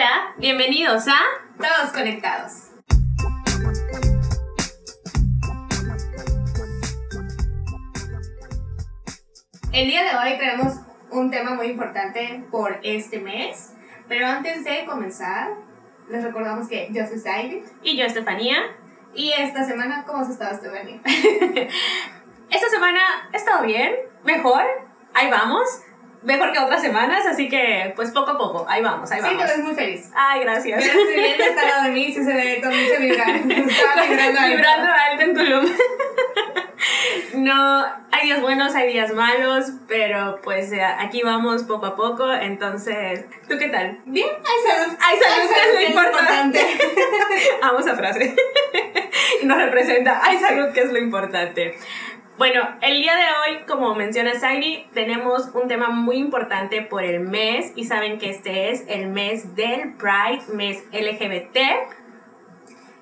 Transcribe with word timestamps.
Hola, 0.00 0.34
bienvenidos 0.38 1.06
a 1.08 1.20
Todos 1.58 1.92
Conectados. 1.92 2.70
El 9.70 9.88
día 9.88 10.04
de 10.04 10.16
hoy 10.16 10.38
traemos 10.38 10.72
un 11.10 11.30
tema 11.30 11.52
muy 11.52 11.66
importante 11.66 12.46
por 12.50 12.80
este 12.82 13.18
mes, 13.20 13.74
pero 14.08 14.26
antes 14.26 14.64
de 14.64 14.86
comenzar, 14.86 15.50
les 16.08 16.24
recordamos 16.24 16.66
que 16.66 16.88
yo 16.92 17.06
soy 17.06 17.18
Saidi 17.18 17.62
y 17.82 17.98
yo 17.98 18.06
Estefanía. 18.06 18.56
Y 19.14 19.32
esta 19.32 19.64
semana, 19.64 20.04
¿cómo 20.06 20.22
has 20.22 20.30
estado, 20.30 20.54
Estefanía? 20.54 21.02
esta 22.48 22.68
semana 22.70 23.00
he 23.34 23.36
estado 23.36 23.64
bien, 23.66 23.92
mejor, 24.24 24.64
ahí 25.12 25.30
vamos 25.30 25.68
mejor 26.22 26.52
que 26.52 26.58
otras 26.58 26.82
semanas, 26.82 27.26
así 27.26 27.48
que 27.48 27.92
pues 27.96 28.10
poco 28.10 28.32
a 28.32 28.38
poco, 28.38 28.66
ahí 28.68 28.82
vamos, 28.82 29.10
ahí 29.10 29.20
vamos. 29.20 29.40
Sí, 29.40 29.46
te 29.46 29.56
ves 29.56 29.64
muy 29.64 29.74
feliz. 29.74 30.10
Ay, 30.14 30.40
gracias. 30.40 30.84
Si 30.84 31.14
bien 31.14 31.40
está 31.40 31.62
al 31.62 31.68
lado 31.68 31.82
de 31.84 31.90
mí, 31.90 32.06
sí 32.06 32.24
se 32.24 32.32
ve 32.32 32.60
con 32.62 32.70
mucho 32.70 33.00
vibrar. 33.00 33.28
Está 33.30 34.02
vibrando 34.08 34.40
alto. 34.40 34.56
Vibrando 34.56 34.88
alto 34.92 35.22
en 35.22 35.34
Tulum. 35.34 35.66
No, 37.34 37.84
hay 38.10 38.24
días 38.24 38.40
buenos, 38.40 38.74
hay 38.74 38.92
días 38.92 39.12
malos, 39.14 39.72
pero 39.86 40.40
pues 40.42 40.72
eh, 40.72 40.82
aquí 40.82 41.22
vamos 41.22 41.62
poco 41.64 41.86
a 41.86 41.96
poco, 41.96 42.32
entonces, 42.32 43.24
¿tú 43.48 43.56
qué 43.58 43.68
tal? 43.68 43.98
Bien, 44.04 44.28
hay 44.28 44.72
salud. 44.72 44.96
Hay 45.00 45.18
salud, 45.18 45.50
que 45.54 45.60
es 45.60 45.74
lo 45.74 45.80
importante. 45.88 46.60
Vamos 47.60 47.86
a 47.86 47.94
frase. 47.94 48.34
nos 49.44 49.58
representa, 49.58 50.20
hay 50.22 50.38
salud, 50.38 50.72
que 50.72 50.80
es 50.80 50.92
lo 50.92 50.98
importante. 50.98 51.78
Bueno, 52.40 52.62
el 52.80 53.02
día 53.02 53.12
de 53.16 53.24
hoy, 53.24 53.66
como 53.66 53.94
menciona 53.94 54.34
Sairi, 54.34 54.88
tenemos 54.94 55.50
un 55.52 55.68
tema 55.68 55.90
muy 55.90 56.16
importante 56.16 56.80
por 56.80 57.04
el 57.04 57.20
mes 57.20 57.70
y 57.76 57.84
saben 57.84 58.16
que 58.16 58.30
este 58.30 58.70
es 58.70 58.82
el 58.88 59.08
mes 59.08 59.54
del 59.56 59.92
Pride, 59.92 60.44
mes 60.54 60.82
LGBT. 60.90 61.58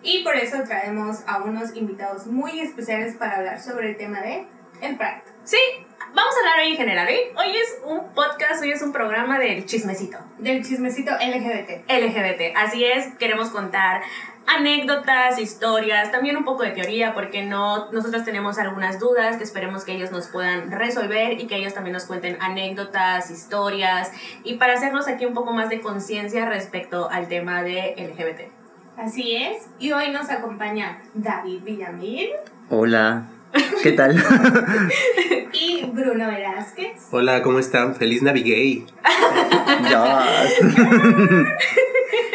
Y 0.03 0.25
por 0.25 0.35
eso 0.35 0.65
traemos 0.67 1.19
a 1.29 1.45
unos 1.45 1.77
invitados 1.77 2.27
muy 2.27 2.59
especiales 2.59 3.15
para 3.15 3.37
hablar 3.37 3.61
sobre 3.61 3.91
el 3.91 3.97
tema 3.97 4.21
de 4.23 4.45
el 4.81 4.97
Pride. 4.97 5.23
Sí, 5.45 5.61
vamos 6.15 6.35
a 6.35 6.39
hablar 6.41 6.65
hoy 6.65 6.73
en 6.73 6.77
general. 6.77 7.09
Hoy, 7.09 7.19
hoy 7.37 7.57
es 7.57 7.79
un 7.85 8.13
podcast, 8.15 8.63
hoy 8.63 8.71
es 8.71 8.83
un 8.83 8.93
programa 8.93 9.39
del 9.39 9.65
chismecito. 9.67 10.19
Del 10.39 10.65
chismecito 10.65 11.13
LGBT. 11.13 11.91
LGBT, 11.91 12.57
así 12.57 12.85
es, 12.85 13.15
queremos 13.19 13.51
contar 13.51 14.03
anécdotas, 14.47 15.39
historias, 15.39 16.11
también 16.11 16.37
un 16.37 16.45
poco 16.45 16.63
de 16.63 16.71
teoría, 16.71 17.13
porque 17.13 17.45
no, 17.45 17.93
nosotros 17.93 18.25
tenemos 18.25 18.59
algunas 18.59 18.99
dudas 18.99 19.37
que 19.37 19.45
esperemos 19.45 19.85
que 19.85 19.93
ellos 19.93 20.11
nos 20.11 20.29
puedan 20.29 20.71
resolver 20.71 21.39
y 21.39 21.47
que 21.47 21.57
ellos 21.57 21.75
también 21.75 21.93
nos 21.93 22.07
cuenten 22.07 22.39
anécdotas, 22.41 23.31
historias 23.31 24.11
y 24.45 24.55
para 24.55 24.75
hacernos 24.75 25.07
aquí 25.07 25.27
un 25.27 25.35
poco 25.35 25.53
más 25.53 25.69
de 25.69 25.81
conciencia 25.81 26.47
respecto 26.47 27.11
al 27.11 27.29
tema 27.29 27.63
de 27.63 27.95
LGBT. 27.99 28.51
Así 28.99 29.37
es, 29.37 29.69
y 29.79 29.93
hoy 29.93 30.11
nos 30.11 30.31
acompaña 30.31 31.03
David 31.15 31.63
Villamil. 31.63 32.31
Hola. 32.71 33.38
¿Qué 33.83 33.93
tal? 33.93 34.17
y 35.53 35.85
Bruno 35.93 36.29
Velázquez. 36.29 37.07
Hola, 37.11 37.43
¿cómo 37.43 37.59
están? 37.59 37.95
Feliz 37.97 38.23
Navigay. 38.23 38.87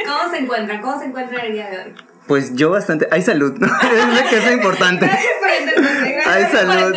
¿Cómo 0.05 0.31
se 0.31 0.37
encuentran? 0.37 0.81
¿Cómo 0.81 0.99
se 0.99 1.05
encuentran 1.05 1.45
el 1.45 1.53
día 1.53 1.69
de 1.69 1.77
hoy? 1.77 1.93
Pues 2.27 2.55
yo 2.55 2.69
bastante. 2.69 3.07
Hay 3.11 3.21
salud, 3.21 3.53
es 3.61 4.29
que 4.29 4.37
es 4.37 4.45
lo 4.45 4.53
importante. 4.53 5.05
Gracias 5.05 5.33
por 5.39 5.49
entendernos. 5.49 6.25
Hay 6.25 6.45
salud. 6.45 6.95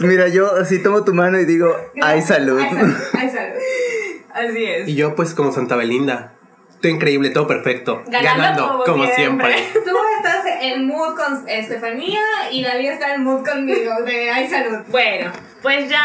Mira, 0.00 0.26
yo 0.28 0.56
así 0.56 0.82
tomo 0.82 1.04
tu 1.04 1.14
mano 1.14 1.38
y 1.38 1.44
digo, 1.44 1.76
hay 2.02 2.20
salud. 2.20 2.60
Hay 2.60 2.70
salud. 2.70 2.96
Hay 3.12 3.30
salud. 3.30 3.60
Así 4.32 4.64
es. 4.64 4.88
Y 4.88 4.96
yo, 4.96 5.14
pues, 5.14 5.34
como 5.34 5.52
Santa 5.52 5.76
Belinda. 5.76 6.32
Todo 6.80 6.90
increíble, 6.90 7.30
todo 7.30 7.46
perfecto. 7.46 8.02
Ganando, 8.08 8.82
como, 8.86 9.06
siempre. 9.06 9.54
Tú 9.72 9.96
estás 10.16 10.39
en 10.60 10.86
mood 10.86 11.16
con 11.16 11.48
Estefanía 11.48 12.20
y 12.52 12.62
David 12.62 12.90
está 12.90 13.14
en 13.14 13.24
mood 13.24 13.44
conmigo 13.44 13.92
de 14.04 14.30
hay 14.30 14.48
salud. 14.48 14.84
Bueno, 14.88 15.32
pues 15.62 15.88
ya 15.88 16.04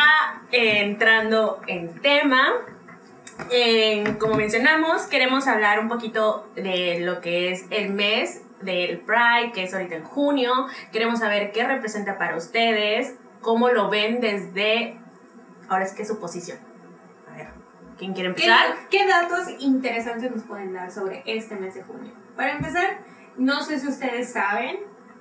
eh, 0.51 0.81
entrando 0.81 1.61
en 1.67 1.99
tema, 2.01 2.53
como 4.19 4.35
mencionamos, 4.35 5.03
queremos 5.03 5.47
hablar 5.47 5.79
un 5.79 5.89
poquito 5.89 6.49
de 6.55 6.99
lo 7.01 7.21
que 7.21 7.51
es 7.51 7.65
el 7.69 7.89
mes 7.89 8.41
del 8.61 8.99
Pride, 8.99 9.51
que 9.53 9.63
es 9.63 9.73
ahorita 9.73 9.95
en 9.95 10.03
junio. 10.03 10.67
Queremos 10.91 11.19
saber 11.19 11.51
qué 11.51 11.65
representa 11.65 12.17
para 12.17 12.37
ustedes, 12.37 13.15
cómo 13.41 13.69
lo 13.69 13.89
ven 13.89 14.21
desde, 14.21 14.97
ahora 15.67 15.83
es 15.83 15.93
que 15.93 16.05
su 16.05 16.19
posición. 16.19 16.64
¿Quién 17.97 18.13
quiere 18.13 18.29
empezar? 18.29 18.75
¿Qué, 18.89 18.97
¿Qué 18.97 19.07
datos 19.07 19.43
interesantes 19.59 20.31
nos 20.31 20.43
pueden 20.43 20.73
dar 20.73 20.91
sobre 20.91 21.23
este 21.25 21.55
mes 21.55 21.75
de 21.75 21.83
junio? 21.83 22.11
Para 22.35 22.53
empezar, 22.53 22.99
no 23.37 23.63
sé 23.63 23.79
si 23.79 23.87
ustedes 23.87 24.31
saben 24.31 24.77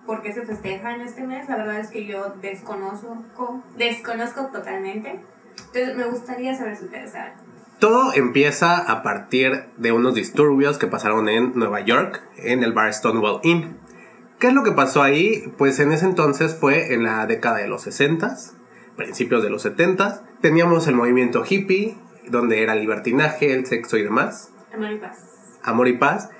por 0.06 0.22
qué 0.22 0.32
se 0.32 0.42
festeja 0.42 0.94
en 0.94 1.02
este 1.02 1.26
mes. 1.26 1.48
La 1.48 1.56
verdad 1.56 1.78
es 1.78 1.88
que 1.88 2.06
yo 2.06 2.34
desconozco, 2.40 3.62
desconozco 3.76 4.46
totalmente. 4.46 5.20
Entonces 5.66 5.96
me 5.96 6.04
gustaría 6.04 6.54
saber 6.54 6.76
si 6.76 6.84
ustedes 6.84 7.12
saben. 7.12 7.32
Todo 7.78 8.12
empieza 8.14 8.78
a 8.78 9.02
partir 9.02 9.64
de 9.76 9.92
unos 9.92 10.14
disturbios 10.14 10.78
que 10.78 10.86
pasaron 10.86 11.28
en 11.28 11.52
Nueva 11.54 11.80
York, 11.80 12.22
en 12.36 12.62
el 12.62 12.72
bar 12.72 12.92
Stonewall 12.92 13.40
Inn. 13.42 13.76
¿Qué 14.38 14.48
es 14.48 14.54
lo 14.54 14.62
que 14.62 14.72
pasó 14.72 15.02
ahí? 15.02 15.52
Pues 15.58 15.78
en 15.80 15.92
ese 15.92 16.06
entonces 16.06 16.54
fue 16.54 16.94
en 16.94 17.02
la 17.02 17.26
década 17.26 17.58
de 17.58 17.68
los 17.68 17.82
60, 17.82 18.36
principios 18.96 19.42
de 19.42 19.50
los 19.50 19.62
70. 19.62 20.22
Teníamos 20.40 20.86
el 20.86 20.94
movimiento 20.94 21.44
hippie, 21.48 21.96
donde 22.28 22.62
era 22.62 22.74
libertinaje, 22.74 23.52
el 23.52 23.66
sexo 23.66 23.96
y 23.96 24.02
demás. 24.02 24.50
Amor 24.72 24.92
y 24.92 24.98
paz. 24.98 25.18
Amor 25.62 25.88
y 25.88 25.98
paz. 25.98 26.30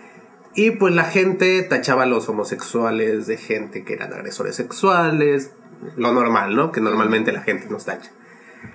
Y 0.54 0.72
pues 0.72 0.94
la 0.94 1.04
gente 1.04 1.62
tachaba 1.62 2.04
a 2.04 2.06
los 2.06 2.28
homosexuales 2.28 3.26
de 3.26 3.36
gente 3.36 3.84
que 3.84 3.94
eran 3.94 4.12
agresores 4.12 4.54
sexuales, 4.54 5.52
lo 5.96 6.12
normal, 6.12 6.54
¿no? 6.54 6.72
Que 6.72 6.80
normalmente 6.80 7.32
la 7.32 7.42
gente 7.42 7.68
nos 7.68 7.84
tacha. 7.84 8.10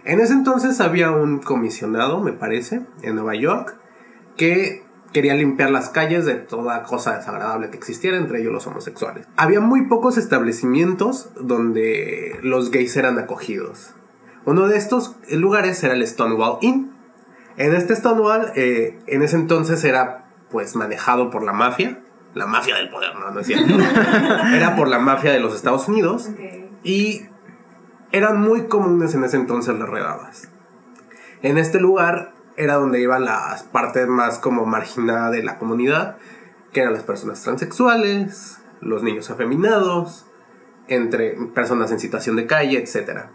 En 0.03 0.19
ese 0.19 0.33
entonces 0.33 0.81
había 0.81 1.11
un 1.11 1.39
comisionado, 1.39 2.21
me 2.21 2.33
parece, 2.33 2.81
en 3.01 3.15
Nueva 3.15 3.35
York, 3.35 3.75
que 4.37 4.83
quería 5.13 5.33
limpiar 5.33 5.71
las 5.71 5.89
calles 5.89 6.25
de 6.25 6.35
toda 6.35 6.83
cosa 6.83 7.17
desagradable 7.17 7.69
que 7.69 7.77
existiera, 7.77 8.17
entre 8.17 8.41
ellos 8.41 8.53
los 8.53 8.67
homosexuales. 8.67 9.27
Había 9.37 9.59
muy 9.59 9.87
pocos 9.87 10.17
establecimientos 10.17 11.29
donde 11.39 12.39
los 12.43 12.71
gays 12.71 12.95
eran 12.95 13.17
acogidos. 13.17 13.95
Uno 14.45 14.67
de 14.67 14.77
estos 14.77 15.15
lugares 15.31 15.83
era 15.83 15.93
el 15.93 16.05
Stonewall 16.05 16.57
Inn. 16.61 16.91
En 17.59 17.75
este 17.75 17.93
Stonewall, 17.93 18.53
eh, 18.55 18.97
en 19.05 19.21
ese 19.21 19.35
entonces 19.35 19.83
era 19.83 20.25
pues 20.49 20.77
manejado 20.77 21.29
por 21.29 21.43
la 21.43 21.51
mafia, 21.51 21.99
la 22.33 22.47
mafia 22.47 22.77
del 22.77 22.89
poder, 22.89 23.13
no, 23.15 23.31
no 23.31 23.39
es 23.41 23.47
cierto. 23.47 23.75
era 24.53 24.77
por 24.77 24.87
la 24.87 24.97
mafia 24.97 25.33
de 25.33 25.41
los 25.41 25.53
Estados 25.53 25.87
Unidos. 25.89 26.29
Y 26.83 27.27
eran 28.13 28.39
muy 28.39 28.67
comunes 28.67 29.13
en 29.13 29.25
ese 29.25 29.35
entonces 29.35 29.77
las 29.77 29.89
redadas. 29.89 30.49
En 31.41 31.57
este 31.57 31.81
lugar 31.81 32.33
era 32.55 32.75
donde 32.75 33.01
iban 33.01 33.25
las 33.25 33.63
partes 33.63 34.07
más 34.07 34.39
como 34.39 34.65
marginadas 34.65 35.33
de 35.33 35.43
la 35.43 35.57
comunidad, 35.57 36.15
que 36.71 36.79
eran 36.79 36.93
las 36.93 37.03
personas 37.03 37.41
transexuales, 37.43 38.61
los 38.79 39.03
niños 39.03 39.29
afeminados, 39.31 40.27
entre 40.87 41.35
personas 41.53 41.91
en 41.91 41.99
situación 41.99 42.37
de 42.37 42.47
calle, 42.47 42.81
etc. 42.81 43.25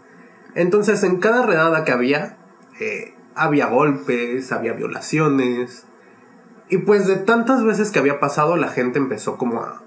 Entonces 0.55 1.03
en 1.03 1.19
cada 1.19 1.45
redada 1.45 1.83
que 1.85 1.91
había, 1.91 2.37
eh, 2.79 3.14
había 3.35 3.67
golpes, 3.67 4.51
había 4.51 4.73
violaciones, 4.73 5.85
y 6.69 6.79
pues 6.79 7.07
de 7.07 7.17
tantas 7.17 7.63
veces 7.63 7.91
que 7.91 7.99
había 7.99 8.19
pasado 8.19 8.57
la 8.57 8.69
gente 8.69 8.97
empezó 8.97 9.37
como 9.37 9.61
a, 9.61 9.83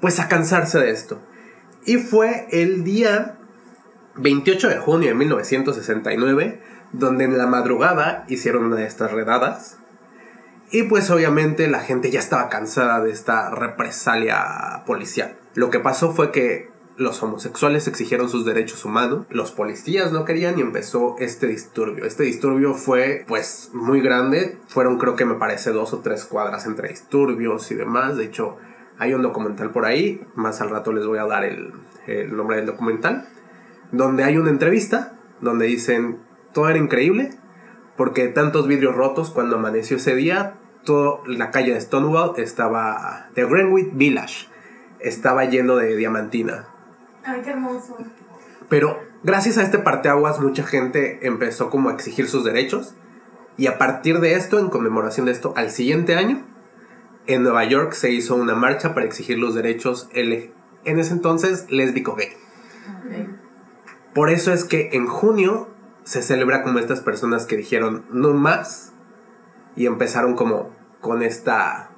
pues 0.00 0.20
a 0.20 0.28
cansarse 0.28 0.78
de 0.78 0.90
esto. 0.90 1.20
Y 1.86 1.96
fue 1.96 2.46
el 2.50 2.84
día 2.84 3.38
28 4.16 4.68
de 4.68 4.78
junio 4.78 5.08
de 5.08 5.14
1969, 5.14 6.60
donde 6.92 7.24
en 7.24 7.38
la 7.38 7.46
madrugada 7.46 8.24
hicieron 8.28 8.66
una 8.66 8.76
de 8.76 8.86
estas 8.86 9.12
redadas. 9.12 9.78
Y 10.70 10.84
pues 10.84 11.10
obviamente 11.10 11.68
la 11.68 11.80
gente 11.80 12.10
ya 12.10 12.20
estaba 12.20 12.48
cansada 12.48 13.00
de 13.00 13.10
esta 13.10 13.50
represalia 13.50 14.82
policial. 14.86 15.36
Lo 15.54 15.70
que 15.70 15.80
pasó 15.80 16.12
fue 16.12 16.30
que 16.30 16.70
los 17.00 17.22
homosexuales 17.22 17.88
exigieron 17.88 18.28
sus 18.28 18.44
derechos 18.44 18.84
humanos, 18.84 19.26
los 19.30 19.52
policías 19.52 20.12
no 20.12 20.26
querían 20.26 20.58
y 20.58 20.62
empezó 20.62 21.16
este 21.18 21.46
disturbio. 21.46 22.04
Este 22.04 22.24
disturbio 22.24 22.74
fue 22.74 23.24
pues 23.26 23.70
muy 23.72 24.02
grande, 24.02 24.58
fueron 24.68 24.98
creo 24.98 25.16
que 25.16 25.24
me 25.24 25.36
parece 25.36 25.70
dos 25.70 25.94
o 25.94 26.00
tres 26.00 26.26
cuadras 26.26 26.66
entre 26.66 26.90
disturbios 26.90 27.70
y 27.70 27.74
demás. 27.74 28.18
De 28.18 28.24
hecho 28.24 28.58
hay 28.98 29.14
un 29.14 29.22
documental 29.22 29.70
por 29.70 29.86
ahí, 29.86 30.26
más 30.34 30.60
al 30.60 30.68
rato 30.68 30.92
les 30.92 31.06
voy 31.06 31.18
a 31.18 31.24
dar 31.24 31.44
el, 31.44 31.72
el 32.06 32.36
nombre 32.36 32.58
del 32.58 32.66
documental 32.66 33.26
donde 33.92 34.22
hay 34.24 34.36
una 34.36 34.50
entrevista 34.50 35.16
donde 35.40 35.66
dicen 35.66 36.18
todo 36.52 36.68
era 36.68 36.78
increíble 36.78 37.30
porque 37.96 38.28
tantos 38.28 38.66
vidrios 38.66 38.94
rotos 38.94 39.30
cuando 39.30 39.56
amaneció 39.56 39.96
ese 39.96 40.14
día, 40.14 40.58
toda 40.84 41.20
la 41.26 41.50
calle 41.50 41.72
de 41.72 41.80
Stonewall 41.80 42.34
estaba 42.36 43.30
de 43.34 43.44
Greenwich 43.44 43.90
Village 43.94 44.50
estaba 45.00 45.44
lleno 45.46 45.76
de 45.76 45.96
diamantina. 45.96 46.68
Ay, 47.30 47.42
qué 47.42 47.50
hermoso. 47.50 47.96
Pero 48.68 48.98
gracias 49.22 49.58
a 49.58 49.62
este 49.62 49.78
parteaguas 49.78 50.40
mucha 50.40 50.64
gente 50.64 51.26
empezó 51.26 51.70
como 51.70 51.88
a 51.88 51.92
exigir 51.92 52.28
sus 52.28 52.44
derechos 52.44 52.94
y 53.56 53.66
a 53.66 53.78
partir 53.78 54.20
de 54.20 54.34
esto, 54.34 54.58
en 54.58 54.68
conmemoración 54.70 55.26
de 55.26 55.32
esto, 55.32 55.52
al 55.56 55.70
siguiente 55.70 56.14
año 56.14 56.46
en 57.26 57.42
Nueva 57.42 57.64
York 57.64 57.92
se 57.92 58.10
hizo 58.10 58.34
una 58.34 58.54
marcha 58.54 58.94
para 58.94 59.06
exigir 59.06 59.38
los 59.38 59.54
derechos 59.54 60.08
L- 60.12 60.52
en 60.84 60.98
ese 60.98 61.12
entonces 61.12 61.66
lésbico 61.70 62.14
gay. 62.16 62.28
Por 64.14 64.30
eso 64.30 64.52
es 64.52 64.64
que 64.64 64.90
en 64.92 65.06
junio 65.06 65.68
se 66.04 66.22
celebra 66.22 66.62
como 66.62 66.78
estas 66.78 67.00
personas 67.00 67.46
que 67.46 67.56
dijeron 67.56 68.04
no 68.10 68.32
más 68.32 68.92
y 69.76 69.86
empezaron 69.86 70.34
como 70.34 70.74
con 71.00 71.22
esta 71.22 71.90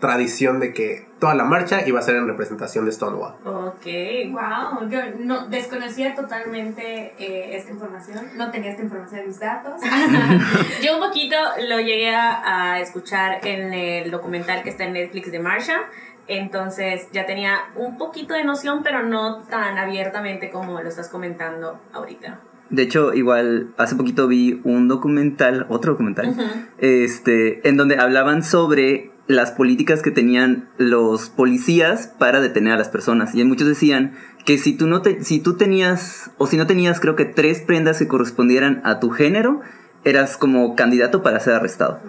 tradición 0.00 0.58
de 0.58 0.72
que 0.72 1.08
toda 1.22 1.36
la 1.36 1.44
marcha 1.44 1.86
iba 1.86 2.00
a 2.00 2.02
ser 2.02 2.16
en 2.16 2.26
representación 2.26 2.84
de 2.84 2.90
Stonewall. 2.90 3.34
Ok. 3.44 3.86
Wow, 4.32 4.88
yo 4.90 4.98
no 5.20 5.46
desconocía 5.46 6.16
totalmente 6.16 7.14
eh, 7.16 7.56
esta 7.56 7.70
información, 7.70 8.26
no 8.36 8.50
tenía 8.50 8.72
esta 8.72 8.82
información 8.82 9.20
en 9.20 9.26
mis 9.28 9.38
datos. 9.38 9.80
Yo 10.82 10.94
un 10.94 11.00
poquito 11.00 11.36
lo 11.68 11.78
llegué 11.78 12.12
a, 12.12 12.72
a 12.72 12.80
escuchar 12.80 13.38
en 13.46 13.72
el 13.72 14.10
documental 14.10 14.64
que 14.64 14.70
está 14.70 14.82
en 14.82 14.94
Netflix 14.94 15.30
de 15.30 15.38
Marsha. 15.38 15.82
Entonces 16.26 17.06
ya 17.12 17.24
tenía 17.24 17.66
un 17.76 17.98
poquito 17.98 18.34
de 18.34 18.42
noción, 18.42 18.82
pero 18.82 19.04
no 19.04 19.42
tan 19.42 19.78
abiertamente 19.78 20.50
como 20.50 20.82
lo 20.82 20.88
estás 20.88 21.08
comentando 21.08 21.80
ahorita. 21.92 22.40
De 22.70 22.82
hecho, 22.82 23.14
igual 23.14 23.74
hace 23.76 23.94
poquito 23.94 24.26
vi 24.26 24.60
un 24.64 24.88
documental, 24.88 25.66
otro 25.68 25.92
documental, 25.92 26.34
este, 26.78 27.68
en 27.68 27.76
donde 27.76 27.96
hablaban 27.96 28.42
sobre 28.42 29.11
las 29.28 29.52
políticas 29.52 30.02
que 30.02 30.10
tenían 30.10 30.68
los 30.78 31.30
policías 31.30 32.08
para 32.18 32.40
detener 32.40 32.72
a 32.74 32.76
las 32.76 32.88
personas. 32.88 33.34
Y 33.34 33.44
muchos 33.44 33.68
decían 33.68 34.14
que 34.44 34.58
si 34.58 34.72
tú, 34.76 34.86
no 34.86 35.00
te, 35.02 35.22
si 35.24 35.38
tú 35.38 35.56
tenías, 35.56 36.30
o 36.38 36.46
si 36.46 36.56
no 36.56 36.66
tenías 36.66 36.98
creo 37.00 37.14
que 37.16 37.24
tres 37.24 37.60
prendas 37.60 37.98
que 37.98 38.08
correspondieran 38.08 38.80
a 38.84 38.98
tu 39.00 39.10
género, 39.10 39.60
eras 40.04 40.36
como 40.36 40.74
candidato 40.74 41.22
para 41.22 41.38
ser 41.40 41.54
arrestado. 41.54 42.00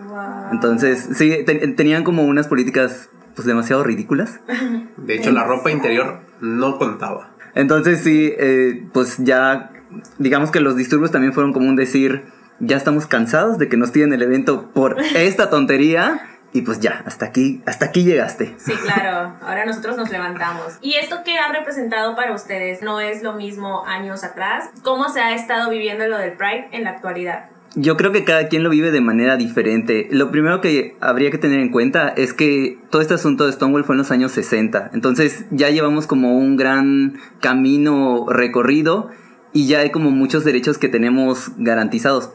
Entonces, 0.51 1.07
sí, 1.13 1.43
te- 1.45 1.67
tenían 1.69 2.03
como 2.03 2.23
unas 2.23 2.47
políticas 2.47 3.09
pues 3.35 3.45
demasiado 3.47 3.83
ridículas. 3.83 4.39
De 4.97 5.15
hecho, 5.15 5.31
la 5.31 5.43
ropa 5.43 5.71
interior 5.71 6.21
no 6.41 6.77
contaba. 6.77 7.29
Entonces 7.55 7.99
sí, 8.01 8.33
eh, 8.39 8.87
pues 8.93 9.17
ya, 9.19 9.71
digamos 10.17 10.49
que 10.49 10.59
los 10.59 10.75
disturbios 10.75 11.11
también 11.11 11.33
fueron 11.33 11.53
como 11.53 11.69
un 11.69 11.75
decir, 11.75 12.23
ya 12.59 12.77
estamos 12.77 13.05
cansados 13.05 13.59
de 13.59 13.69
que 13.69 13.77
nos 13.77 13.91
tiren 13.91 14.11
el 14.13 14.23
evento 14.23 14.71
por 14.73 14.97
esta 15.15 15.51
tontería 15.51 16.19
y 16.53 16.61
pues 16.61 16.79
ya, 16.79 17.01
hasta 17.05 17.25
aquí, 17.25 17.63
hasta 17.65 17.85
aquí 17.85 18.03
llegaste. 18.03 18.53
Sí, 18.57 18.73
claro. 18.73 19.35
Ahora 19.41 19.65
nosotros 19.65 19.97
nos 19.97 20.11
levantamos. 20.11 20.77
¿Y 20.81 20.93
esto 20.93 21.17
qué 21.25 21.37
ha 21.39 21.51
representado 21.51 22.15
para 22.15 22.33
ustedes? 22.33 22.83
¿No 22.83 22.99
es 22.99 23.23
lo 23.23 23.33
mismo 23.33 23.83
años 23.87 24.23
atrás? 24.23 24.69
¿Cómo 24.83 25.09
se 25.09 25.19
ha 25.19 25.33
estado 25.33 25.71
viviendo 25.71 26.07
lo 26.07 26.17
del 26.19 26.33
Pride 26.33 26.69
en 26.71 26.83
la 26.83 26.91
actualidad? 26.91 27.49
Yo 27.75 27.97
creo 27.97 28.11
que 28.11 28.23
cada 28.23 28.49
quien 28.49 28.61
lo 28.61 28.69
vive 28.69 28.91
de 28.91 29.01
manera 29.01 29.35
diferente. 29.35 30.07
Lo 30.11 30.29
primero 30.29 30.61
que 30.61 30.95
habría 31.01 31.31
que 31.31 31.39
tener 31.39 31.59
en 31.59 31.71
cuenta 31.71 32.09
es 32.09 32.33
que 32.33 32.77
todo 32.91 33.01
este 33.01 33.15
asunto 33.15 33.47
de 33.47 33.53
Stonewall 33.53 33.83
fue 33.83 33.95
en 33.95 33.97
los 33.97 34.11
años 34.11 34.31
60. 34.33 34.91
Entonces 34.93 35.45
ya 35.49 35.71
llevamos 35.71 36.05
como 36.05 36.37
un 36.37 36.55
gran 36.55 37.17
camino 37.39 38.27
recorrido 38.29 39.09
y 39.53 39.65
ya 39.65 39.79
hay 39.79 39.89
como 39.89 40.11
muchos 40.11 40.43
derechos 40.43 40.77
que 40.77 40.87
tenemos 40.87 41.51
garantizados. 41.57 42.31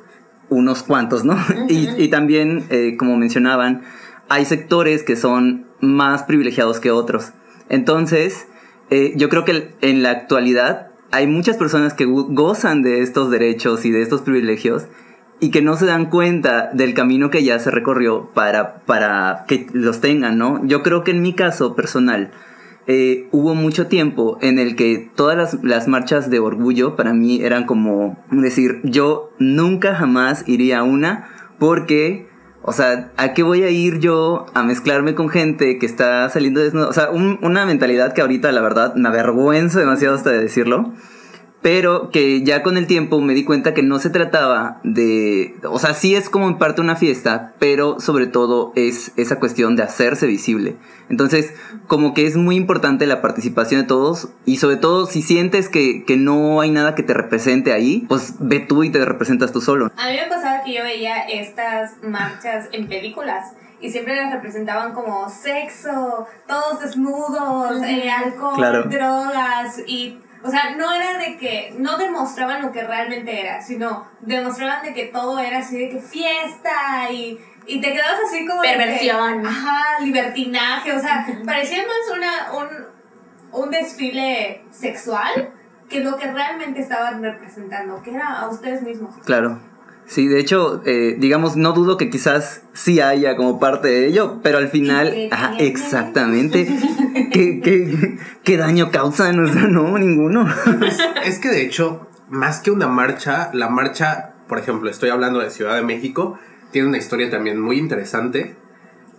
Unos 0.49 0.82
cuantos, 0.82 1.25
¿no? 1.25 1.37
y, 1.69 1.88
y 2.03 2.09
también, 2.09 2.64
eh, 2.71 2.97
como 2.99 3.17
mencionaban, 3.17 3.82
hay 4.29 4.45
sectores 4.45 5.03
que 5.03 5.17
son 5.17 5.67
más 5.81 6.25
privilegiados 6.25 6.81
que 6.81 6.91
otros. 6.91 7.33
Entonces, 7.69 8.47
eh, 8.91 9.13
yo 9.17 9.29
creo 9.29 9.45
que 9.45 9.75
en 9.81 10.03
la 10.03 10.11
actualidad 10.11 10.89
hay 11.11 11.27
muchas 11.27 11.57
personas 11.57 11.95
que 11.95 12.05
go- 12.05 12.27
gozan 12.29 12.83
de 12.83 13.03
estos 13.03 13.31
derechos 13.31 13.85
y 13.85 13.91
de 13.91 14.03
estos 14.03 14.23
privilegios 14.23 14.87
y 15.41 15.51
que 15.51 15.63
no 15.63 15.77
se 15.77 15.87
dan 15.87 16.11
cuenta 16.11 16.71
del 16.73 16.95
camino 16.95 17.31
que 17.31 17.45
ya 17.45 17.59
se 17.59 17.71
recorrió 17.71 18.31
para, 18.35 18.81
para 18.87 19.45
que 19.47 19.67
los 19.73 20.01
tengan, 20.01 20.37
¿no? 20.37 20.61
Yo 20.67 20.83
creo 20.83 21.05
que 21.05 21.13
en 21.13 21.23
mi 21.23 21.33
caso 21.33 21.77
personal 21.77 22.33
eh, 22.89 23.29
hubo 23.31 23.55
mucho 23.55 23.87
tiempo 23.87 24.39
en 24.41 24.59
el 24.59 24.75
que 24.75 25.11
todas 25.15 25.59
las 25.63 25.89
marchas 25.89 26.31
de 26.31 26.41
orgullo 26.41 26.97
para 26.97 27.13
mí 27.13 27.41
eran 27.43 27.67
como 27.67 28.19
decir, 28.31 28.81
yo 28.83 29.31
nunca 29.39 29.95
jamás 29.95 30.43
iría 30.49 30.81
a 30.81 30.83
una 30.83 31.29
porque, 31.59 32.28
o 32.69 32.73
sea, 32.73 33.11
¿a 33.17 33.32
qué 33.35 33.43
voy 33.43 33.62
a 33.65 33.70
ir 33.70 33.99
yo 33.99 34.47
a 34.55 34.62
mezclarme 34.62 35.15
con 35.15 35.29
gente 35.29 35.79
que 35.79 35.87
está 35.87 36.29
saliendo 36.31 36.61
desnuda? 36.61 36.88
O 36.88 36.93
sea, 36.93 37.11
un- 37.11 37.38
una 37.43 37.67
mentalidad 37.67 38.12
que 38.12 38.20
ahorita 38.20 38.53
la 38.53 38.61
verdad 38.61 38.94
me 38.94 39.09
avergüenzo 39.09 39.79
demasiado 39.81 40.15
hasta 40.15 40.31
de 40.31 40.41
decirlo 40.43 40.93
pero 41.61 42.11
que 42.11 42.43
ya 42.45 42.63
con 42.63 42.77
el 42.77 42.87
tiempo 42.87 43.21
me 43.21 43.35
di 43.35 43.45
cuenta 43.45 43.75
que 43.75 43.83
no 43.83 43.99
se 43.99 44.11
trataba 44.11 44.81
de, 44.85 45.57
o 45.65 45.79
sea, 45.79 45.93
sí 45.93 46.15
es 46.15 46.31
como 46.31 46.47
en 46.47 46.57
parte 46.57 46.81
una 46.81 46.95
fiesta, 46.95 47.55
pero 47.59 47.99
sobre 47.99 48.27
todo 48.29 48.73
es 48.77 49.13
esa 49.17 49.41
cuestión 49.41 49.75
de 49.75 49.83
hacerse 49.83 50.27
visible. 50.27 50.77
Entonces, 51.09 51.53
como 51.89 52.15
que 52.15 52.27
es 52.27 52.37
muy 52.37 52.55
importante 52.57 53.07
la 53.07 53.21
participación 53.21 53.81
de 53.81 53.87
todos 53.89 54.29
y 54.45 54.59
sobre 54.59 54.77
todo 54.77 55.07
si 55.07 55.21
sientes 55.23 55.69
que, 55.69 56.05
que 56.05 56.17
no 56.17 56.61
hay 56.61 56.71
nada 56.71 56.95
que 56.95 57.03
te 57.03 57.13
represente 57.15 57.73
ahí, 57.73 58.05
pues 58.09 58.35
ve 58.39 58.61
tú 58.61 58.85
y 58.85 58.91
te 58.91 59.05
representas 59.05 59.53
tú 59.53 59.61
solo. 59.61 59.91
A 59.97 60.11
mí 60.11 60.17
me 60.17 60.29
pasaba 60.29 60.63
que 60.63 60.75
yo 60.75 60.83
veía 60.85 61.23
estas 61.29 61.95
marchas 62.03 62.69
en 62.73 62.87
películas 62.89 63.53
y 63.81 63.91
siempre 63.91 64.15
las 64.17 64.33
representaban 64.33 64.93
como 64.93 65.29
sexo, 65.29 66.27
todos 66.47 66.81
desnudos, 66.81 67.83
eh, 67.83 68.11
alcohol, 68.11 68.55
Claro. 68.57 68.85
drogas 68.85 69.81
y... 69.87 70.19
O 70.43 70.50
sea, 70.50 70.75
no 70.76 70.93
era 70.93 71.19
de 71.19 71.37
que, 71.37 71.75
no 71.79 71.96
demostraban 71.99 72.62
lo 72.62 72.70
que 72.73 72.82
realmente 72.82 73.40
era, 73.40 73.61
sino 73.61 74.06
demostraban 74.20 74.82
de 74.85 74.94
que 74.94 75.06
todo 75.06 75.38
era 75.38 75.58
así 75.58 75.79
de 75.79 75.88
que 75.90 76.00
fiesta 76.00 77.11
y, 77.11 77.38
y 77.67 77.81
te 77.81 77.93
quedabas 77.93 78.20
así 78.29 78.46
como... 78.46 78.62
de 78.62 78.69
que- 78.69 78.76
Perversión. 78.76 79.46
ajá, 79.46 80.00
libertinaje, 80.00 80.93
o 80.93 81.00
sea, 81.00 81.26
parecía 81.44 81.79
más 81.82 82.17
una, 82.17 82.52
un, 82.58 83.64
un 83.64 83.70
desfile 83.70 84.64
sexual 84.70 85.52
que 85.88 86.00
lo 86.00 86.17
que 86.19 86.31
realmente 86.31 86.81
estaban 86.81 87.23
representando, 87.23 88.02
que 88.02 88.14
era 88.14 88.40
a 88.40 88.49
ustedes 88.49 88.82
mismos. 88.82 89.14
Claro. 89.25 89.58
Sí, 90.09 90.27
de 90.27 90.41
hecho, 90.41 90.83
eh, 90.87 91.17
digamos, 91.19 91.57
no 91.57 91.75
dudo 91.75 91.99
que 91.99 92.09
quizás 92.09 92.63
sí 92.73 92.99
haya 92.99 93.37
como 93.37 93.61
parte 93.61 93.89
de 93.89 94.07
ello, 94.07 94.41
pero 94.43 94.57
al 94.57 94.69
final, 94.69 95.11
qué 95.13 95.29
ajá, 95.31 95.57
exactamente, 95.59 96.67
¿Qué, 97.31 97.61
qué, 97.61 98.19
qué 98.43 98.57
daño 98.57 98.91
causan? 98.91 99.39
O 99.39 99.53
sea, 99.53 99.67
no, 99.67 99.99
ninguno. 99.99 100.47
Es 101.25 101.39
que 101.39 101.51
de 101.51 101.63
hecho, 101.63 102.09
más 102.31 102.61
que 102.61 102.71
una 102.71 102.89
marcha, 102.89 103.51
la 103.53 103.69
marcha, 103.69 104.35
por 104.49 104.59
ejemplo, 104.59 104.89
estoy 104.89 105.11
hablando 105.11 105.41
de 105.41 105.51
Ciudad 105.51 105.77
de 105.77 105.83
México, 105.83 106.39
tiene 106.73 106.89
una 106.89 106.97
historia 106.99 107.29
también 107.31 107.61
muy 107.61 107.79
interesante. 107.79 108.57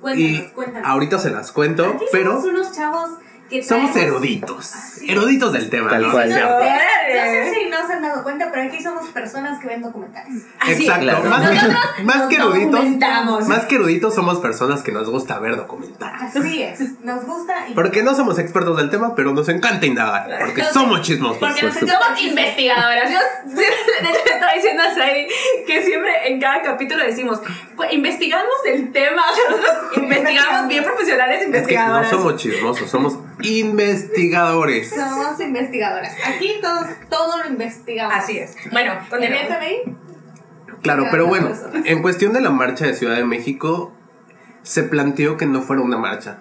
Cuéntanos, 0.01 0.39
y 0.39 0.49
cuéntanos. 0.55 0.89
ahorita 0.89 1.19
se 1.19 1.29
las 1.29 1.51
cuento, 1.51 1.85
Aquí 1.85 2.05
pero 2.11 2.41
somos 2.41 2.45
unos 2.45 2.71
chavos 2.71 3.09
somos 3.63 3.95
eruditos. 3.95 4.71
Eruditos 5.07 5.53
del 5.53 5.69
tema, 5.69 5.89
Tal 5.89 6.03
¿no? 6.03 6.11
cual. 6.11 6.29
No 6.29 6.35
sé 6.35 7.53
si 7.53 7.69
no 7.69 7.87
se 7.87 7.93
han 7.93 8.01
dado 8.01 8.23
cuenta, 8.23 8.49
pero 8.51 8.67
aquí 8.67 8.81
somos 8.81 9.07
personas 9.09 9.59
que 9.59 9.67
ven 9.67 9.81
documentales. 9.81 10.43
Así 10.59 10.83
Exacto. 10.83 11.03
Claro. 11.05 11.23
Más, 11.29 11.43
más 12.03 12.17
nos 12.17 12.27
que 12.27 12.35
eruditos, 12.35 12.85
más 13.47 13.65
que 13.65 13.75
eruditos 13.75 14.13
somos 14.15 14.39
personas 14.39 14.81
que 14.83 14.91
nos 14.91 15.09
gusta 15.09 15.39
ver 15.39 15.55
documentales. 15.55 16.35
Así 16.35 16.61
es, 16.61 16.79
nos 17.03 17.25
gusta 17.25 17.67
y 17.67 17.73
Porque 17.73 18.03
no 18.03 18.13
somos 18.15 18.37
expertos 18.39 18.77
del 18.77 18.89
tema, 18.89 19.15
pero 19.15 19.33
nos 19.33 19.49
encanta 19.49 19.85
indagar. 19.85 20.29
Porque 20.39 20.63
somos 20.65 21.01
chismosos. 21.01 21.39
Porque 21.39 21.63
nos 21.63 21.73
somos 21.75 22.21
investigadoras. 22.21 23.11
Yo 23.11 23.17
siempre- 23.45 23.65
de 24.03 24.09
hecho 24.09 24.33
estaba 24.33 24.53
diciendo 24.53 24.83
a 24.83 24.93
Saidi 24.93 25.27
que 25.65 25.83
siempre 25.83 26.11
en 26.31 26.39
cada 26.39 26.61
capítulo 26.61 27.03
decimos, 27.03 27.39
"Pues, 27.79 27.93
investigamos 27.93 28.53
el 28.65 28.91
tema, 28.91 29.21
investigamos 29.95 30.67
bien 30.67 30.83
profesionales 30.83 31.47
Es 31.53 31.65
que 31.65 31.77
no 31.77 32.03
somos 32.03 32.35
chismosos, 32.35 32.89
somos 32.89 33.17
investigadores. 33.41 34.89
somos 34.89 35.39
investigadoras. 35.39 36.13
Aquí 36.25 36.59
todos, 36.61 36.87
todo 37.09 37.37
lo 37.41 37.49
investigamos. 37.49 38.13
Así 38.13 38.37
es. 38.37 38.57
Bueno, 38.73 38.91
En 38.91 39.05
continuemos. 39.09 39.47
FBI, 39.47 39.95
Claro, 40.81 41.05
pero 41.09 41.27
bueno, 41.27 41.51
en 41.85 42.01
cuestión 42.01 42.33
de 42.33 42.41
la 42.41 42.49
marcha 42.49 42.85
de 42.85 42.93
Ciudad 42.93 43.15
de 43.15 43.23
México, 43.23 43.93
se 44.61 44.83
planteó 44.83 45.37
que 45.37 45.45
no 45.45 45.61
fuera 45.61 45.81
una 45.81 45.97
marcha. 45.97 46.39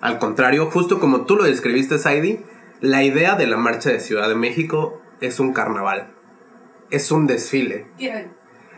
Al 0.00 0.20
contrario, 0.20 0.70
justo 0.70 1.00
como 1.00 1.24
tú 1.24 1.34
lo 1.34 1.42
describiste, 1.42 1.98
Saidi, 1.98 2.44
la 2.80 3.02
idea 3.02 3.34
de 3.34 3.48
la 3.48 3.56
marcha 3.56 3.90
de 3.90 3.98
Ciudad 3.98 4.28
de 4.28 4.36
México 4.36 5.02
es 5.20 5.40
un 5.40 5.52
carnaval. 5.52 6.12
Es 6.90 7.10
un 7.10 7.26
desfile. 7.26 7.88
quiero. 7.98 8.28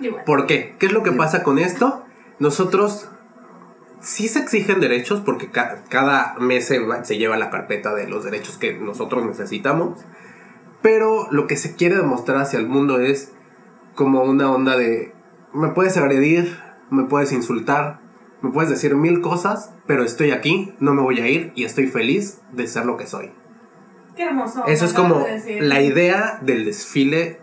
Igual. 0.01 0.25
¿Por 0.25 0.47
qué? 0.47 0.77
¿Qué 0.79 0.87
es 0.87 0.93
lo 0.93 1.03
que 1.03 1.13
pasa 1.13 1.43
con 1.43 1.59
esto? 1.59 2.05
Nosotros 2.39 3.09
sí 4.01 4.29
se 4.29 4.39
exigen 4.39 4.81
derechos 4.81 5.21
porque 5.21 5.51
ca- 5.51 5.83
cada 5.89 6.35
mes 6.39 6.67
se, 6.67 6.79
va- 6.79 7.05
se 7.05 7.19
lleva 7.19 7.37
la 7.37 7.51
carpeta 7.51 7.95
de 7.95 8.07
los 8.09 8.25
derechos 8.25 8.57
que 8.57 8.75
nosotros 8.75 9.25
necesitamos, 9.27 9.99
pero 10.83 11.27
lo 11.33 11.47
que 11.47 11.57
se 11.57 11.75
quiere 11.75 11.97
demostrar 11.97 12.39
hacia 12.41 12.59
el 12.59 12.69
mundo 12.69 13.01
es 13.01 13.33
como 13.95 14.23
una 14.23 14.51
onda 14.51 14.77
de 14.77 15.13
me 15.53 15.69
puedes 15.71 15.97
agredir, 15.97 16.59
me 16.91 17.05
puedes 17.05 17.33
insultar, 17.33 18.01
me 18.43 18.51
puedes 18.53 18.71
decir 18.71 18.95
mil 18.95 19.21
cosas, 19.21 19.73
pero 19.89 20.05
estoy 20.05 20.31
aquí, 20.31 20.75
no 20.79 20.95
me 20.95 21.03
voy 21.03 21.19
a 21.21 21.27
ir 21.29 21.53
y 21.57 21.65
estoy 21.65 21.89
feliz 21.89 22.41
de 22.53 22.69
ser 22.69 22.87
lo 22.87 22.97
que 22.97 23.07
soy. 23.09 23.33
Qué 24.15 24.25
hermoso. 24.25 24.65
Eso 24.67 24.85
es 24.85 24.93
como 24.93 25.21
de 25.25 25.61
la 25.63 25.81
idea 25.81 26.39
del 26.43 26.65
desfile 26.65 27.19
de 27.25 27.41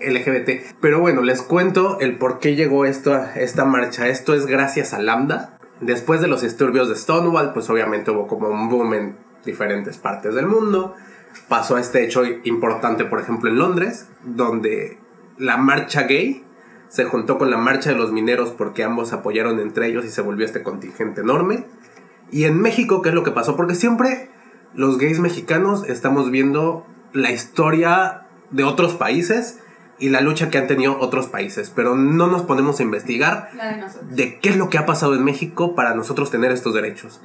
LGBT. 0.00 0.76
Pero 0.80 1.00
bueno, 1.00 1.22
les 1.22 1.42
cuento 1.42 1.98
el 2.00 2.16
por 2.16 2.38
qué 2.38 2.54
llegó 2.54 2.84
esto 2.84 3.18
esta 3.34 3.64
marcha. 3.64 4.08
Esto 4.08 4.34
es 4.34 4.46
gracias 4.46 4.92
a 4.94 4.98
Lambda. 5.00 5.58
Después 5.80 6.20
de 6.20 6.28
los 6.28 6.42
disturbios 6.42 6.88
de 6.88 6.96
Stonewall, 6.96 7.52
pues 7.52 7.68
obviamente 7.68 8.10
hubo 8.10 8.26
como 8.26 8.48
un 8.48 8.68
boom 8.68 8.94
en 8.94 9.16
diferentes 9.44 9.98
partes 9.98 10.34
del 10.34 10.46
mundo. 10.46 10.94
Pasó 11.48 11.78
este 11.78 12.04
hecho 12.04 12.22
importante, 12.44 13.04
por 13.04 13.20
ejemplo, 13.20 13.50
en 13.50 13.58
Londres, 13.58 14.06
donde 14.22 14.98
la 15.38 15.56
marcha 15.56 16.02
gay 16.02 16.44
se 16.88 17.04
juntó 17.04 17.38
con 17.38 17.50
la 17.50 17.56
marcha 17.56 17.90
de 17.90 17.96
los 17.96 18.12
mineros 18.12 18.50
porque 18.50 18.84
ambos 18.84 19.12
apoyaron 19.12 19.58
entre 19.60 19.88
ellos 19.88 20.04
y 20.04 20.10
se 20.10 20.20
volvió 20.20 20.44
este 20.44 20.62
contingente 20.62 21.22
enorme. 21.22 21.64
Y 22.30 22.44
en 22.44 22.60
México, 22.60 23.02
¿qué 23.02 23.08
es 23.08 23.14
lo 23.14 23.24
que 23.24 23.30
pasó? 23.30 23.56
Porque 23.56 23.74
siempre 23.74 24.28
los 24.74 24.98
gays 24.98 25.18
mexicanos 25.18 25.88
estamos 25.88 26.30
viendo 26.30 26.86
la 27.12 27.30
historia 27.30 28.26
de 28.50 28.64
otros 28.64 28.94
países 28.94 29.58
y 29.98 30.08
la 30.08 30.20
lucha 30.20 30.50
que 30.50 30.58
han 30.58 30.66
tenido 30.66 30.98
otros 30.98 31.26
países, 31.26 31.72
pero 31.74 31.94
no 31.94 32.26
nos 32.26 32.42
ponemos 32.42 32.80
a 32.80 32.82
investigar 32.82 33.50
de 34.10 34.22
de 34.22 34.40
qué 34.40 34.48
es 34.48 34.56
lo 34.56 34.68
que 34.68 34.78
ha 34.78 34.86
pasado 34.86 35.14
en 35.14 35.24
México 35.24 35.74
para 35.74 35.94
nosotros 35.94 36.30
tener 36.30 36.50
estos 36.50 36.74
derechos. 36.74 37.20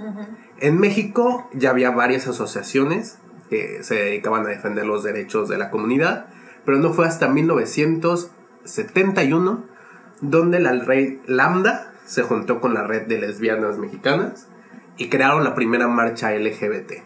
En 0.59 0.79
México 0.79 1.49
ya 1.53 1.71
había 1.71 1.91
varias 1.91 2.27
asociaciones 2.27 3.17
que 3.49 3.83
se 3.83 3.95
dedicaban 3.95 4.45
a 4.45 4.49
defender 4.49 4.85
los 4.85 5.03
derechos 5.03 5.49
de 5.49 5.57
la 5.57 5.71
comunidad, 5.71 6.27
pero 6.65 6.77
no 6.77 6.93
fue 6.93 7.07
hasta 7.07 7.29
1971 7.29 9.77
donde 10.21 10.59
la 10.59 10.73
red 10.73 11.17
Lambda 11.25 11.93
se 12.05 12.21
juntó 12.23 12.61
con 12.61 12.73
la 12.73 12.83
red 12.83 13.07
de 13.07 13.19
lesbianas 13.19 13.77
mexicanas 13.77 14.47
y 14.97 15.09
crearon 15.09 15.43
la 15.43 15.55
primera 15.55 15.87
marcha 15.87 16.31
LGBT. 16.31 17.03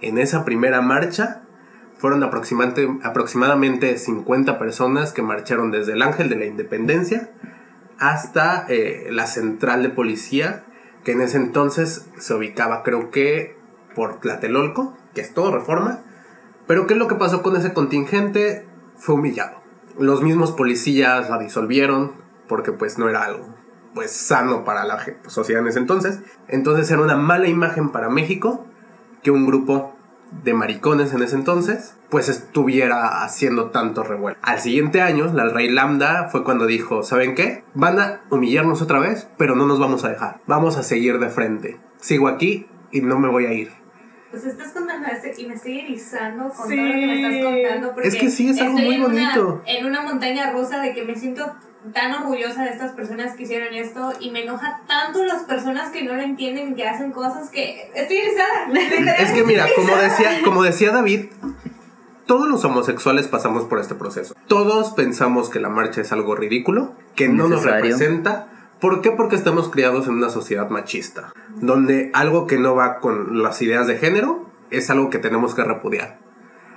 En 0.00 0.18
esa 0.18 0.44
primera 0.44 0.80
marcha 0.80 1.42
fueron 1.98 2.22
aproximadamente 2.22 3.98
50 3.98 4.58
personas 4.58 5.12
que 5.12 5.22
marcharon 5.22 5.70
desde 5.70 5.92
el 5.92 6.02
Ángel 6.02 6.28
de 6.28 6.36
la 6.36 6.46
Independencia 6.46 7.30
hasta 7.98 8.66
eh, 8.68 9.08
la 9.10 9.26
central 9.26 9.82
de 9.82 9.90
policía, 9.90 10.64
que 11.04 11.12
en 11.12 11.20
ese 11.20 11.36
entonces 11.36 12.08
se 12.16 12.34
ubicaba 12.34 12.82
creo 12.84 13.10
que 13.10 13.56
por 13.94 14.20
Tlatelolco, 14.20 14.96
que 15.14 15.20
es 15.20 15.34
todo 15.34 15.52
reforma. 15.52 16.00
Pero 16.66 16.86
¿qué 16.86 16.94
es 16.94 16.98
lo 16.98 17.08
que 17.08 17.16
pasó 17.16 17.42
con 17.42 17.56
ese 17.56 17.72
contingente? 17.72 18.66
Fue 18.96 19.16
humillado. 19.16 19.60
Los 19.98 20.22
mismos 20.22 20.52
policías 20.52 21.28
la 21.28 21.38
disolvieron 21.38 22.12
porque 22.46 22.72
pues 22.72 22.98
no 22.98 23.08
era 23.08 23.24
algo 23.24 23.58
pues 23.94 24.12
sano 24.12 24.64
para 24.64 24.84
la 24.84 25.04
sociedad 25.26 25.62
en 25.62 25.68
ese 25.68 25.80
entonces. 25.80 26.20
Entonces 26.46 26.88
era 26.90 27.02
una 27.02 27.16
mala 27.16 27.48
imagen 27.48 27.90
para 27.90 28.08
México 28.08 28.64
que 29.24 29.32
un 29.32 29.44
grupo 29.44 29.97
de 30.30 30.54
maricones 30.54 31.12
en 31.12 31.22
ese 31.22 31.36
entonces 31.36 31.94
pues 32.10 32.28
estuviera 32.30 33.22
haciendo 33.22 33.70
tanto 33.70 34.02
revuelo. 34.02 34.38
Al 34.42 34.60
siguiente 34.60 35.02
año, 35.02 35.30
la 35.34 35.44
Rey 35.48 35.68
Lambda 35.68 36.28
fue 36.30 36.42
cuando 36.42 36.64
dijo, 36.66 37.02
¿saben 37.02 37.34
qué? 37.34 37.64
Van 37.74 37.98
a 38.00 38.22
humillarnos 38.30 38.80
otra 38.80 38.98
vez, 38.98 39.28
pero 39.36 39.54
no 39.56 39.66
nos 39.66 39.78
vamos 39.78 40.04
a 40.04 40.08
dejar. 40.08 40.40
Vamos 40.46 40.76
a 40.78 40.82
seguir 40.82 41.18
de 41.18 41.28
frente. 41.28 41.78
Sigo 41.98 42.28
aquí 42.28 42.66
y 42.90 43.02
no 43.02 43.18
me 43.18 43.28
voy 43.28 43.44
a 43.46 43.52
ir. 43.52 43.70
Pues 44.30 44.44
estás 44.44 44.72
contando 44.72 45.06
esto 45.08 45.28
y 45.40 45.46
me 45.46 45.54
estoy 45.54 45.80
erizando 45.80 46.48
con 46.50 46.68
Sí. 46.68 46.76
todo 46.76 46.86
lo 46.86 46.92
que 46.92 47.06
me 47.06 47.22
estás 47.22 47.44
contando. 47.44 47.92
Porque 47.94 48.08
Es 48.08 48.16
que 48.16 48.30
sí, 48.30 48.48
es 48.50 48.60
algo 48.60 48.74
muy 48.78 48.96
una- 48.96 49.06
bonito. 49.06 49.62
en 49.66 49.86
una 49.86 50.02
montaña 50.02 50.50
rusa 50.52 50.80
de 50.80 50.94
que 50.94 51.04
me 51.04 51.14
siento 51.14 51.54
tan 51.92 52.12
orgullosa 52.14 52.64
de 52.64 52.70
estas 52.70 52.92
personas 52.92 53.34
que 53.34 53.44
hicieron 53.44 53.72
esto 53.74 54.12
y 54.20 54.30
me 54.30 54.42
enoja 54.42 54.80
tanto 54.86 55.24
las 55.24 55.44
personas 55.44 55.90
que 55.90 56.02
no 56.02 56.14
lo 56.14 56.22
entienden 56.22 56.72
y 56.72 56.74
que 56.74 56.86
hacen 56.86 57.12
cosas 57.12 57.50
que 57.50 57.90
estoy 57.94 58.16
erizada. 58.16 59.14
Es 59.22 59.32
que 59.32 59.44
mira, 59.44 59.66
como 59.74 59.96
decía, 59.96 60.40
como 60.44 60.62
decía 60.62 60.92
David, 60.92 61.26
todos 62.26 62.48
los 62.48 62.64
homosexuales 62.64 63.26
pasamos 63.28 63.64
por 63.64 63.78
este 63.78 63.94
proceso. 63.94 64.34
Todos 64.48 64.92
pensamos 64.92 65.48
que 65.48 65.60
la 65.60 65.70
marcha 65.70 66.02
es 66.02 66.12
algo 66.12 66.34
ridículo, 66.34 66.94
que 67.14 67.28
no 67.28 67.48
nos 67.48 67.64
representa. 67.64 68.48
¿Por 68.80 69.00
qué? 69.00 69.10
Porque 69.10 69.34
estamos 69.34 69.70
criados 69.70 70.06
en 70.06 70.14
una 70.14 70.28
sociedad 70.28 70.68
machista, 70.68 71.32
donde 71.56 72.10
algo 72.12 72.46
que 72.46 72.58
no 72.58 72.74
va 72.74 72.98
con 73.00 73.42
las 73.42 73.60
ideas 73.62 73.86
de 73.86 73.96
género 73.96 74.46
es 74.70 74.90
algo 74.90 75.10
que 75.10 75.18
tenemos 75.18 75.54
que 75.54 75.64
repudiar. 75.64 76.18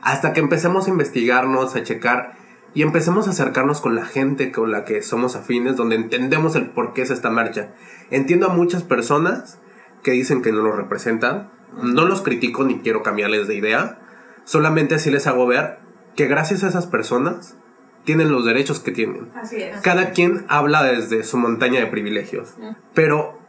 Hasta 0.01 0.34
que 0.34 0.39
empecemos 0.39 0.88
a 0.88 0.89
investigarnos, 0.89 1.75
a 1.75 1.84
checar 1.84 2.41
y 2.74 2.84
empecemos 2.84 3.28
a 3.28 3.32
acercarnos 3.32 3.82
con 3.82 3.96
la 3.96 4.06
gente 4.06 4.51
con 4.51 4.72
la 4.72 4.86
que 4.86 5.01
somos 5.01 5.36
afines, 5.36 5.75
donde 5.75 5.96
entendemos 5.96 6.56
el 6.56 6.70
por 6.70 6.94
qué 6.94 7.01
es 7.01 7.12
esta 7.12 7.30
marcha. 7.30 7.74
Entiendo 8.12 8.48
a 8.48 8.54
muchas 8.54 8.84
personas 8.84 9.60
que 10.04 10.12
dicen 10.12 10.42
que 10.42 10.51
no 10.51 10.62
los 10.62 10.75
representan. 10.75 11.50
No 11.82 12.06
los 12.06 12.22
critico 12.22 12.63
ni 12.63 12.80
quiero 12.80 13.04
cambiarles 13.04 13.48
de 13.48 13.56
idea. 13.56 14.00
Solamente 14.44 14.96
así 14.96 15.12
les 15.12 15.28
hago 15.28 15.48
ver 15.48 15.80
que 16.16 16.28
gracias 16.28 16.63
a 16.63 16.70
esas 16.70 16.88
personas 16.88 17.58
tienen 18.04 18.32
los 18.32 18.46
derechos 18.46 18.80
que 18.80 18.92
tienen. 18.92 19.32
Así 19.36 19.62
es. 19.62 19.80
Cada 19.82 20.12
quien 20.12 20.46
habla 20.48 20.84
desde 20.84 21.24
su 21.24 21.38
montaña 21.38 21.80
de 21.80 21.88
privilegios. 21.88 22.56
Pero 22.94 23.40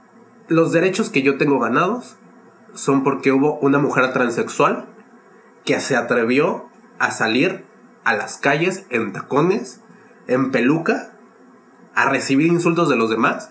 los 0.49 0.73
derechos 0.73 1.11
que 1.11 1.23
yo 1.23 1.39
tengo 1.39 1.59
ganados 1.59 2.17
son 2.75 3.03
porque 3.03 3.33
hubo 3.33 3.59
una 3.61 3.79
mujer 3.79 4.13
transexual 4.13 4.87
que 5.65 5.81
se 5.81 5.97
atrevió 5.97 6.69
a 6.99 7.11
salir 7.11 7.65
a 8.05 8.15
las 8.15 8.37
calles 8.39 8.87
en 8.91 9.13
tacones, 9.13 9.81
en 10.27 10.51
peluca, 10.51 11.13
a 11.95 12.09
recibir 12.09 12.49
insultos 12.49 12.89
de 12.89 12.97
los 12.97 13.11
demás, 13.11 13.51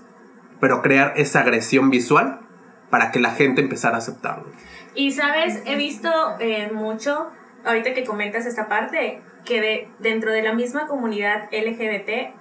pero 0.59 0.81
crear 0.81 1.13
esa 1.15 1.41
agresión 1.41 1.89
visual 1.89 2.41
para 2.89 3.11
que 3.11 3.19
la 3.19 3.31
gente 3.31 3.61
empezara 3.61 3.95
a 3.95 3.99
aceptarlo. 3.99 4.47
Y 4.93 5.11
sabes, 5.11 5.61
he 5.65 5.75
visto 5.75 6.09
eh, 6.39 6.71
mucho, 6.73 7.29
ahorita 7.65 7.93
que 7.93 8.03
comentas 8.03 8.45
esta 8.45 8.67
parte, 8.67 9.21
que 9.45 9.61
de, 9.61 9.89
dentro 9.99 10.31
de 10.31 10.41
la 10.43 10.53
misma 10.53 10.87
comunidad 10.87 11.49
LGBT, 11.51 12.35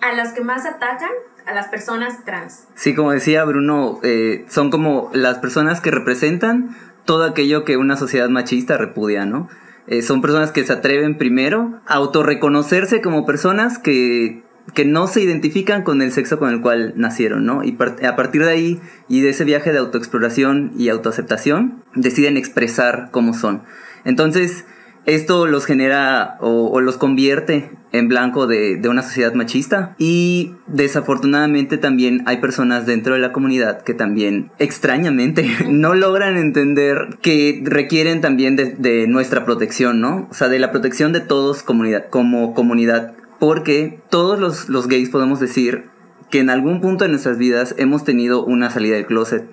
a 0.00 0.12
las 0.14 0.32
que 0.32 0.40
más 0.42 0.66
atacan, 0.66 1.10
a 1.46 1.52
las 1.52 1.68
personas 1.68 2.24
trans. 2.24 2.66
Sí, 2.74 2.94
como 2.94 3.12
decía 3.12 3.44
Bruno, 3.44 4.00
eh, 4.02 4.46
son 4.48 4.70
como 4.70 5.10
las 5.12 5.38
personas 5.38 5.80
que 5.80 5.90
representan 5.90 6.74
todo 7.04 7.24
aquello 7.24 7.64
que 7.64 7.76
una 7.76 7.96
sociedad 7.96 8.30
machista 8.30 8.78
repudia, 8.78 9.26
¿no? 9.26 9.48
Eh, 9.86 10.02
son 10.02 10.22
personas 10.22 10.50
que 10.50 10.64
se 10.64 10.72
atreven 10.72 11.18
primero 11.18 11.80
a 11.86 11.94
autorreconocerse 11.94 13.00
como 13.00 13.26
personas 13.26 13.78
que, 13.78 14.42
que 14.72 14.84
no 14.84 15.06
se 15.06 15.20
identifican 15.20 15.82
con 15.82 16.00
el 16.00 16.12
sexo 16.12 16.38
con 16.38 16.50
el 16.50 16.60
cual 16.60 16.94
nacieron, 16.96 17.44
¿no? 17.44 17.62
Y 17.64 17.76
a 18.06 18.16
partir 18.16 18.44
de 18.44 18.50
ahí 18.50 18.80
y 19.08 19.20
de 19.20 19.30
ese 19.30 19.44
viaje 19.44 19.72
de 19.72 19.78
autoexploración 19.78 20.72
y 20.78 20.88
autoaceptación, 20.88 21.82
deciden 21.94 22.36
expresar 22.36 23.08
cómo 23.10 23.34
son. 23.34 23.62
Entonces, 24.04 24.64
esto 25.06 25.46
los 25.46 25.66
genera 25.66 26.36
o, 26.40 26.80
los 26.80 26.96
convierte 26.96 27.70
en 27.92 28.08
blanco 28.08 28.46
de, 28.46 28.80
una 28.88 29.02
sociedad 29.02 29.34
machista 29.34 29.94
y 29.98 30.54
desafortunadamente 30.66 31.78
también 31.78 32.22
hay 32.26 32.38
personas 32.38 32.86
dentro 32.86 33.14
de 33.14 33.20
la 33.20 33.32
comunidad 33.32 33.82
que 33.82 33.94
también 33.94 34.50
extrañamente 34.58 35.48
no 35.68 35.94
logran 35.94 36.36
entender 36.36 37.18
que 37.20 37.62
requieren 37.64 38.20
también 38.20 38.56
de, 38.56 39.06
nuestra 39.08 39.44
protección, 39.44 40.00
¿no? 40.00 40.28
O 40.30 40.34
sea, 40.34 40.48
de 40.48 40.58
la 40.58 40.70
protección 40.70 41.12
de 41.12 41.20
todos 41.20 41.62
como 41.62 42.54
comunidad, 42.54 43.12
porque 43.38 44.00
todos 44.10 44.38
los, 44.38 44.68
los 44.68 44.88
gays 44.88 45.10
podemos 45.10 45.40
decir 45.40 45.84
que 46.30 46.40
en 46.40 46.50
algún 46.50 46.80
punto 46.80 47.04
de 47.04 47.10
nuestras 47.10 47.38
vidas 47.38 47.74
hemos 47.78 48.04
tenido 48.04 48.44
una 48.44 48.70
salida 48.70 48.96
del 48.96 49.06
closet 49.06 49.44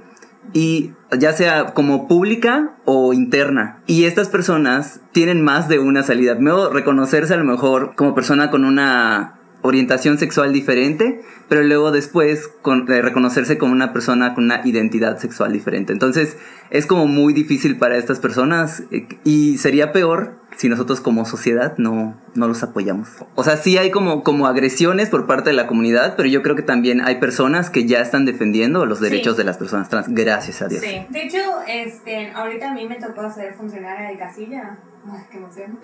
y 0.53 0.93
ya 1.17 1.33
sea 1.33 1.73
como 1.73 2.07
pública 2.07 2.75
o 2.85 3.13
interna. 3.13 3.81
Y 3.87 4.05
estas 4.05 4.29
personas 4.29 5.01
tienen 5.11 5.41
más 5.43 5.67
de 5.67 5.79
una 5.79 6.03
salida. 6.03 6.35
Primero, 6.35 6.71
reconocerse 6.71 7.33
a 7.33 7.37
lo 7.37 7.45
mejor 7.45 7.95
como 7.95 8.15
persona 8.15 8.51
con 8.51 8.65
una 8.65 9.40
orientación 9.61 10.17
sexual 10.17 10.53
diferente, 10.53 11.21
pero 11.47 11.63
luego 11.63 11.91
después 11.91 12.47
con, 12.61 12.91
eh, 12.91 13.01
reconocerse 13.01 13.57
como 13.57 13.73
una 13.73 13.93
persona 13.93 14.33
con 14.33 14.45
una 14.45 14.61
identidad 14.65 15.17
sexual 15.19 15.53
diferente. 15.53 15.93
Entonces 15.93 16.37
es 16.69 16.85
como 16.85 17.05
muy 17.07 17.33
difícil 17.33 17.77
para 17.77 17.97
estas 17.97 18.19
personas 18.19 18.83
eh, 18.91 19.07
y 19.23 19.57
sería 19.57 19.91
peor 19.91 20.39
si 20.57 20.67
nosotros 20.67 20.99
como 20.99 21.25
sociedad 21.25 21.75
no, 21.77 22.19
no 22.35 22.47
los 22.47 22.61
apoyamos. 22.63 23.07
O 23.35 23.43
sea, 23.43 23.55
sí 23.57 23.77
hay 23.77 23.89
como, 23.89 24.23
como 24.23 24.47
agresiones 24.47 25.09
por 25.09 25.25
parte 25.25 25.49
de 25.51 25.55
la 25.55 25.65
comunidad, 25.67 26.15
pero 26.17 26.27
yo 26.27 26.41
creo 26.41 26.55
que 26.55 26.61
también 26.61 27.01
hay 27.01 27.15
personas 27.19 27.69
que 27.69 27.85
ya 27.85 28.01
están 28.01 28.25
defendiendo 28.25 28.85
los 28.85 28.99
Sí. 28.99 29.05
derechos 29.05 29.37
de 29.37 29.43
las 29.45 29.57
personas 29.57 29.89
trans. 29.89 30.07
Gracias 30.09 30.61
a 30.61 30.67
Dios. 30.67 30.81
Sí. 30.83 31.05
De 31.09 31.23
hecho, 31.23 31.37
este, 31.67 32.31
ahorita 32.31 32.71
a 32.71 32.73
mí 32.73 32.87
me 32.87 32.95
tocó 32.95 33.31
ser 33.31 33.53
funcionaria 33.53 34.09
de 34.09 34.17
casilla. 34.17 34.77
Ay, 35.09 35.23
qué 35.31 35.37
emoción. 35.37 35.79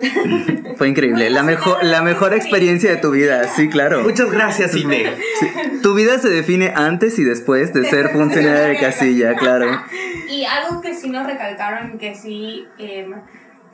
Fue 0.76 0.88
increíble. 0.88 1.30
La 1.30 1.42
mejor, 1.42 1.82
la 1.82 2.02
mejor 2.02 2.34
experiencia 2.34 2.90
de 2.90 2.98
tu 2.98 3.10
vida, 3.10 3.48
sí, 3.48 3.68
claro. 3.68 4.02
Muchas 4.02 4.30
gracias, 4.30 4.76
Ine. 4.76 5.12
Tu 5.82 5.94
vida 5.94 6.18
se 6.18 6.28
define 6.28 6.72
antes 6.76 7.18
y 7.18 7.24
después 7.24 7.72
de 7.72 7.84
ser 7.84 8.10
funcionaria 8.10 8.66
de 8.68 8.78
casilla, 8.78 9.34
claro. 9.34 9.66
Y 10.28 10.44
algo 10.44 10.80
que 10.80 10.94
sí 10.94 11.10
nos 11.10 11.26
recalcaron 11.26 11.94
y 11.94 11.98
que 11.98 12.14
sí 12.14 12.66
eh, 12.78 13.08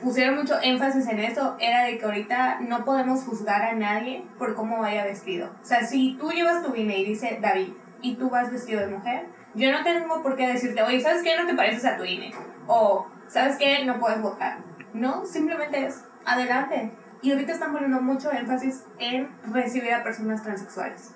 pusieron 0.01 0.35
mucho 0.35 0.55
énfasis 0.61 1.07
en 1.07 1.19
esto 1.19 1.57
era 1.59 1.85
de 1.85 1.97
que 1.97 2.05
ahorita 2.05 2.59
no 2.61 2.85
podemos 2.85 3.23
juzgar 3.23 3.61
a 3.61 3.73
nadie 3.73 4.23
por 4.37 4.55
cómo 4.55 4.79
vaya 4.79 5.03
vestido. 5.03 5.49
O 5.61 5.65
sea, 5.65 5.85
si 5.85 6.15
tú 6.19 6.31
llevas 6.31 6.63
tu 6.63 6.75
INE 6.75 6.99
y 6.99 7.05
dice 7.05 7.37
David 7.41 7.69
y 8.01 8.15
tú 8.15 8.29
vas 8.29 8.51
vestido 8.51 8.81
de 8.81 8.87
mujer, 8.87 9.27
yo 9.53 9.71
no 9.71 9.83
tengo 9.83 10.21
por 10.21 10.35
qué 10.35 10.47
decirte, 10.47 10.81
oye, 10.83 10.99
¿sabes 11.01 11.23
qué? 11.23 11.35
No 11.37 11.45
te 11.45 11.53
pareces 11.53 11.85
a 11.85 11.97
tu 11.97 12.03
INE. 12.03 12.33
O, 12.67 13.07
¿sabes 13.27 13.57
qué? 13.57 13.85
No 13.85 13.99
puedes 13.99 14.21
votar. 14.21 14.59
No, 14.95 15.25
simplemente 15.25 15.85
es 15.85 16.05
adelante. 16.25 16.91
Y 17.21 17.31
ahorita 17.31 17.53
están 17.53 17.73
poniendo 17.73 18.01
mucho 18.01 18.31
énfasis 18.31 18.83
en 18.97 19.29
recibir 19.51 19.93
a 19.93 20.03
personas 20.03 20.41
transexuales, 20.43 21.11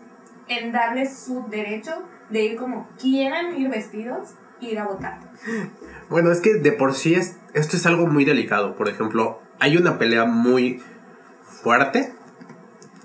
en 0.48 0.72
darles 0.72 1.18
su 1.18 1.48
derecho 1.50 1.92
de 2.30 2.44
ir 2.44 2.58
como 2.58 2.88
quieran 3.00 3.56
ir 3.58 3.70
vestidos, 3.70 4.34
ir 4.60 4.80
a 4.80 4.86
votar. 4.86 5.20
Bueno, 6.10 6.32
es 6.32 6.42
que 6.42 6.56
de 6.56 6.72
por 6.72 6.94
sí 6.94 7.14
es, 7.16 7.38
esto 7.54 7.78
es 7.78 7.86
algo 7.86 8.08
muy 8.08 8.26
delicado. 8.26 8.76
Por 8.76 8.90
ejemplo, 8.90 9.40
hay 9.60 9.78
una 9.78 9.98
pelea 9.98 10.26
muy 10.26 10.82
fuerte 11.44 12.14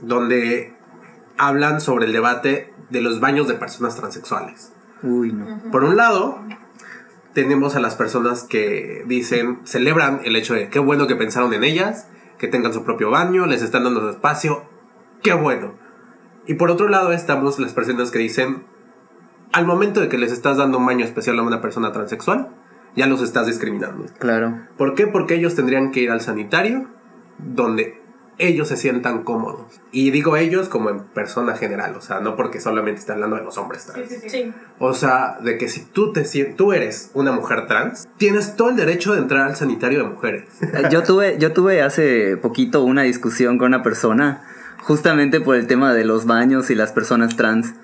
donde 0.01 0.75
hablan 1.39 1.81
sobre 1.81 2.07
el 2.07 2.13
debate 2.13 2.73
de 2.91 3.01
los 3.01 3.21
baños 3.21 3.47
de 3.47 3.55
personas 3.55 3.97
transexuales. 3.97 4.73
Uy, 5.03 5.33
no. 5.33 5.71
Por 5.71 5.85
un 5.85 5.97
lado, 5.97 6.41
tenemos 7.35 7.77
a 7.77 7.81
las 7.81 7.97
personas 7.97 8.45
que 8.45 9.05
dicen, 9.07 9.59
celebran 9.65 10.21
el 10.25 10.37
hecho 10.37 10.55
de 10.55 10.69
qué 10.69 10.79
bueno 10.79 11.07
que 11.07 11.17
pensaron 11.17 11.53
en 11.53 11.65
ellas, 11.65 12.09
que 12.39 12.49
tengan 12.49 12.73
su 12.73 12.85
propio 12.85 13.11
baño, 13.11 13.47
les 13.47 13.63
están 13.63 13.85
dando 13.85 14.01
su 14.01 14.09
espacio, 14.09 14.65
qué 15.23 15.35
bueno. 15.35 15.75
Y 16.47 16.55
por 16.55 16.71
otro 16.71 16.89
lado 16.89 17.13
estamos 17.13 17.59
las 17.59 17.73
personas 17.73 18.11
que 18.11 18.19
dicen, 18.19 18.65
al 19.53 19.67
momento 19.67 20.01
de 20.01 20.09
que 20.09 20.19
les 20.19 20.33
estás 20.33 20.57
dando 20.57 20.79
un 20.79 20.87
baño 20.87 21.05
especial 21.05 21.39
a 21.39 21.43
una 21.43 21.61
persona 21.61 21.93
transexual, 21.93 22.49
ya 22.97 23.07
los 23.07 23.21
estás 23.21 23.47
discriminando. 23.47 24.07
Claro. 24.19 24.61
¿Por 24.77 24.95
qué? 24.95 25.07
Porque 25.07 25.35
ellos 25.35 25.55
tendrían 25.55 25.91
que 25.91 26.01
ir 26.01 26.11
al 26.11 26.21
sanitario 26.21 26.89
donde 27.39 28.01
ellos 28.39 28.69
se 28.69 28.77
sientan 28.77 29.23
cómodos. 29.23 29.81
Y 29.93 30.11
digo 30.11 30.37
ellos 30.37 30.69
como 30.69 30.91
en 30.91 31.01
persona 31.01 31.57
general, 31.57 31.95
o 31.97 32.01
sea, 32.01 32.21
no 32.21 32.37
porque 32.37 32.61
solamente 32.61 33.01
esté 33.01 33.13
hablando 33.13 33.37
de 33.37 33.43
los 33.43 33.57
hombres 33.59 33.87
trans. 33.87 34.09
Sí, 34.09 34.15
sí, 34.15 34.21
sí. 34.23 34.29
Sí. 34.29 34.53
O 34.79 34.93
sea, 34.93 35.39
de 35.41 35.57
que 35.59 35.69
si 35.69 35.85
tú, 35.85 36.13
te, 36.13 36.25
tú 36.57 36.73
eres 36.73 37.11
una 37.15 37.33
mujer 37.33 37.67
trans, 37.67 38.09
tienes 38.17 38.57
todo 38.57 38.71
el 38.71 38.77
derecho 38.77 39.13
de 39.13 39.19
entrar 39.21 39.47
al 39.47 39.57
sanitario 39.57 40.01
de 40.01 40.09
mujeres. 40.09 40.45
Eh, 40.63 40.89
Yo 40.91 41.03
tuve, 41.03 41.39
yo 41.39 41.53
tuve 41.53 41.83
hace 41.83 42.37
poquito 42.37 42.83
una 42.83 43.03
discusión 43.03 43.59
con 43.59 43.69
una 43.69 43.83
persona 43.83 44.43
justamente 44.83 45.41
por 45.41 45.57
el 45.57 45.67
tema 45.67 45.95
de 45.95 46.05
los 46.05 46.27
baños 46.27 46.71
y 46.71 46.75
las 46.75 46.93
personas 46.93 47.37
trans. 47.37 47.75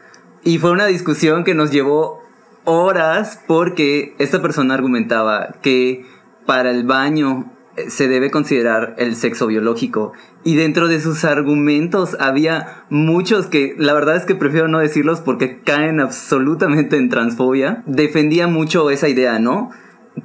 Y 0.43 0.59
fue 0.59 0.71
una 0.71 0.87
discusión 0.87 1.45
que 1.45 1.55
nos 1.55 1.71
llevó 1.71 2.23
horas 2.65 3.41
porque 3.47 4.15
esta 4.19 4.43
persona 4.43 4.75
argumentaba 4.75 5.55
que 5.63 6.05
para 6.47 6.71
el 6.71 6.85
baño 6.85 7.53
se 7.89 8.09
debe 8.09 8.31
considerar 8.31 8.95
el 8.99 9.17
sexo 9.17 9.47
biológico. 9.47 10.13
Y 10.45 10.57
dentro 10.57 10.89
de 10.89 11.01
sus 11.01 11.25
argumentos 11.25 12.17
había 12.21 12.85
muchos 12.91 13.47
que 13.47 13.75
la 13.79 13.95
verdad 13.95 14.17
es 14.17 14.25
que 14.25 14.35
prefiero 14.35 14.69
no 14.69 14.79
decirlos 14.81 15.21
porque 15.21 15.61
caen 15.61 16.01
absolutamente 16.01 16.97
en 16.97 17.09
transfobia. 17.09 17.83
Defendía 17.87 18.47
mucho 18.49 18.91
esa 18.91 19.09
idea, 19.09 19.39
¿no? 19.39 19.71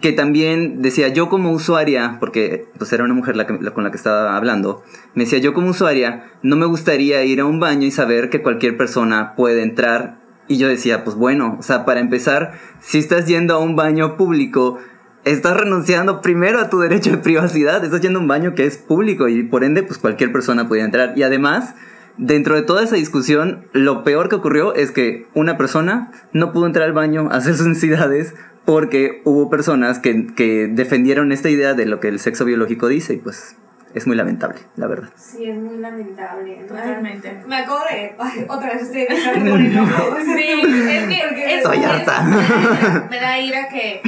que 0.02 0.12
también 0.12 0.82
decía 0.82 1.10
yo 1.10 1.30
como 1.30 1.52
usuaria, 1.52 2.18
porque 2.20 2.66
pues 2.78 2.92
era 2.92 3.04
una 3.04 3.14
mujer 3.14 3.38
la 3.38 3.46
que- 3.46 3.58
con 3.72 3.84
la 3.84 3.92
que 3.92 3.98
estaba 3.98 4.36
hablando, 4.36 4.84
me 5.14 5.24
decía 5.24 5.38
yo 5.40 5.54
como 5.54 5.70
usuaria 5.70 6.32
no 6.42 6.56
me 6.56 6.66
gustaría 6.66 7.24
ir 7.24 7.40
a 7.40 7.46
un 7.46 7.60
baño 7.60 7.86
y 7.86 7.92
saber 7.92 8.30
que 8.30 8.42
cualquier 8.42 8.78
persona 8.78 9.36
puede 9.36 9.62
entrar. 9.62 10.18
Y 10.48 10.58
yo 10.58 10.68
decía, 10.68 11.04
pues 11.04 11.16
bueno, 11.16 11.56
o 11.60 11.64
sea, 11.64 11.86
para 11.86 12.00
empezar, 12.02 12.54
si 12.80 12.98
estás 12.98 13.26
yendo 13.28 13.54
a 13.56 13.60
un 13.60 13.76
baño 13.76 14.18
público, 14.18 14.80
estás 15.26 15.58
renunciando 15.58 16.22
primero 16.22 16.60
a 16.60 16.70
tu 16.70 16.80
derecho 16.80 17.12
de 17.12 17.18
privacidad, 17.18 17.84
estás 17.84 18.02
yendo 18.02 18.20
a 18.20 18.22
un 18.22 18.28
baño 18.28 18.56
que 18.56 18.66
es 18.66 18.78
público 18.78 19.28
y 19.28 19.44
por 19.44 19.64
ende 19.64 19.84
pues 19.84 19.98
cualquier 20.00 20.32
persona 20.32 20.68
podía 20.68 20.86
entrar. 20.86 21.14
Y 21.18 21.24
además, 21.24 21.76
dentro 22.18 22.56
de 22.56 22.62
toda 22.62 22.84
esa 22.84 22.96
discusión, 22.96 23.68
lo 23.74 24.04
peor 24.04 24.30
que 24.30 24.36
ocurrió 24.36 24.74
es 24.76 24.92
que 24.92 25.28
una 25.34 25.58
persona 25.58 26.12
no 26.32 26.54
pudo 26.54 26.68
entrar 26.68 26.86
al 26.86 26.94
baño 26.94 27.30
a 27.32 27.38
hacer 27.38 27.56
sus 27.56 27.68
necesidades 27.68 28.36
porque 28.66 29.22
hubo 29.26 29.50
personas 29.50 30.00
que, 30.00 30.28
que 30.28 30.68
defendieron 30.72 31.32
esta 31.32 31.50
idea 31.50 31.74
de 31.74 31.86
lo 31.86 32.00
que 32.00 32.08
el 32.08 32.20
sexo 32.20 32.46
biológico 32.46 32.88
dice 32.88 33.14
y 33.14 33.18
pues 33.18 33.56
es 33.94 34.08
muy 34.08 34.16
lamentable, 34.18 34.60
la 34.76 34.88
verdad. 34.88 35.10
Sí, 35.16 35.46
es 35.46 35.56
muy 35.58 35.78
lamentable. 35.78 36.56
Totalmente. 36.68 37.42
Me 37.48 37.56
acabo 37.58 37.80
de. 37.90 38.14
Ay, 38.20 38.46
otra 38.48 38.74
vez 38.74 38.82
estoy. 38.84 39.06
Sí, 40.36 40.50
es 40.90 41.06
que 41.06 41.60
es- 41.60 41.66
harta. 41.66 43.08
Me 43.10 43.20
da 43.20 43.40
ira 43.40 43.70
que, 43.70 44.02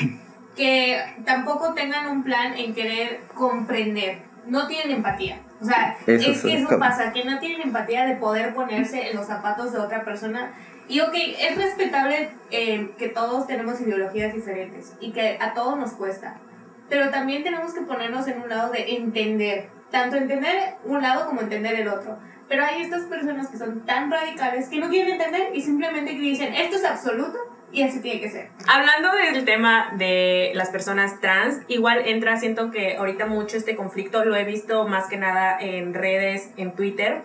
que 0.57 0.99
tampoco 1.23 1.73
tengan 1.73 2.07
un 2.07 2.23
plan 2.23 2.55
en 2.57 2.73
querer 2.73 3.21
comprender. 3.33 4.23
No 4.47 4.67
tienen 4.67 4.97
empatía. 4.97 5.39
O 5.61 5.65
sea, 5.65 5.97
Eso 6.05 6.31
es 6.31 6.41
que 6.41 6.57
eso 6.57 6.79
pasa, 6.79 7.13
que 7.13 7.23
no 7.23 7.39
tienen 7.39 7.61
empatía 7.61 8.05
de 8.05 8.15
poder 8.15 8.53
ponerse 8.53 9.09
en 9.09 9.15
los 9.15 9.27
zapatos 9.27 9.71
de 9.71 9.79
otra 9.79 10.03
persona. 10.03 10.51
Y 10.89 10.99
ok, 11.01 11.13
es 11.39 11.57
respetable 11.57 12.31
eh, 12.51 12.91
que 12.97 13.09
todos 13.09 13.45
tenemos 13.45 13.79
ideologías 13.79 14.33
diferentes 14.33 14.93
y 14.99 15.11
que 15.11 15.37
a 15.39 15.53
todos 15.53 15.77
nos 15.77 15.93
cuesta. 15.93 16.37
Pero 16.89 17.09
también 17.09 17.43
tenemos 17.43 17.73
que 17.73 17.81
ponernos 17.81 18.27
en 18.27 18.41
un 18.41 18.49
lado 18.49 18.71
de 18.71 18.95
entender. 18.95 19.69
Tanto 19.91 20.15
entender 20.15 20.75
un 20.85 21.01
lado 21.01 21.27
como 21.27 21.41
entender 21.41 21.79
el 21.79 21.87
otro. 21.87 22.17
Pero 22.49 22.63
hay 22.63 22.81
estas 22.81 23.03
personas 23.03 23.47
que 23.49 23.57
son 23.57 23.85
tan 23.85 24.09
radicales 24.09 24.69
que 24.69 24.79
no 24.79 24.89
quieren 24.89 25.13
entender 25.13 25.49
y 25.53 25.61
simplemente 25.61 26.13
dicen, 26.13 26.53
esto 26.53 26.77
es 26.77 26.85
absoluto 26.85 27.37
y 27.71 27.83
así 27.83 28.01
tiene 28.01 28.21
que 28.21 28.29
ser. 28.29 28.49
Hablando 28.67 29.11
del 29.11 29.45
tema 29.45 29.91
de 29.97 30.51
las 30.55 30.69
personas 30.69 31.19
trans, 31.19 31.59
igual 31.67 32.01
entra, 32.05 32.37
siento 32.37 32.71
que 32.71 32.97
ahorita 32.97 33.25
mucho 33.25 33.57
este 33.57 33.75
conflicto 33.75 34.23
lo 34.25 34.35
he 34.35 34.45
visto 34.45 34.87
más 34.87 35.07
que 35.07 35.17
nada 35.17 35.57
en 35.59 35.93
redes, 35.93 36.51
en 36.57 36.73
Twitter, 36.73 37.23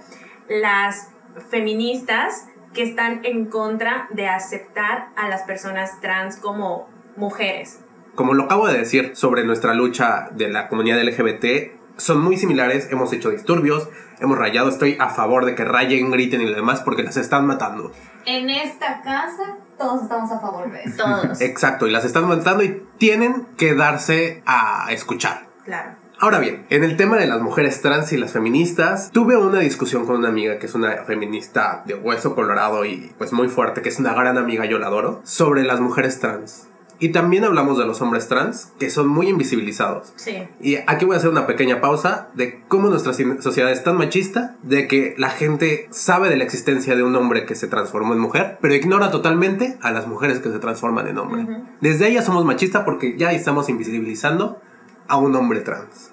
las 0.49 1.11
feministas 1.51 2.47
que 2.75 2.83
están 2.83 3.21
en 3.25 3.47
contra 3.47 4.09
de 4.11 4.29
aceptar 4.29 5.09
a 5.17 5.29
las 5.29 5.43
personas 5.43 6.01
trans 6.01 6.37
como 6.37 6.89
mujeres. 7.17 7.81
Como 8.15 8.35
lo 8.35 8.45
acabo 8.45 8.67
de 8.67 8.79
decir 8.79 9.13
sobre 9.15 9.45
nuestra 9.45 9.75
lucha 9.75 10.29
de 10.33 10.49
la 10.49 10.69
comunidad 10.69 11.03
LGBT, 11.03 11.81
son 11.97 12.23
muy 12.23 12.37
similares, 12.37 12.91
hemos 12.91 13.13
hecho 13.13 13.31
disturbios, 13.31 13.89
hemos 14.23 14.39
rayado, 14.39 14.69
estoy 14.69 14.97
a 14.99 15.11
favor 15.11 15.45
de 15.45 15.55
que 15.55 15.65
rayen, 15.65 16.11
griten 16.11 16.41
y 16.41 16.47
lo 16.47 16.57
demás 16.57 16.81
porque 16.81 17.03
las 17.03 17.17
están 17.17 17.47
matando. 17.47 17.93
En 18.25 18.49
esta 18.49 19.03
casa 19.03 19.59
todos 19.77 20.03
estamos 20.03 20.31
a 20.31 20.39
favor 20.41 20.71
de 20.71 20.83
eso. 20.85 21.05
Todos. 21.05 21.41
Exacto, 21.41 21.87
y 21.87 21.91
las 21.91 22.05
están 22.05 22.27
matando 22.27 22.63
y 22.63 22.87
tienen 22.99 23.47
que 23.57 23.75
darse 23.75 24.43
a 24.47 24.87
escuchar. 24.91 25.47
claro. 25.65 26.03
Ahora 26.23 26.39
bien, 26.39 26.67
en 26.71 26.85
el 26.85 26.97
tema 26.97 27.17
de 27.17 27.27
las 27.27 27.41
mujeres 27.41 27.83
trans 27.83 28.13
y 28.13 28.17
las 28.17 28.31
feministas, 28.31 29.11
tuve 29.11 29.37
una 29.37 29.59
discusión 29.59 30.07
con 30.07 30.19
una 30.19 30.29
amiga 30.29 30.57
que 30.61 30.67
es 30.67 30.75
una 30.77 30.99
feminista 31.03 31.83
de 31.85 31.95
hueso 31.95 32.37
colorado 32.37 32.85
y 32.85 33.13
pues 33.19 33.33
muy 33.33 33.49
fuerte, 33.49 33.83
que 33.83 33.89
es 33.89 33.99
una 33.99 34.15
gran 34.15 34.39
amiga, 34.39 34.65
yo 34.65 34.79
la 34.79 34.87
adoro, 34.87 35.21
sobre 35.25 35.65
las 35.65 35.81
mujeres 35.81 36.21
trans. 36.21 36.69
Y 37.03 37.09
también 37.09 37.43
hablamos 37.43 37.79
de 37.79 37.85
los 37.85 38.01
hombres 38.01 38.29
trans, 38.29 38.73
que 38.79 38.89
son 38.89 39.09
muy 39.09 39.29
invisibilizados. 39.29 40.13
Sí. 40.15 40.45
Y 40.61 40.77
aquí 40.87 41.05
voy 41.05 41.15
a 41.15 41.19
hacer 41.19 41.31
una 41.31 41.49
pequeña 41.49 41.81
pausa 41.81 42.29
de 42.35 42.63
cómo 42.69 42.89
nuestra 42.91 43.11
ci- 43.13 43.41
sociedad 43.41 43.73
es 43.73 43.83
tan 43.83 43.97
machista, 43.97 44.55
de 44.63 44.87
que 44.87 45.17
la 45.19 45.31
gente 45.31 45.89
sabe 45.91 46.29
de 46.29 46.37
la 46.37 46.45
existencia 46.45 46.95
de 46.95 47.03
un 47.03 47.17
hombre 47.17 47.45
que 47.45 47.57
se 47.57 47.67
transformó 47.67 48.13
en 48.13 48.21
mujer, 48.21 48.59
pero 48.61 48.75
ignora 48.75 49.11
totalmente 49.11 49.77
a 49.83 49.91
las 49.91 50.07
mujeres 50.07 50.39
que 50.39 50.53
se 50.53 50.61
transforman 50.61 51.09
en 51.09 51.19
hombre. 51.19 51.43
Ujú. 51.43 51.65
Desde 51.81 52.05
ahí 52.05 52.15
ya 52.15 52.23
somos 52.23 52.45
machistas 52.45 52.85
porque 52.85 53.17
ya 53.19 53.33
estamos 53.33 53.69
invisibilizando 53.69 54.61
a 55.09 55.17
un 55.17 55.35
hombre 55.35 55.59
trans. 55.61 56.13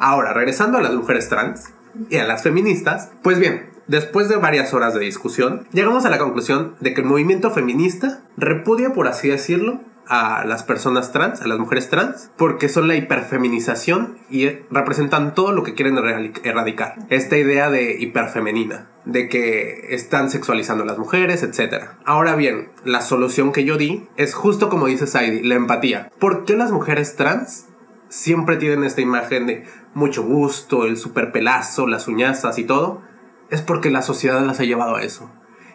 Ahora, 0.00 0.32
regresando 0.32 0.78
a 0.78 0.80
las 0.80 0.94
mujeres 0.94 1.28
trans 1.28 1.66
y 2.08 2.16
a 2.16 2.24
las 2.24 2.42
feministas, 2.42 3.10
pues 3.22 3.38
bien, 3.38 3.66
después 3.86 4.30
de 4.30 4.36
varias 4.36 4.72
horas 4.72 4.94
de 4.94 5.00
discusión, 5.00 5.66
llegamos 5.72 6.06
a 6.06 6.10
la 6.10 6.16
conclusión 6.16 6.74
de 6.80 6.94
que 6.94 7.02
el 7.02 7.06
movimiento 7.06 7.50
feminista 7.50 8.22
repudia, 8.38 8.94
por 8.94 9.08
así 9.08 9.28
decirlo, 9.28 9.80
a 10.08 10.44
las 10.44 10.62
personas 10.62 11.12
trans, 11.12 11.40
a 11.42 11.46
las 11.46 11.58
mujeres 11.58 11.88
trans, 11.88 12.30
porque 12.36 12.68
son 12.68 12.88
la 12.88 12.96
hiperfeminización 12.96 14.18
y 14.28 14.48
representan 14.70 15.34
todo 15.34 15.52
lo 15.52 15.62
que 15.62 15.74
quieren 15.74 15.96
erradi- 15.96 16.40
erradicar. 16.44 16.96
Esta 17.08 17.36
idea 17.36 17.70
de 17.70 17.96
hiperfemenina, 18.00 18.88
de 19.04 19.28
que 19.28 19.86
están 19.94 20.30
sexualizando 20.30 20.84
a 20.84 20.86
las 20.86 20.98
mujeres, 20.98 21.42
etc. 21.42 21.84
Ahora 22.04 22.36
bien, 22.36 22.70
la 22.84 23.00
solución 23.00 23.52
que 23.52 23.64
yo 23.64 23.76
di 23.76 24.08
es 24.16 24.34
justo 24.34 24.68
como 24.68 24.86
dice 24.86 25.06
Saidi, 25.06 25.42
la 25.42 25.54
empatía. 25.54 26.10
¿Por 26.18 26.44
qué 26.44 26.56
las 26.56 26.72
mujeres 26.72 27.16
trans 27.16 27.66
siempre 28.08 28.56
tienen 28.56 28.84
esta 28.84 29.00
imagen 29.00 29.46
de 29.46 29.64
mucho 29.94 30.22
gusto, 30.22 30.84
el 30.84 30.96
super 30.96 31.32
pelazo, 31.32 31.86
las 31.86 32.08
uñazas 32.08 32.58
y 32.58 32.64
todo, 32.64 33.02
es 33.50 33.62
porque 33.62 33.90
la 33.90 34.02
sociedad 34.02 34.42
las 34.44 34.60
ha 34.60 34.64
llevado 34.64 34.96
a 34.96 35.02
eso. 35.02 35.30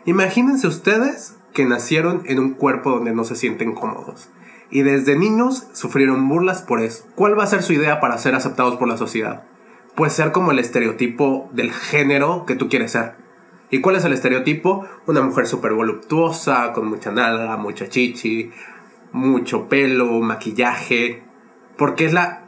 Imagínense 0.06 0.68
ustedes 0.68 1.37
que 1.54 1.66
nacieron 1.66 2.22
en 2.26 2.40
un 2.40 2.54
cuerpo 2.54 2.92
donde 2.92 3.14
no 3.14 3.24
se 3.24 3.36
sienten 3.36 3.74
cómodos 3.74 4.30
y 4.70 4.82
desde 4.82 5.18
niños 5.18 5.68
sufrieron 5.74 6.28
burlas 6.28 6.62
por 6.62 6.82
eso. 6.82 7.06
¿Cuál 7.16 7.38
va 7.38 7.44
a 7.44 7.48
ser 7.48 7.64
su 7.64 7.74
idea 7.74 8.00
para 8.00 8.18
ser 8.18 8.36
aceptados 8.36 8.76
por 8.76 8.88
la 8.88 8.98
sociedad? 8.98 9.44
Pues 9.96 10.14
ser 10.14 10.32
como 10.32 10.52
el 10.52 10.60
estereotipo 10.60 11.50
del 11.54 11.72
género 11.72 12.46
que 12.46 12.56
tú 12.56 12.70
quieres 12.70 12.92
ser. 12.92 13.16
¿Y 13.70 13.82
cuál 13.82 13.96
es 13.96 14.06
el 14.06 14.14
estereotipo? 14.14 14.86
Una 15.08 15.22
mujer 15.22 15.48
súper 15.48 15.74
voluptuosa, 15.74 16.72
con 16.74 16.88
mucha 16.88 17.12
nalga, 17.12 17.58
mucha 17.58 17.90
chichi, 17.90 18.52
mucho 19.12 19.68
pelo, 19.68 20.20
maquillaje, 20.20 21.24
porque 21.78 22.06
es 22.06 22.14
la, 22.14 22.44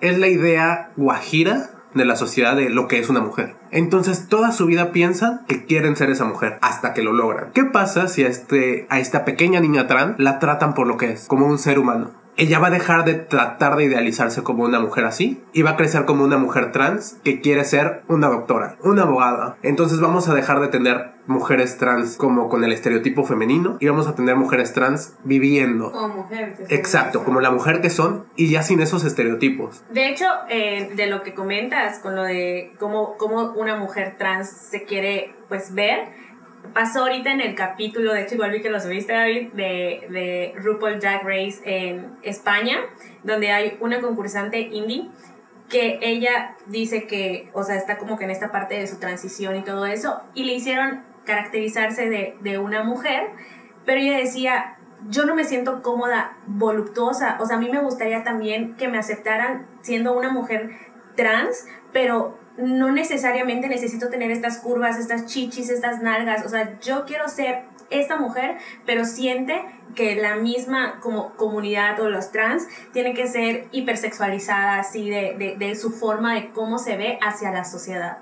es 0.00 0.18
la 0.18 0.28
idea 0.28 0.92
guajira 0.96 1.71
de 1.94 2.04
la 2.04 2.16
sociedad 2.16 2.56
de 2.56 2.70
lo 2.70 2.88
que 2.88 2.98
es 2.98 3.08
una 3.08 3.20
mujer. 3.20 3.54
Entonces 3.70 4.28
toda 4.28 4.52
su 4.52 4.66
vida 4.66 4.92
piensan 4.92 5.44
que 5.46 5.64
quieren 5.64 5.96
ser 5.96 6.10
esa 6.10 6.24
mujer 6.24 6.58
hasta 6.60 6.94
que 6.94 7.02
lo 7.02 7.12
logran. 7.12 7.52
¿Qué 7.52 7.64
pasa 7.64 8.08
si 8.08 8.24
a, 8.24 8.28
este, 8.28 8.86
a 8.90 8.98
esta 9.00 9.24
pequeña 9.24 9.60
niña 9.60 9.86
trans 9.86 10.18
la 10.18 10.38
tratan 10.38 10.74
por 10.74 10.86
lo 10.86 10.96
que 10.96 11.12
es, 11.12 11.26
como 11.26 11.46
un 11.46 11.58
ser 11.58 11.78
humano? 11.78 12.21
Ella 12.36 12.58
va 12.58 12.68
a 12.68 12.70
dejar 12.70 13.04
de 13.04 13.14
tratar 13.14 13.76
de 13.76 13.84
idealizarse 13.84 14.42
como 14.42 14.64
una 14.64 14.80
mujer 14.80 15.04
así 15.04 15.42
y 15.52 15.62
va 15.62 15.70
a 15.70 15.76
crecer 15.76 16.04
como 16.04 16.24
una 16.24 16.38
mujer 16.38 16.72
trans 16.72 17.18
que 17.24 17.40
quiere 17.40 17.64
ser 17.64 18.02
una 18.08 18.28
doctora, 18.28 18.76
una 18.82 19.02
abogada. 19.02 19.56
Entonces 19.62 20.00
vamos 20.00 20.28
a 20.28 20.34
dejar 20.34 20.60
de 20.60 20.68
tener 20.68 21.12
mujeres 21.26 21.78
trans 21.78 22.16
como 22.16 22.48
con 22.48 22.64
el 22.64 22.72
estereotipo 22.72 23.24
femenino 23.24 23.76
y 23.80 23.88
vamos 23.88 24.08
a 24.08 24.14
tener 24.14 24.36
mujeres 24.36 24.72
trans 24.72 25.16
viviendo. 25.24 25.92
Como 25.92 26.08
mujer. 26.08 26.54
que 26.56 26.74
Exacto, 26.74 27.24
como 27.24 27.40
la 27.40 27.50
mujer 27.50 27.80
que 27.80 27.90
son 27.90 28.24
y 28.36 28.50
ya 28.50 28.62
sin 28.62 28.80
esos 28.80 29.04
estereotipos. 29.04 29.84
De 29.90 30.08
hecho, 30.08 30.26
eh, 30.48 30.90
de 30.96 31.06
lo 31.06 31.22
que 31.22 31.34
comentas 31.34 31.98
con 31.98 32.16
lo 32.16 32.24
de 32.24 32.72
cómo, 32.78 33.16
cómo 33.18 33.52
una 33.52 33.76
mujer 33.76 34.16
trans 34.18 34.48
se 34.48 34.84
quiere 34.84 35.34
pues 35.48 35.74
ver, 35.74 36.08
pasó 36.72 37.00
ahorita 37.00 37.32
en 37.32 37.40
el 37.40 37.54
capítulo, 37.54 38.12
de 38.12 38.22
hecho 38.22 38.34
igual 38.34 38.50
vi 38.50 38.60
que 38.60 38.70
lo 38.70 38.80
subiste 38.80 39.12
David, 39.12 39.52
de, 39.52 40.06
de 40.10 40.54
RuPaul 40.56 41.00
Drag 41.00 41.22
Race 41.22 41.60
en 41.64 42.16
España, 42.22 42.78
donde 43.22 43.50
hay 43.50 43.76
una 43.80 44.00
concursante 44.00 44.60
indie 44.60 45.08
que 45.68 45.98
ella 46.02 46.56
dice 46.66 47.06
que, 47.06 47.48
o 47.54 47.62
sea, 47.62 47.76
está 47.76 47.96
como 47.96 48.18
que 48.18 48.24
en 48.24 48.30
esta 48.30 48.52
parte 48.52 48.74
de 48.74 48.86
su 48.86 48.98
transición 48.98 49.56
y 49.56 49.62
todo 49.62 49.86
eso, 49.86 50.20
y 50.34 50.44
le 50.44 50.54
hicieron 50.54 51.02
caracterizarse 51.24 52.08
de, 52.08 52.36
de 52.40 52.58
una 52.58 52.82
mujer, 52.82 53.30
pero 53.84 54.00
ella 54.00 54.18
decía, 54.18 54.76
yo 55.08 55.24
no 55.24 55.34
me 55.34 55.44
siento 55.44 55.82
cómoda, 55.82 56.36
voluptuosa, 56.46 57.38
o 57.40 57.46
sea, 57.46 57.56
a 57.56 57.60
mí 57.60 57.70
me 57.70 57.80
gustaría 57.80 58.22
también 58.22 58.76
que 58.76 58.88
me 58.88 58.98
aceptaran 58.98 59.66
siendo 59.80 60.16
una 60.16 60.30
mujer 60.30 60.70
trans, 61.16 61.66
pero 61.92 62.38
no 62.56 62.90
necesariamente 62.90 63.68
necesito 63.68 64.08
tener 64.08 64.30
estas 64.30 64.58
curvas, 64.58 64.98
estas 64.98 65.26
chichis, 65.26 65.70
estas 65.70 66.02
nalgas, 66.02 66.44
o 66.44 66.48
sea, 66.48 66.78
yo 66.80 67.04
quiero 67.06 67.28
ser 67.28 67.64
esta 67.90 68.16
mujer, 68.16 68.56
pero 68.86 69.04
siente 69.04 69.62
que 69.94 70.16
la 70.16 70.36
misma 70.36 71.00
como 71.00 71.34
comunidad 71.34 72.00
o 72.00 72.08
los 72.08 72.32
trans 72.32 72.66
tiene 72.92 73.14
que 73.14 73.26
ser 73.26 73.68
hipersexualizada 73.72 74.78
así 74.78 75.10
de, 75.10 75.34
de, 75.38 75.56
de 75.56 75.74
su 75.76 75.90
forma 75.90 76.34
de 76.34 76.50
cómo 76.52 76.78
se 76.78 76.96
ve 76.96 77.18
hacia 77.20 77.50
la 77.50 77.64
sociedad. 77.64 78.18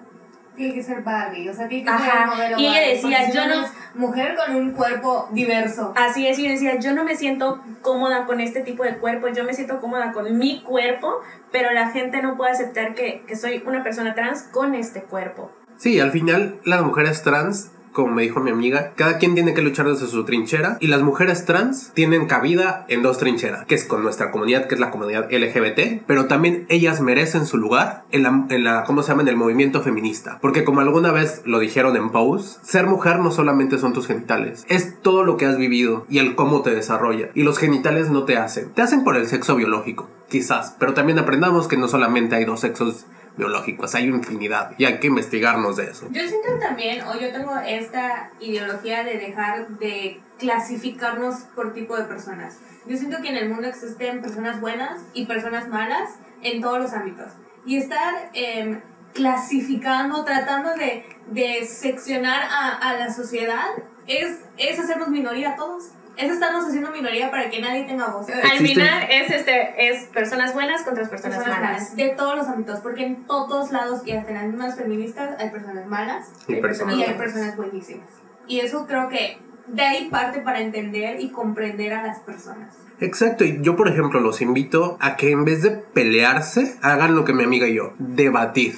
Tiene 0.61 0.75
que 0.75 0.83
ser 0.83 1.01
Barbie, 1.03 1.49
o 1.49 1.55
sea, 1.55 1.69
tiene 1.69 1.85
que 1.85 1.89
Ajá, 1.91 2.05
ser 2.05 2.21
el 2.21 2.27
modelo 2.27 2.59
y 2.59 2.67
ella 2.67 2.81
Barbie, 2.81 2.95
decía, 2.95 3.31
yo 3.33 3.49
no- 3.49 3.67
mujer 3.95 4.37
con 4.37 4.55
un 4.57 4.73
cuerpo 4.73 5.27
diverso. 5.33 5.95
Así 5.97 6.27
es, 6.27 6.39
y 6.39 6.45
yo 6.45 6.51
decía, 6.51 6.79
yo 6.79 6.93
no 6.93 7.03
me 7.03 7.17
siento 7.17 7.63
cómoda 7.81 8.27
con 8.27 8.41
este 8.43 8.61
tipo 8.61 8.85
de 8.85 8.99
cuerpo, 8.99 9.29
yo 9.29 9.45
me 9.45 9.55
siento 9.55 9.81
cómoda 9.81 10.13
con 10.13 10.37
mi 10.37 10.61
cuerpo, 10.63 11.15
pero 11.51 11.73
la 11.73 11.89
gente 11.93 12.21
no 12.21 12.37
puede 12.37 12.51
aceptar 12.53 12.95
que, 12.95 13.23
que 13.27 13.37
soy 13.37 13.63
una 13.67 13.83
persona 13.83 14.15
trans 14.15 14.43
con 14.53 14.75
este 14.75 15.01
cuerpo. 15.03 15.51
Sí, 15.79 15.99
al 15.99 16.11
final 16.11 16.61
las 16.67 16.83
mujeres 16.83 17.23
trans, 17.23 17.71
como 17.93 18.15
me 18.15 18.23
dijo 18.23 18.41
mi 18.41 18.51
amiga, 18.51 18.93
cada 18.97 19.19
quien 19.19 19.35
tiene 19.35 19.55
que 19.55 19.63
luchar 19.63 19.89
desde 19.89 20.07
su 20.07 20.25
trinchera 20.25 20.77
y 20.81 20.87
las 20.87 21.03
mujeres 21.03 21.45
trans 21.45 21.93
tienen 21.95 22.27
cabida 22.27 22.85
en 22.89 23.03
dos 23.03 23.19
trincheras, 23.19 23.67
que 23.67 23.75
es 23.75 23.85
con 23.85 24.03
nuestra 24.03 24.31
comunidad, 24.31 24.67
que 24.67 24.75
es 24.75 24.81
la 24.81 24.91
comunidad 24.91 25.31
LGBT, 25.31 26.03
pero 26.07 26.27
también 26.27 26.67
ellas 26.69 27.01
merecen 27.01 27.47
su 27.47 27.57
lugar 27.57 28.05
en 28.11 28.23
la, 28.23 28.47
en 28.49 28.65
la 28.65 28.85
¿cómo 28.85 29.03
se 29.03 29.09
llama? 29.09 29.23
En 29.23 29.29
el 29.29 29.37
movimiento 29.37 29.83
feminista. 29.83 30.39
Porque 30.41 30.65
como 30.65 30.81
alguna 30.81 31.13
vez 31.13 31.43
lo 31.45 31.59
dijeron 31.59 31.97
en 31.97 32.11
Pose, 32.11 32.59
ser 32.63 32.87
mujer 32.87 33.19
no 33.19 33.31
solamente 33.31 33.79
son 33.79 33.93
tus 33.93 34.07
genitales, 34.07 34.65
es 34.69 35.01
todo 35.01 35.25
lo 35.25 35.37
que 35.37 35.47
has 35.47 35.57
vivido 35.57 36.07
y 36.09 36.19
el 36.19 36.35
cómo 36.35 36.63
te 36.63 36.75
desarrolla. 36.75 37.31
Y 37.35 37.43
los 37.43 37.59
genitales 37.59 38.11
no 38.11 38.25
te 38.25 38.37
hacen, 38.37 38.71
te 38.71 38.83
hacen 38.83 39.05
por 39.05 39.17
el 39.17 39.27
sexo 39.27 39.57
biológico, 39.57 40.09
quizás, 40.29 40.77
pero 40.79 40.95
también 40.95 41.19
aprendamos 41.19 41.69
que 41.69 41.77
no 41.77 41.89
solamente 41.89 42.37
hay 42.37 42.45
dos 42.45 42.61
sexos 42.61 43.07
biológicos, 43.41 43.95
hay 43.95 44.05
infinidad 44.05 44.73
y 44.79 44.85
hay 44.85 45.01
que 45.01 45.09
investigarnos 45.09 45.77
de 45.77 45.91
eso. 45.91 46.07
Yo 46.11 46.23
siento 46.29 46.49
también, 46.61 47.03
o 47.05 47.19
yo 47.19 47.33
tengo 47.33 47.57
esta 47.67 48.31
ideología 48.41 49.03
de 49.03 49.19
dejar 49.19 49.69
de 49.79 50.21
clasificarnos 50.39 51.41
por 51.55 51.73
tipo 51.73 51.97
de 51.97 52.05
personas. 52.05 52.59
Yo 52.87 52.97
siento 52.97 53.21
que 53.21 53.29
en 53.29 53.37
el 53.37 53.49
mundo 53.49 53.67
existen 53.67 54.21
personas 54.23 54.61
buenas 54.61 55.01
y 55.15 55.27
personas 55.27 55.69
malas 55.69 56.11
en 56.43 56.61
todos 56.61 56.79
los 56.79 56.93
ámbitos. 56.93 57.33
Y 57.67 57.77
estar 57.77 58.31
em, 58.33 58.81
clasificando, 59.13 60.25
tratando 60.25 60.75
de, 60.75 61.05
de 61.31 61.67
seccionar 61.67 62.43
a, 62.43 62.77
a 62.77 62.95
la 62.95 63.13
sociedad, 63.13 63.67
es, 64.07 64.39
es 64.57 64.79
hacernos 64.79 65.09
minoría 65.09 65.57
todos. 65.57 65.91
Es 66.21 66.31
estarnos 66.31 66.67
haciendo 66.67 66.91
minoría 66.91 67.31
para 67.31 67.49
que 67.51 67.61
nadie 67.61 67.85
tenga 67.85 68.09
voz. 68.09 68.29
Al 68.29 68.39
Existe- 68.41 68.67
final 68.75 69.05
es, 69.11 69.31
este, 69.31 69.89
es 69.89 70.05
personas 70.07 70.53
buenas 70.55 70.83
contra 70.83 71.09
personas, 71.09 71.39
Personas 71.39 71.61
malas. 71.61 71.81
malas, 71.81 71.97
de 71.97 72.09
todos 72.11 72.37
los 72.37 72.47
ámbitos, 72.47 72.81
porque 72.81 73.05
en 73.07 73.25
todos 73.27 73.73
lados 73.73 74.03
y 74.07 74.13
hasta 74.13 74.31
en 74.31 74.35
las 74.37 74.47
mismas 74.47 74.77
feministas 74.77 75.31
hay 75.41 75.51
personas 75.51 75.87
malas 75.87 76.29
Y 76.49 76.57
personas 76.57 76.97
y 76.97 77.03
hay 77.05 77.15
personas 77.15 77.57
buenísimas. 77.57 78.09
Y 78.47 78.61
eso 78.61 78.87
creo 78.87 79.09
que 79.09 79.39
de 79.69 79.83
ahí 79.83 80.09
parte 80.11 80.41
para 80.41 80.61
entender 80.61 81.21
y 81.21 81.31
comprender 81.31 81.93
a 81.93 82.03
las 82.03 82.19
personas. 82.21 82.77
Exacto, 82.99 83.45
y 83.45 83.61
yo 83.63 83.77
por 83.77 83.89
ejemplo 83.89 84.21
los 84.21 84.41
invito 84.43 84.99
a 85.01 85.17
que 85.17 85.31
en 85.31 85.45
vez 85.45 85.63
de 85.63 85.71
pelearse, 85.71 86.77
hagan 86.83 87.15
lo 87.15 87.25
que 87.25 87.33
mi 87.33 87.45
amiga 87.45 87.67
y 87.69 87.75
yo, 87.75 87.93
debatir. 87.99 88.75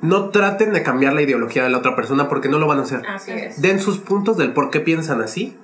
No 0.00 0.30
traten 0.30 0.72
de 0.72 0.82
cambiar 0.82 1.12
la 1.12 1.22
ideología 1.22 1.62
de 1.62 1.70
la 1.70 1.78
otra 1.78 1.94
persona 1.96 2.28
porque 2.28 2.48
no 2.48 2.58
lo 2.58 2.66
van 2.66 2.80
a 2.80 2.82
hacer. 2.82 3.02
Así 3.08 3.30
es. 3.32 3.62
Den 3.62 3.78
sus 3.80 3.98
puntos 3.98 4.36
del 4.36 4.52
por 4.52 4.70
qué 4.70 4.80
piensan 4.80 5.22
así 5.22 5.56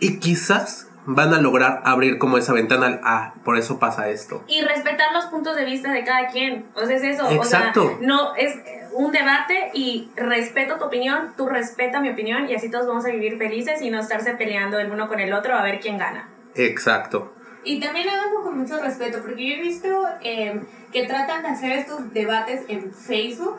y 0.00 0.18
quizás 0.18 0.88
van 1.06 1.34
a 1.34 1.40
lograr 1.40 1.82
abrir 1.84 2.18
como 2.18 2.38
esa 2.38 2.52
ventana 2.52 2.86
al, 2.86 3.00
ah, 3.04 3.34
por 3.44 3.58
eso 3.58 3.78
pasa 3.78 4.08
esto. 4.08 4.42
Y 4.48 4.62
respetar 4.62 5.12
los 5.12 5.26
puntos 5.26 5.56
de 5.56 5.64
vista 5.64 5.92
de 5.92 6.04
cada 6.04 6.28
quien. 6.28 6.66
O 6.74 6.86
sea, 6.86 6.96
es 6.96 7.02
eso. 7.02 7.28
Exacto. 7.30 7.84
O 7.84 7.88
sea, 7.88 7.98
no 8.00 8.34
es 8.36 8.56
eh, 8.56 8.88
un 8.92 9.12
debate 9.12 9.70
y 9.74 10.08
respeto 10.16 10.78
tu 10.78 10.84
opinión, 10.84 11.34
tú 11.36 11.46
respeta 11.46 12.00
mi 12.00 12.10
opinión 12.10 12.48
y 12.48 12.54
así 12.54 12.70
todos 12.70 12.86
vamos 12.86 13.04
a 13.04 13.08
vivir 13.08 13.36
felices 13.36 13.82
y 13.82 13.90
no 13.90 14.00
estarse 14.00 14.34
peleando 14.34 14.78
el 14.78 14.90
uno 14.90 15.08
con 15.08 15.20
el 15.20 15.32
otro 15.32 15.54
a 15.54 15.62
ver 15.62 15.80
quién 15.80 15.98
gana. 15.98 16.28
Exacto. 16.54 17.32
Y 17.64 17.80
también 17.80 18.08
háganlo 18.08 18.42
con 18.42 18.58
mucho 18.58 18.80
respeto, 18.80 19.20
porque 19.22 19.48
yo 19.48 19.54
he 19.54 19.60
visto 19.60 19.88
eh, 20.22 20.60
que 20.92 21.06
tratan 21.06 21.42
de 21.42 21.48
hacer 21.48 21.72
estos 21.72 22.12
debates 22.12 22.62
en 22.68 22.92
Facebook, 22.92 23.58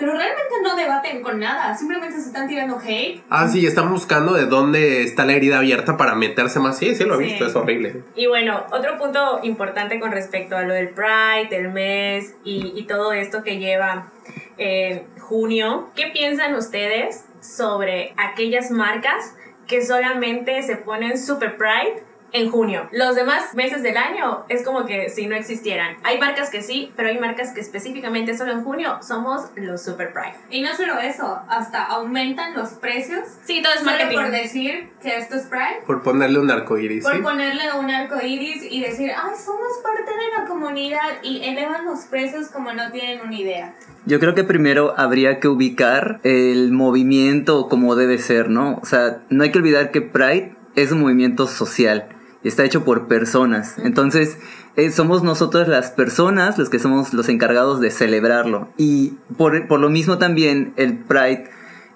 pero 0.00 0.12
realmente 0.14 0.54
no 0.64 0.74
debaten 0.74 1.22
con 1.22 1.38
nada, 1.38 1.76
simplemente 1.76 2.16
se 2.18 2.26
están 2.28 2.48
tirando 2.48 2.78
hate. 2.78 3.22
Ah, 3.30 3.46
sí, 3.48 3.66
están 3.66 3.90
buscando 3.90 4.32
de 4.32 4.46
dónde 4.46 5.02
está 5.04 5.24
la 5.24 5.34
herida 5.34 5.58
abierta 5.58 5.96
para 5.96 6.14
meterse 6.14 6.58
más. 6.58 6.78
Sí, 6.78 6.94
sí 6.94 7.04
lo 7.04 7.14
he 7.14 7.18
Sí. 7.18 7.24
visto, 7.24 7.46
es 7.46 7.54
horrible. 7.54 8.02
Y 8.16 8.26
bueno, 8.26 8.64
otro 8.72 8.96
punto 8.98 9.40
importante 9.42 10.00
con 10.00 10.10
respecto 10.10 10.56
a 10.56 10.62
lo 10.62 10.74
del 10.74 10.88
Pride, 10.88 11.54
el 11.54 11.68
mes 11.70 12.34
y, 12.42 12.72
y 12.74 12.84
todo 12.86 13.12
esto 13.12 13.42
que 13.44 13.58
lleva 13.58 14.10
eh, 14.58 15.06
junio, 15.20 15.90
¿qué 15.94 16.06
piensan 16.08 16.54
ustedes 16.54 17.24
sobre 17.40 18.12
aquellas 18.16 18.70
marcas 18.70 19.34
que 19.66 19.84
solamente 19.84 20.62
se 20.62 20.76
ponen 20.76 21.16
Super 21.18 21.56
Pride? 21.56 22.02
En 22.32 22.50
junio. 22.50 22.88
Los 22.92 23.16
demás 23.16 23.54
meses 23.54 23.82
del 23.82 23.96
año 23.96 24.44
es 24.48 24.62
como 24.64 24.84
que 24.86 25.08
si 25.10 25.26
no 25.26 25.34
existieran. 25.36 25.96
Hay 26.04 26.18
marcas 26.18 26.50
que 26.50 26.62
sí, 26.62 26.92
pero 26.96 27.08
hay 27.08 27.18
marcas 27.18 27.52
que 27.52 27.60
específicamente 27.60 28.36
solo 28.36 28.52
en 28.52 28.62
junio 28.62 28.98
somos 29.02 29.50
los 29.56 29.82
Super 29.82 30.12
Pride. 30.12 30.34
Y 30.50 30.62
no 30.62 30.74
solo 30.76 30.98
eso, 30.98 31.40
hasta 31.48 31.84
aumentan 31.84 32.54
los 32.54 32.70
precios. 32.70 33.20
Sí, 33.44 33.62
todo 33.62 33.72
es 33.72 33.80
Solo 33.80 33.92
marketing. 33.92 34.16
por 34.16 34.30
decir 34.30 34.90
que 35.02 35.16
esto 35.16 35.36
es 35.36 35.42
Pride, 35.42 35.82
Por 35.86 36.02
ponerle 36.02 36.38
un 36.38 36.50
arco 36.50 36.78
iris. 36.78 37.02
por 37.04 37.14
¿sí? 37.16 37.20
ponerle 37.22 37.62
un 37.78 37.90
arco 37.90 38.16
iris 38.24 38.62
y 38.70 38.80
decir, 38.80 39.10
ay, 39.10 39.32
somos 39.44 39.68
parte 39.82 40.10
de 40.10 40.38
la 40.42 40.46
comunidad 40.48 41.22
y 41.22 41.42
elevan 41.44 41.84
los 41.84 42.00
precios 42.04 42.48
como 42.48 42.72
no 42.72 42.90
tienen 42.92 43.20
una 43.22 43.36
idea. 43.36 43.74
Yo 44.06 44.20
creo 44.20 44.34
que 44.34 44.44
primero 44.44 44.94
habría 44.96 45.40
que 45.40 45.48
ubicar 45.48 46.20
el 46.22 46.70
movimiento 46.72 47.68
como 47.68 47.96
debe 47.96 48.18
ser, 48.18 48.48
¿no? 48.50 48.78
O 48.82 48.86
sea, 48.86 49.18
no 49.30 49.42
hay 49.42 49.50
que 49.52 49.58
olvidar 49.58 49.90
que 49.90 50.00
Pride 50.00 50.54
es 50.76 50.92
un 50.92 51.00
movimiento 51.00 51.46
social 51.46 52.08
está 52.48 52.64
hecho 52.64 52.84
por 52.84 53.06
personas. 53.06 53.76
Entonces, 53.78 54.38
eh, 54.76 54.90
somos 54.90 55.22
nosotros 55.22 55.68
las 55.68 55.90
personas 55.90 56.58
los 56.58 56.70
que 56.70 56.78
somos 56.78 57.12
los 57.12 57.28
encargados 57.28 57.80
de 57.80 57.90
celebrarlo. 57.90 58.68
Y 58.76 59.14
por, 59.36 59.66
por 59.68 59.80
lo 59.80 59.90
mismo 59.90 60.18
también 60.18 60.72
el 60.76 60.98
Pride 60.98 61.50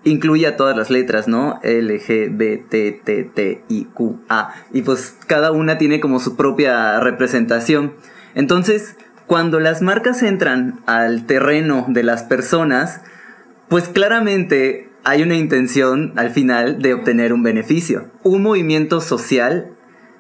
incluye 0.05 0.47
a 0.47 0.57
todas 0.57 0.77
las 0.77 0.91
letras, 0.91 1.29
¿no? 1.29 1.61
L, 1.63 1.99
G, 2.01 2.29
B, 2.31 2.65
T, 2.69 3.01
T, 3.05 3.25
T, 3.25 3.65
I, 3.69 3.85
Q, 3.87 4.21
A. 4.29 4.55
Y 4.73 4.83
pues 4.83 5.17
cada 5.27 5.51
una 5.53 5.79
tiene 5.79 6.01
como 6.01 6.21
su 6.21 6.37
propia 6.37 7.01
representación. 7.01 7.95
Entonces, 8.35 8.97
cuando 9.27 9.61
las 9.61 9.81
marcas 9.81 10.23
entran 10.23 10.81
al 10.87 11.27
terreno 11.27 11.87
de 11.89 12.03
las 12.03 12.23
personas, 12.23 13.01
pues 13.69 13.89
claramente 13.89 14.91
hay 15.05 15.23
una 15.23 15.37
intención 15.37 16.13
al 16.17 16.31
final 16.31 16.81
de 16.81 16.95
obtener 16.95 17.33
un 17.33 17.43
beneficio. 17.43 18.11
Un 18.23 18.43
movimiento 18.43 19.01
social 19.01 19.71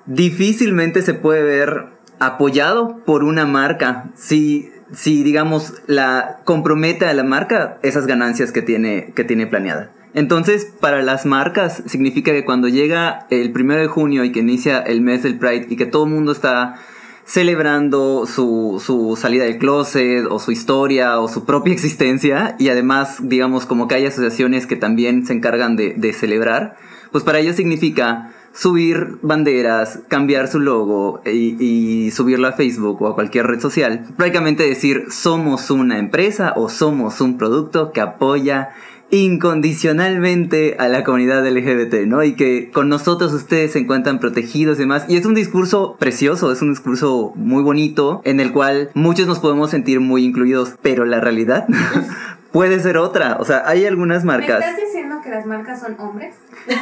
difícilmente 0.07 1.03
se 1.03 1.15
puede 1.15 1.43
ver 1.43 1.87
apoyado 2.19 2.99
por 3.05 3.25
una 3.25 3.47
marca 3.47 4.11
si, 4.15 4.71
si 4.93 5.23
digamos, 5.23 5.75
la 5.87 6.41
compromete 6.45 7.07
a 7.07 7.15
la 7.15 7.25
marca 7.25 7.79
esas 7.83 8.07
ganancias 8.07 8.53
que 8.53 8.63
tiene, 8.63 9.13
que 9.15 9.25
tiene 9.25 9.47
planeada. 9.47 9.91
Entonces, 10.15 10.73
para 10.81 11.03
las 11.03 11.27
marcas 11.27 11.83
significa 11.87 12.31
que 12.31 12.45
cuando 12.45 12.69
llega 12.69 13.27
el 13.31 13.51
primero 13.53 13.81
de 13.81 13.89
junio 13.89 14.25
y 14.25 14.31
que 14.31 14.41
inicia 14.41 14.79
el 14.79 15.01
mes 15.01 15.25
del 15.25 15.39
Pride 15.39 15.67
y 15.69 15.77
que 15.77 15.87
todo 15.87 16.05
el 16.05 16.11
mundo 16.11 16.31
está 16.31 16.77
celebrando 17.25 18.27
su, 18.27 18.81
su 18.85 19.17
salida 19.17 19.45
del 19.45 19.59
closet 19.59 20.27
o 20.31 20.39
su 20.39 20.53
historia 20.53 21.19
o 21.19 21.29
su 21.29 21.45
propia 21.45 21.73
existencia 21.73 22.55
y 22.59 22.69
además 22.69 23.17
digamos 23.23 23.67
como 23.67 23.89
que 23.89 23.95
hay 23.97 24.07
asociaciones 24.07 24.67
que 24.67 24.77
también 24.77 25.27
se 25.27 25.33
encargan 25.33 25.75
de, 25.75 25.95
de 25.97 26.13
celebrar, 26.13 26.77
pues 27.11 27.25
para 27.25 27.41
ellos 27.41 27.57
significa 27.57 28.33
subir 28.55 29.19
banderas, 29.23 29.99
cambiar 30.09 30.49
su 30.49 30.61
logo 30.61 31.21
y, 31.27 31.57
y 31.59 32.11
subirlo 32.13 32.49
a 32.49 32.53
Facebook 32.53 33.03
o 33.03 33.09
a 33.09 33.15
cualquier 33.15 33.47
red 33.47 33.61
social. 33.61 34.07
Prácticamente 34.17 34.63
decir 34.63 35.07
somos 35.11 35.71
una 35.71 35.99
empresa 35.99 36.53
o 36.57 36.69
somos 36.69 37.21
un 37.21 37.37
producto 37.37 37.93
que 37.93 38.01
apoya 38.01 38.71
incondicionalmente 39.11 40.77
a 40.79 40.89
la 40.89 41.05
comunidad 41.05 41.47
LGBT, 41.47 42.07
¿no? 42.07 42.23
Y 42.25 42.35
que 42.35 42.71
con 42.71 42.89
nosotros 42.89 43.33
ustedes 43.33 43.73
se 43.73 43.79
encuentran 43.81 44.19
protegidos 44.19 44.79
y 44.79 44.81
demás. 44.81 45.05
Y 45.09 45.17
es 45.17 45.27
un 45.27 45.35
discurso 45.35 45.97
precioso, 45.99 46.51
es 46.51 46.63
un 46.63 46.71
discurso 46.71 47.33
muy 47.37 47.63
bonito 47.63 48.23
en 48.25 48.41
el 48.41 48.53
cual 48.53 48.91
muchos 48.95 49.27
nos 49.27 49.39
podemos 49.39 49.71
sentir 49.71 50.01
muy 50.01 50.25
incluidos, 50.25 50.75
pero 50.83 51.05
la 51.05 51.21
realidad 51.21 51.67
puede 52.53 52.81
ser 52.81 52.97
otra. 52.97 53.37
O 53.39 53.45
sea, 53.45 53.63
hay 53.67 53.87
algunas 53.87 54.25
¿Me 54.25 54.33
marcas. 54.33 54.65
estás 54.65 54.77
diciendo 54.85 55.17
que 55.23 55.31
las 55.31 55.47
marcas 55.47 55.81
son 55.81 55.97
hombres? 56.01 56.35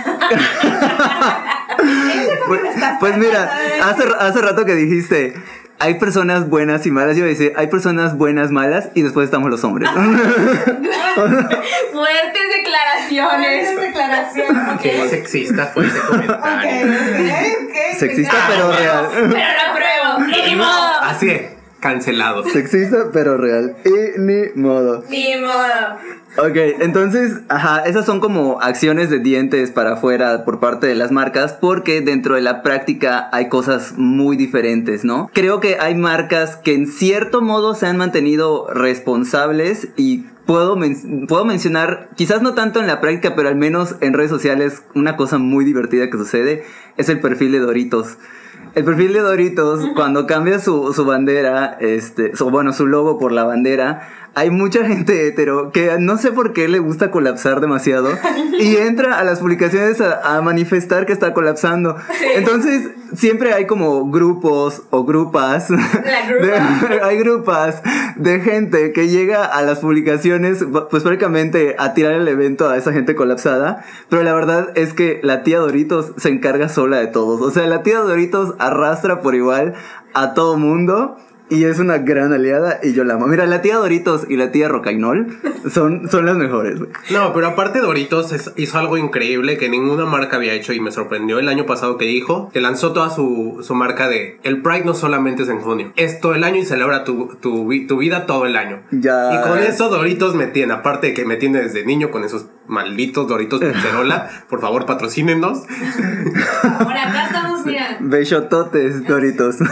Pues, 3.02 3.18
mira, 3.18 3.50
hace, 3.82 4.04
hace 4.20 4.40
rato 4.40 4.64
que 4.64 4.76
dijiste, 4.76 5.34
hay 5.80 5.94
personas 5.94 6.48
buenas 6.48 6.86
y 6.86 6.92
malas, 6.92 7.16
yo 7.16 7.24
iba 7.24 7.26
a 7.26 7.30
decir, 7.30 7.52
hay 7.56 7.66
personas 7.66 8.16
buenas, 8.16 8.52
malas, 8.52 8.90
y 8.94 9.02
después 9.02 9.24
estamos 9.24 9.50
los 9.50 9.64
hombres. 9.64 9.90
Fuertes 11.92 12.42
declaraciones. 12.56 13.80
declaración. 13.80 14.78
Qué 14.80 15.08
sexista 15.08 15.66
fue 15.74 15.86
ese 15.86 15.98
comentario. 15.98 16.94
Sexista 17.98 18.36
pero 18.48 18.70
real. 18.70 19.08
Pero 19.12 19.28
lo 19.28 19.72
apruebo. 19.72 20.20
Modo. 20.58 21.00
Así 21.02 21.28
es, 21.28 21.42
cancelado. 21.82 22.44
Sexista 22.44 23.10
pero 23.12 23.36
real. 23.36 23.76
Y 23.84 24.18
ni 24.20 24.44
modo. 24.54 25.04
Ni 25.10 25.34
modo. 25.38 25.98
Ok, 26.38 26.56
entonces, 26.80 27.40
ajá, 27.50 27.80
esas 27.84 28.06
son 28.06 28.20
como 28.20 28.58
acciones 28.62 29.10
de 29.10 29.18
dientes 29.18 29.70
para 29.70 29.94
afuera 29.94 30.46
por 30.46 30.60
parte 30.60 30.86
de 30.86 30.94
las 30.94 31.10
marcas 31.12 31.52
porque 31.52 32.00
dentro 32.00 32.36
de 32.36 32.40
la 32.40 32.62
práctica 32.62 33.28
hay 33.32 33.50
cosas 33.50 33.94
muy 33.98 34.38
diferentes, 34.38 35.04
¿no? 35.04 35.28
Creo 35.34 35.60
que 35.60 35.76
hay 35.78 35.94
marcas 35.94 36.56
que 36.56 36.72
en 36.72 36.86
cierto 36.86 37.42
modo 37.42 37.74
se 37.74 37.86
han 37.86 37.98
mantenido 37.98 38.66
responsables 38.72 39.88
y 39.96 40.24
puedo, 40.46 40.76
men- 40.76 41.26
puedo 41.26 41.44
mencionar, 41.44 42.08
quizás 42.16 42.40
no 42.40 42.54
tanto 42.54 42.80
en 42.80 42.86
la 42.86 43.00
práctica, 43.02 43.34
pero 43.36 43.48
al 43.50 43.56
menos 43.56 43.96
en 44.00 44.14
redes 44.14 44.30
sociales, 44.30 44.82
una 44.94 45.16
cosa 45.16 45.36
muy 45.36 45.66
divertida 45.66 46.08
que 46.08 46.16
sucede 46.16 46.64
es 46.96 47.10
el 47.10 47.20
perfil 47.20 47.52
de 47.52 47.58
Doritos. 47.58 48.16
El 48.74 48.84
perfil 48.84 49.12
de 49.12 49.20
Doritos, 49.20 49.86
cuando 49.94 50.26
cambia 50.26 50.58
su, 50.58 50.94
su 50.94 51.04
bandera, 51.04 51.76
este, 51.80 52.34
su, 52.34 52.48
bueno, 52.48 52.72
su 52.72 52.86
logo 52.86 53.18
por 53.18 53.30
la 53.30 53.44
bandera, 53.44 54.08
hay 54.34 54.50
mucha 54.50 54.84
gente 54.86 55.26
hetero 55.28 55.72
que 55.72 55.96
no 55.98 56.16
sé 56.16 56.32
por 56.32 56.52
qué 56.54 56.66
le 56.68 56.78
gusta 56.78 57.10
colapsar 57.10 57.60
demasiado 57.60 58.08
y 58.58 58.76
entra 58.76 59.18
a 59.18 59.24
las 59.24 59.40
publicaciones 59.40 60.00
a, 60.00 60.36
a 60.36 60.40
manifestar 60.42 61.04
que 61.04 61.12
está 61.12 61.34
colapsando. 61.34 61.96
Entonces, 62.34 62.88
siempre 63.14 63.52
hay 63.52 63.66
como 63.66 64.10
grupos 64.10 64.82
o 64.90 65.04
grupas. 65.04 65.68
La 65.70 66.26
grupa. 66.28 66.46
de- 66.88 67.00
hay 67.02 67.18
grupas 67.18 67.82
de 68.16 68.40
gente 68.40 68.92
que 68.92 69.08
llega 69.08 69.44
a 69.44 69.60
las 69.62 69.80
publicaciones, 69.80 70.64
pues 70.90 71.02
prácticamente 71.02 71.76
a 71.78 71.92
tirar 71.92 72.12
el 72.12 72.26
evento 72.26 72.68
a 72.70 72.76
esa 72.78 72.92
gente 72.92 73.14
colapsada. 73.14 73.84
Pero 74.08 74.22
la 74.22 74.32
verdad 74.32 74.70
es 74.76 74.94
que 74.94 75.20
la 75.22 75.42
tía 75.42 75.58
Doritos 75.58 76.12
se 76.16 76.30
encarga 76.30 76.68
sola 76.70 76.98
de 76.98 77.06
todos. 77.08 77.40
O 77.42 77.50
sea, 77.50 77.66
la 77.66 77.82
tía 77.82 77.98
Doritos 77.98 78.54
arrastra 78.58 79.20
por 79.20 79.34
igual 79.34 79.74
a 80.14 80.32
todo 80.34 80.56
mundo. 80.56 81.16
Y 81.50 81.64
es 81.64 81.78
una 81.78 81.98
gran 81.98 82.32
aliada 82.32 82.80
y 82.82 82.94
yo 82.94 83.04
la 83.04 83.14
amo. 83.14 83.26
Mira, 83.26 83.44
la 83.46 83.60
tía 83.60 83.76
Doritos 83.76 84.24
y 84.28 84.36
la 84.36 84.52
tía 84.52 84.68
Rocainol 84.68 85.36
son, 85.70 86.08
son 86.10 86.24
las 86.24 86.36
mejores. 86.36 86.78
güey. 86.78 86.90
No, 87.10 87.32
pero 87.34 87.48
aparte 87.48 87.80
Doritos 87.80 88.32
es- 88.32 88.52
hizo 88.56 88.78
algo 88.78 88.96
increíble 88.96 89.58
que 89.58 89.68
ninguna 89.68 90.06
marca 90.06 90.36
había 90.36 90.54
hecho 90.54 90.72
y 90.72 90.80
me 90.80 90.90
sorprendió 90.90 91.38
el 91.38 91.48
año 91.48 91.66
pasado 91.66 91.98
que 91.98 92.06
dijo 92.06 92.48
que 92.52 92.60
lanzó 92.62 92.92
toda 92.92 93.10
su, 93.10 93.58
su 93.62 93.74
marca 93.74 94.08
de 94.08 94.38
el 94.44 94.62
Pride 94.62 94.84
no 94.86 94.94
solamente 94.94 95.42
es 95.42 95.48
en 95.50 95.58
junio, 95.60 95.92
es 95.96 96.20
todo 96.20 96.34
el 96.34 96.44
año 96.44 96.56
y 96.58 96.64
celebra 96.64 97.04
tu, 97.04 97.36
tu, 97.40 97.68
tu 97.86 97.98
vida 97.98 98.24
todo 98.26 98.46
el 98.46 98.56
año. 98.56 98.80
Ya. 98.90 99.34
Y 99.34 99.48
con 99.48 99.58
eso 99.58 99.88
Doritos 99.90 100.34
me 100.34 100.46
tiene, 100.46 100.72
aparte 100.72 101.08
de 101.08 101.14
que 101.14 101.24
me 101.26 101.36
tiene 101.36 101.60
desde 101.60 101.84
niño 101.84 102.10
con 102.10 102.24
esos 102.24 102.46
malditos 102.66 103.28
Doritos 103.28 103.60
Pizzerola, 103.60 104.28
por 104.48 104.60
favor 104.60 104.86
patrocínenos. 104.86 105.62
Ahora 106.62 107.08
acá 107.08 107.26
estamos, 107.26 107.66
mira. 107.66 107.98
Bellototes, 108.00 109.06
Doritos. 109.06 109.56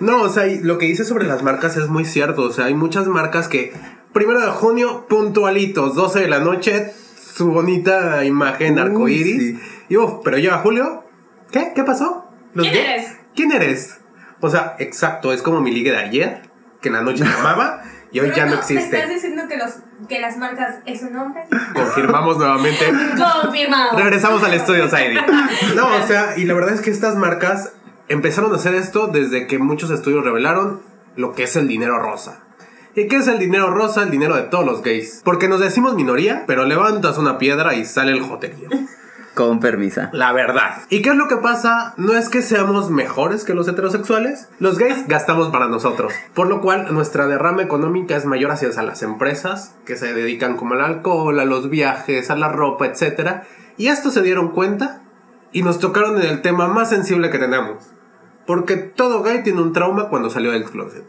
No, 0.00 0.22
o 0.22 0.28
sea, 0.28 0.44
lo 0.62 0.78
que 0.78 0.86
dice 0.86 1.04
sobre 1.04 1.26
las 1.26 1.42
marcas 1.42 1.76
es 1.76 1.88
muy 1.88 2.04
cierto. 2.04 2.42
O 2.42 2.52
sea, 2.52 2.66
hay 2.66 2.74
muchas 2.74 3.08
marcas 3.08 3.48
que, 3.48 3.72
primero 4.12 4.40
de 4.40 4.46
junio, 4.46 5.06
puntualitos, 5.08 5.96
12 5.96 6.20
de 6.20 6.28
la 6.28 6.38
noche, 6.38 6.92
su 7.16 7.50
bonita 7.50 8.24
imagen 8.24 8.78
arcoíris. 8.78 9.38
sí. 9.42 9.60
Y 9.88 9.96
uf, 9.96 10.20
pero 10.22 10.38
llega 10.38 10.58
julio, 10.58 11.02
¿qué? 11.50 11.72
¿Qué 11.74 11.82
pasó? 11.82 12.26
¿Los 12.54 12.68
¿Quién 12.68 12.74
qué? 12.84 12.92
eres? 12.92 13.16
¿Quién 13.34 13.50
eres? 13.50 13.98
O 14.40 14.48
sea, 14.48 14.76
exacto, 14.78 15.32
es 15.32 15.42
como 15.42 15.60
mi 15.60 15.72
liga 15.72 15.90
de 15.90 15.98
ayer, 15.98 16.42
que 16.80 16.90
en 16.90 16.94
la 16.94 17.02
noche 17.02 17.24
me 17.24 17.32
amaba 17.40 17.82
y 18.10 18.20
hoy 18.20 18.26
Pero 18.28 18.36
ya 18.36 18.44
no 18.46 18.50
¿Me 18.52 18.60
estás 18.60 18.70
existe. 18.70 19.06
diciendo 19.06 19.42
que, 19.48 19.56
los, 19.56 19.70
que 20.08 20.20
las 20.20 20.36
marcas 20.36 20.76
es 20.86 21.02
un 21.02 21.16
hombre? 21.16 21.42
Confirmamos 21.74 22.38
nuevamente. 22.38 22.86
Confirmado. 23.42 23.98
Regresamos 23.98 24.42
al 24.42 24.54
estudio 24.54 24.88
Saidi. 24.88 25.18
No, 25.76 25.86
o 25.94 26.06
sea, 26.06 26.36
y 26.38 26.44
la 26.44 26.54
verdad 26.54 26.74
es 26.74 26.80
que 26.80 26.90
estas 26.90 27.16
marcas 27.16 27.72
empezaron 28.08 28.52
a 28.52 28.56
hacer 28.56 28.74
esto 28.74 29.08
desde 29.08 29.46
que 29.46 29.58
muchos 29.58 29.90
estudios 29.90 30.24
revelaron 30.24 30.80
lo 31.16 31.32
que 31.34 31.44
es 31.44 31.56
el 31.56 31.68
dinero 31.68 31.98
rosa. 31.98 32.40
¿Y 32.94 33.06
qué 33.06 33.16
es 33.16 33.28
el 33.28 33.38
dinero 33.38 33.70
rosa? 33.70 34.02
El 34.02 34.10
dinero 34.10 34.34
de 34.34 34.42
todos 34.42 34.64
los 34.64 34.82
gays. 34.82 35.20
Porque 35.24 35.48
nos 35.48 35.60
decimos 35.60 35.94
minoría, 35.94 36.44
pero 36.46 36.64
levantas 36.64 37.18
una 37.18 37.38
piedra 37.38 37.74
y 37.74 37.84
sale 37.84 38.12
el 38.12 38.22
joterío. 38.22 38.68
Con 39.38 39.60
permisa. 39.60 40.10
La 40.12 40.32
verdad. 40.32 40.82
¿Y 40.90 41.00
qué 41.00 41.10
es 41.10 41.14
lo 41.14 41.28
que 41.28 41.36
pasa? 41.36 41.94
No 41.96 42.14
es 42.14 42.28
que 42.28 42.42
seamos 42.42 42.90
mejores 42.90 43.44
que 43.44 43.54
los 43.54 43.68
heterosexuales. 43.68 44.48
Los 44.58 44.78
gays 44.78 45.06
gastamos 45.06 45.50
para 45.50 45.68
nosotros. 45.68 46.12
Por 46.34 46.48
lo 46.48 46.60
cual 46.60 46.92
nuestra 46.92 47.28
derrama 47.28 47.62
económica 47.62 48.16
es 48.16 48.24
mayor 48.24 48.50
hacia 48.50 48.68
las 48.82 49.04
empresas 49.04 49.76
que 49.86 49.94
se 49.94 50.12
dedican 50.12 50.56
como 50.56 50.74
al 50.74 50.80
alcohol, 50.80 51.38
a 51.38 51.44
los 51.44 51.70
viajes, 51.70 52.32
a 52.32 52.36
la 52.36 52.48
ropa, 52.48 52.86
etc. 52.86 53.42
Y 53.76 53.86
esto 53.86 54.10
se 54.10 54.22
dieron 54.22 54.50
cuenta 54.50 55.02
y 55.52 55.62
nos 55.62 55.78
tocaron 55.78 56.20
en 56.20 56.26
el 56.28 56.42
tema 56.42 56.66
más 56.66 56.90
sensible 56.90 57.30
que 57.30 57.38
tenemos. 57.38 57.92
Porque 58.44 58.74
todo 58.74 59.22
gay 59.22 59.44
tiene 59.44 59.62
un 59.62 59.72
trauma 59.72 60.08
cuando 60.08 60.30
salió 60.30 60.50
del 60.50 60.64
closet. 60.64 61.06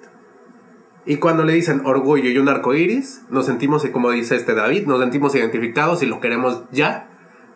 Y 1.03 1.15
cuando 1.15 1.45
le 1.45 1.53
dicen 1.53 1.81
orgullo 1.83 2.29
y 2.29 2.37
un 2.37 2.47
arco 2.47 2.75
iris, 2.75 3.23
nos 3.31 3.47
sentimos, 3.47 3.83
como 3.87 4.11
dice 4.11 4.35
este 4.35 4.53
David, 4.53 4.85
nos 4.85 4.99
sentimos 4.99 5.33
identificados 5.33 6.03
y 6.03 6.05
lo 6.05 6.19
queremos 6.19 6.65
ya 6.69 7.09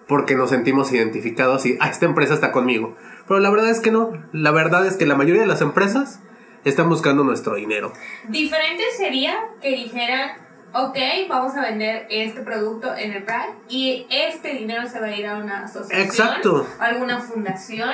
porque 0.08 0.36
nos 0.36 0.50
sentimos 0.50 0.92
identificados 0.92 1.66
y 1.66 1.78
ah, 1.80 1.90
esta 1.90 2.06
empresa 2.06 2.34
está 2.34 2.52
conmigo. 2.52 2.96
Pero 3.28 3.40
la 3.40 3.50
verdad 3.50 3.70
es 3.70 3.80
que 3.80 3.92
no. 3.92 4.12
La 4.32 4.52
verdad 4.52 4.86
es 4.86 4.98
que 4.98 5.06
la 5.06 5.16
mayoría 5.16 5.42
de 5.42 5.48
las 5.48 5.62
empresas 5.62 6.20
están 6.66 6.90
buscando 6.90 7.24
nuestro 7.24 7.56
dinero. 7.56 7.94
Diferente 8.30 8.84
sería 8.98 9.36
que 9.62 9.70
dijeran, 9.70 10.32
ok, 10.74 10.98
vamos 11.30 11.56
a 11.56 11.62
vender 11.62 12.08
este 12.10 12.42
producto 12.42 12.96
en 12.96 13.14
el 13.14 13.24
Pride 13.24 13.56
y 13.70 14.08
este 14.10 14.54
dinero 14.54 14.88
se 14.88 15.00
va 15.00 15.08
a 15.08 15.16
ir 15.16 15.28
a 15.28 15.38
una 15.38 15.66
asociación. 15.66 16.02
Exacto. 16.02 16.68
A 16.80 16.86
alguna 16.86 17.20
fundación 17.20 17.94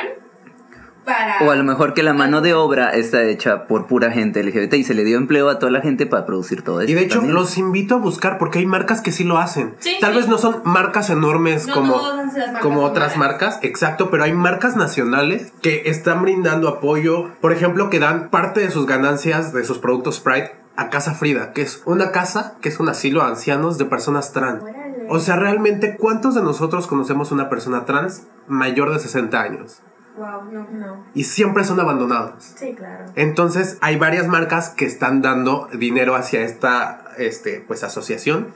para... 1.10 1.44
O 1.46 1.52
a 1.52 1.56
lo 1.56 1.64
mejor 1.64 1.94
que 1.94 2.04
la 2.04 2.14
mano 2.14 2.42
de 2.42 2.54
obra 2.54 2.92
está 2.92 3.24
hecha 3.24 3.66
por 3.66 3.88
pura 3.88 4.12
gente 4.12 4.44
LGBT 4.44 4.76
y 4.76 4.84
se 4.84 4.94
le 4.94 5.04
dio 5.04 5.18
empleo 5.18 5.50
a 5.50 5.60
toda 5.60 5.72
la 5.72 5.82
gente 5.82 6.06
para 6.06 6.26
producir 6.26 6.62
todo 6.62 6.82
esto. 6.82 6.92
Y 6.92 6.96
de 6.96 7.02
hecho, 7.02 7.16
también. 7.16 7.36
los 7.36 7.58
invito 7.58 7.96
a 7.96 7.98
buscar 7.98 8.38
porque 8.38 8.60
hay 8.60 8.66
marcas 8.66 9.02
que 9.02 9.12
sí 9.12 9.24
lo 9.24 9.38
hacen. 9.38 9.74
Sí, 9.80 9.98
Tal 10.00 10.12
sí. 10.12 10.20
vez 10.20 10.28
no 10.28 10.38
son 10.38 10.62
marcas 10.64 11.10
enormes 11.10 11.68
No 11.68 11.74
como, 11.74 11.98
marcas 11.98 12.62
como 12.62 12.84
otras 12.84 13.18
marcas, 13.18 13.60
exacto, 13.64 14.10
pero 14.10 14.24
hay 14.24 14.34
marcas 14.34 14.76
nacionales 14.76 15.52
que 15.62 15.84
están 15.86 16.22
brindando 16.22 16.68
apoyo, 16.68 17.30
por 17.42 17.52
ejemplo, 17.52 17.90
que 17.90 18.00
dan 18.00 18.30
parte 18.30 18.60
de 18.60 18.72
sus 18.72 18.86
ganancias 18.86 19.52
de 19.54 19.64
sus 19.64 19.80
productos 19.80 20.20
Pride 20.20 20.52
a 20.76 20.90
Casa 20.90 21.14
Frida, 21.14 21.52
que 21.52 21.62
es 21.62 21.82
una 21.86 22.12
casa, 22.12 22.56
que 22.62 22.70
es 22.70 22.80
un 22.80 22.88
asilo 22.88 23.22
a 23.22 23.28
ancianos 23.28 23.78
de 23.78 23.86
personas 23.86 24.32
trans. 24.32 24.64
Órale. 24.64 25.08
O 25.10 25.20
sea, 25.20 25.36
realmente, 25.36 25.98
¿cuántos 25.98 26.36
de 26.36 26.44
nosotros 26.44 26.86
conocemos 26.86 27.32
una 27.32 27.50
persona 27.50 27.86
trans 27.86 28.28
mayor 28.48 28.94
de 28.94 29.00
60 29.00 29.42
años? 29.42 29.82
Wow, 30.20 30.52
no. 30.52 30.68
No. 30.70 31.06
Y 31.14 31.24
siempre 31.24 31.64
son 31.64 31.80
abandonados. 31.80 32.44
Sí, 32.58 32.76
claro. 32.76 33.06
Entonces, 33.16 33.78
hay 33.80 33.96
varias 33.96 34.28
marcas 34.28 34.70
que 34.70 34.86
están 34.86 35.22
dando 35.22 35.70
dinero 35.74 36.16
hacia 36.16 36.42
esta 36.42 37.06
este, 37.18 37.64
pues, 37.66 37.84
asociación. 37.84 38.54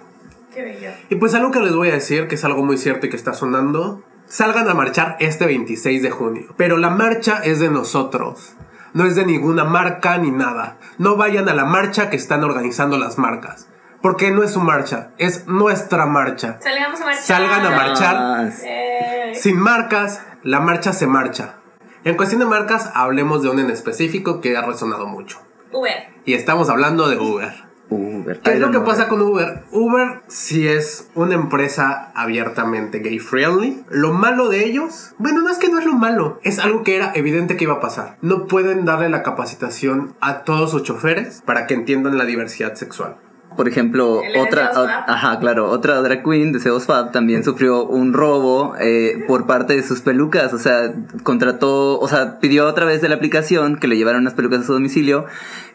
Qué 0.53 0.61
bello. 0.61 0.89
Y 1.09 1.15
pues 1.15 1.33
algo 1.33 1.51
que 1.51 1.61
les 1.61 1.73
voy 1.73 1.89
a 1.89 1.93
decir, 1.93 2.27
que 2.27 2.35
es 2.35 2.43
algo 2.43 2.63
muy 2.63 2.77
cierto 2.77 3.05
y 3.05 3.09
que 3.09 3.15
está 3.15 3.33
sonando, 3.33 4.03
salgan 4.25 4.67
a 4.67 4.73
marchar 4.73 5.15
este 5.21 5.45
26 5.45 6.03
de 6.03 6.11
junio. 6.11 6.53
Pero 6.57 6.75
la 6.75 6.89
marcha 6.89 7.39
es 7.43 7.59
de 7.59 7.69
nosotros. 7.69 8.55
No 8.93 9.05
es 9.05 9.15
de 9.15 9.25
ninguna 9.25 9.63
marca 9.63 10.17
ni 10.17 10.31
nada. 10.31 10.77
No 10.97 11.15
vayan 11.15 11.47
a 11.47 11.53
la 11.53 11.65
marcha 11.65 12.09
que 12.09 12.17
están 12.17 12.43
organizando 12.43 12.97
las 12.97 13.17
marcas. 13.17 13.67
Porque 14.03 14.31
no 14.31 14.43
es 14.43 14.51
su 14.51 14.59
marcha, 14.59 15.11
es 15.17 15.47
nuestra 15.47 16.05
marcha. 16.05 16.57
Salgamos 16.61 16.99
a 16.99 17.05
marchar. 17.05 17.23
Salgan 17.23 17.65
a 17.65 17.69
marchar. 17.69 18.53
Eh, 18.65 19.31
Sin 19.33 19.57
marcas, 19.57 20.21
la 20.43 20.59
marcha 20.59 20.91
se 20.91 21.07
marcha. 21.07 21.55
En 22.03 22.17
cuestión 22.17 22.41
de 22.41 22.45
marcas, 22.45 22.91
hablemos 22.95 23.41
de 23.43 23.49
una 23.49 23.61
en 23.61 23.69
específico 23.69 24.41
que 24.41 24.57
ha 24.57 24.61
resonado 24.61 25.07
mucho. 25.07 25.39
Uber. 25.71 25.93
Y 26.25 26.33
estamos 26.33 26.69
hablando 26.69 27.07
de 27.07 27.17
Uber. 27.17 27.53
Uber. 27.89 28.41
¿Qué 28.41 28.51
es 28.51 28.59
lo 28.59 28.71
que 28.71 28.77
Uber. 28.79 28.89
pasa 28.89 29.07
con 29.07 29.21
Uber? 29.21 29.63
Uber 29.71 30.21
sí 30.27 30.67
es 30.67 31.09
una 31.15 31.35
empresa 31.35 32.11
abiertamente 32.13 32.99
gay 32.99 33.19
friendly. 33.19 33.85
Lo 33.89 34.11
malo 34.11 34.49
de 34.49 34.65
ellos, 34.65 35.13
bueno, 35.17 35.41
no 35.43 35.49
es 35.49 35.57
que 35.59 35.69
no 35.69 35.79
es 35.79 35.85
lo 35.85 35.93
malo, 35.93 36.41
es 36.43 36.59
algo 36.59 36.83
que 36.83 36.97
era 36.97 37.13
evidente 37.15 37.55
que 37.55 37.63
iba 37.63 37.75
a 37.75 37.79
pasar. 37.79 38.17
No 38.21 38.47
pueden 38.47 38.83
darle 38.83 39.07
la 39.07 39.23
capacitación 39.23 40.13
a 40.19 40.39
todos 40.39 40.71
sus 40.71 40.83
choferes 40.83 41.41
para 41.45 41.67
que 41.67 41.73
entiendan 41.73 42.17
la 42.17 42.25
diversidad 42.25 42.73
sexual. 42.75 43.15
Por 43.55 43.67
ejemplo, 43.67 44.21
otra, 44.37 44.71
ajá, 45.07 45.39
claro, 45.39 45.69
otra 45.69 46.01
drag 46.01 46.23
queen 46.23 46.51
de 46.51 46.59
Seos 46.59 46.85
Fab 46.85 47.11
también 47.11 47.43
sufrió 47.43 47.85
un 47.85 48.13
robo 48.13 48.75
eh, 48.79 49.23
por 49.27 49.45
parte 49.45 49.75
de 49.75 49.83
sus 49.83 50.01
pelucas, 50.01 50.53
o 50.53 50.57
sea, 50.57 50.93
contrató, 51.23 51.99
o 51.99 52.07
sea, 52.07 52.39
pidió 52.39 52.67
otra 52.67 52.85
vez 52.85 53.01
de 53.01 53.09
la 53.09 53.15
aplicación 53.15 53.77
que 53.77 53.87
le 53.87 53.97
llevaran 53.97 54.21
unas 54.21 54.33
pelucas 54.33 54.61
a 54.61 54.63
su 54.63 54.73
domicilio 54.73 55.25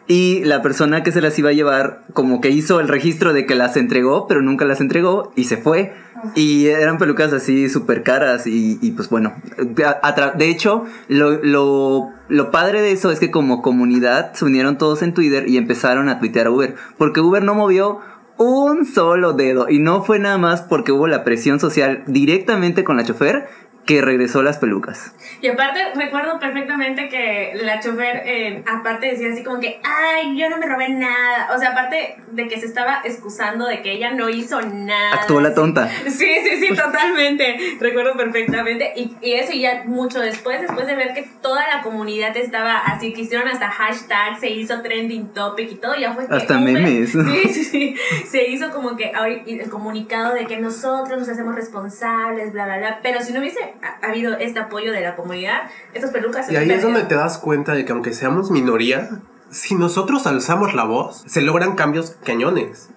y 0.09 0.43
la 0.43 0.63
persona 0.63 1.03
que 1.03 1.11
se 1.11 1.21
las 1.21 1.37
iba 1.37 1.51
a 1.51 1.53
llevar 1.53 2.01
como 2.13 2.41
que 2.41 2.49
hizo 2.49 2.79
el 2.79 2.87
registro 2.87 3.31
de 3.31 3.45
que 3.45 3.53
las 3.53 3.77
entregó, 3.77 4.27
pero 4.27 4.41
nunca 4.41 4.65
las 4.65 4.81
entregó 4.81 5.31
y 5.35 5.43
se 5.43 5.57
fue. 5.57 5.93
Y 6.35 6.67
eran 6.67 6.97
pelucas 6.97 7.33
así 7.33 7.69
súper 7.69 8.03
caras 8.03 8.47
y, 8.47 8.77
y, 8.81 8.91
pues 8.91 9.09
bueno, 9.09 9.33
de 9.57 10.49
hecho, 10.49 10.85
lo, 11.07 11.43
lo, 11.43 12.09
lo 12.27 12.51
padre 12.51 12.81
de 12.81 12.91
eso 12.91 13.11
es 13.11 13.19
que 13.19 13.31
como 13.31 13.61
comunidad 13.61 14.33
se 14.33 14.45
unieron 14.45 14.77
todos 14.77 15.01
en 15.01 15.13
Twitter 15.13 15.47
y 15.47 15.57
empezaron 15.57 16.09
a 16.09 16.19
tuitear 16.19 16.47
a 16.47 16.51
Uber, 16.51 16.75
porque 16.97 17.21
Uber 17.21 17.43
no 17.43 17.55
movió 17.55 17.99
un 18.39 18.85
solo 18.85 19.33
dedo 19.33 19.67
y 19.69 19.79
no 19.79 20.01
fue 20.03 20.17
nada 20.17 20.37
más 20.37 20.61
porque 20.61 20.93
hubo 20.93 21.07
la 21.07 21.25
presión 21.25 21.59
social 21.59 22.03
directamente 22.07 22.85
con 22.85 22.95
la 22.95 23.03
chofer 23.03 23.49
que 23.89 24.03
regresó 24.03 24.43
las 24.43 24.59
pelucas. 24.59 25.15
Y 25.41 25.47
aparte, 25.47 25.79
recuerdo 25.95 26.37
perfectamente 26.37 27.09
que 27.09 27.53
la 27.55 27.79
chofer, 27.79 28.21
eh, 28.23 28.63
aparte 28.67 29.07
decía 29.07 29.31
así 29.31 29.43
como 29.43 29.59
que, 29.59 29.81
ay, 29.83 30.37
yo 30.37 30.47
no 30.47 30.57
me 30.57 30.67
robé 30.67 30.89
nada. 30.89 31.49
O 31.55 31.57
sea, 31.57 31.71
aparte 31.71 32.17
de 32.31 32.47
que 32.47 32.59
se 32.59 32.67
estaba 32.67 33.01
excusando 33.03 33.65
de 33.65 33.81
que 33.81 33.93
ella 33.93 34.11
no 34.11 34.29
hizo 34.29 34.61
nada. 34.61 35.15
Actuó 35.15 35.41
la 35.41 35.55
tonta. 35.55 35.89
Sí, 36.03 36.11
sí, 36.43 36.57
sí, 36.59 36.75
totalmente. 36.75 37.57
Recuerdo 37.79 38.15
perfectamente. 38.15 38.93
Y, 38.95 39.15
y 39.23 39.33
eso 39.33 39.53
ya 39.53 39.81
mucho 39.85 40.19
después, 40.19 40.61
después 40.61 40.85
de 40.85 40.95
ver 40.95 41.15
que 41.15 41.27
toda 41.41 41.67
la 41.67 41.81
comunidad 41.81 42.37
estaba 42.37 42.77
así, 42.77 43.11
que 43.11 43.21
hicieron 43.21 43.47
hasta 43.47 43.71
hashtag, 43.71 44.39
se 44.39 44.51
hizo 44.51 44.83
trending 44.83 45.29
topic 45.33 45.71
y 45.71 45.75
todo, 45.75 45.95
ya 45.95 46.13
fue 46.13 46.27
Hasta 46.29 46.59
memes. 46.59 47.13
Sí, 47.29 47.49
sí, 47.49 47.63
sí. 47.63 47.95
Se 48.27 48.47
hizo 48.49 48.69
como 48.69 48.95
que 48.95 49.11
el 49.47 49.67
comunicado 49.69 50.35
de 50.35 50.45
que 50.45 50.57
nosotros 50.57 51.17
nos 51.17 51.29
hacemos 51.29 51.55
responsables, 51.55 52.53
bla, 52.53 52.65
bla, 52.65 52.77
bla. 52.77 52.99
Pero 53.01 53.21
si 53.21 53.33
no 53.33 53.39
hubiese 53.39 53.78
ha- 53.81 54.07
habido 54.07 54.37
este 54.37 54.59
apoyo 54.59 54.91
de 54.91 55.01
la 55.01 55.15
comunidad, 55.15 55.63
estas 55.93 56.11
pelucas 56.11 56.51
Y 56.51 56.55
ahí 56.55 56.69
es 56.71 56.81
donde 56.81 57.03
te 57.03 57.15
das 57.15 57.37
cuenta 57.37 57.73
de 57.73 57.85
que 57.85 57.91
aunque 57.91 58.13
seamos 58.13 58.51
minoría, 58.51 59.09
si 59.49 59.75
nosotros 59.75 60.27
alzamos 60.27 60.73
la 60.73 60.83
voz, 60.85 61.23
se 61.27 61.41
logran 61.41 61.75
cambios 61.75 62.15
cañones. 62.23 62.89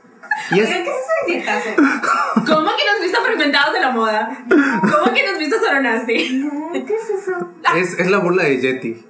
Y 0.51 0.61
es, 0.61 0.69
Oigan, 0.69 0.85
¿Qué 0.85 0.91
es 0.91 0.97
ese 0.97 1.33
dietazo? 1.33 1.69
¿Cómo 2.35 2.71
que 2.77 2.85
nos 2.91 3.01
visto 3.03 3.19
fragmentados 3.23 3.75
de 3.75 3.81
la 3.81 3.91
moda? 3.91 4.39
¿Cómo 4.49 5.15
que 5.15 5.27
nos 5.31 5.39
visto 5.39 5.57
Soronasti? 5.59 6.49
¿Qué 6.73 6.95
es 6.95 7.11
eso? 7.23 7.49
es, 7.77 7.99
es 7.99 8.11
la 8.11 8.19
burla 8.19 8.45
de 8.45 8.61
Yeti. 8.61 9.07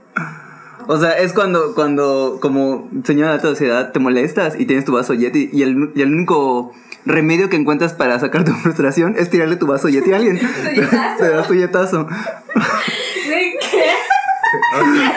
O 0.89 0.99
sea, 0.99 1.17
es 1.19 1.33
cuando, 1.33 1.75
cuando 1.77 2.39
como 2.43 2.91
señora 3.05 3.29
de 3.31 3.35
alta 3.37 3.49
sociedad 3.49 3.93
te 3.93 4.01
molestas 4.01 4.59
y 4.59 4.67
tienes 4.67 4.85
tu 4.85 4.93
vaso 4.93 5.15
Yeti 5.15 5.49
y 5.53 5.63
el, 5.63 5.93
y 5.95 6.03
el 6.03 6.13
único 6.13 6.73
remedio 7.05 7.49
que 7.49 7.57
encuentras 7.57 7.93
para 7.95 8.19
sacar 8.21 8.45
tu 8.45 8.53
frustración 8.63 9.15
es 9.19 9.31
tirarle 9.31 9.57
tu 9.57 9.67
vaso 9.67 9.89
Yeti 9.89 10.13
a 10.13 10.17
alguien. 10.17 10.39
Te 11.19 11.29
das 11.29 11.47
tu 11.49 11.55
yetazo. 11.55 12.07
¿De 13.29 13.59
qué? 13.71 13.91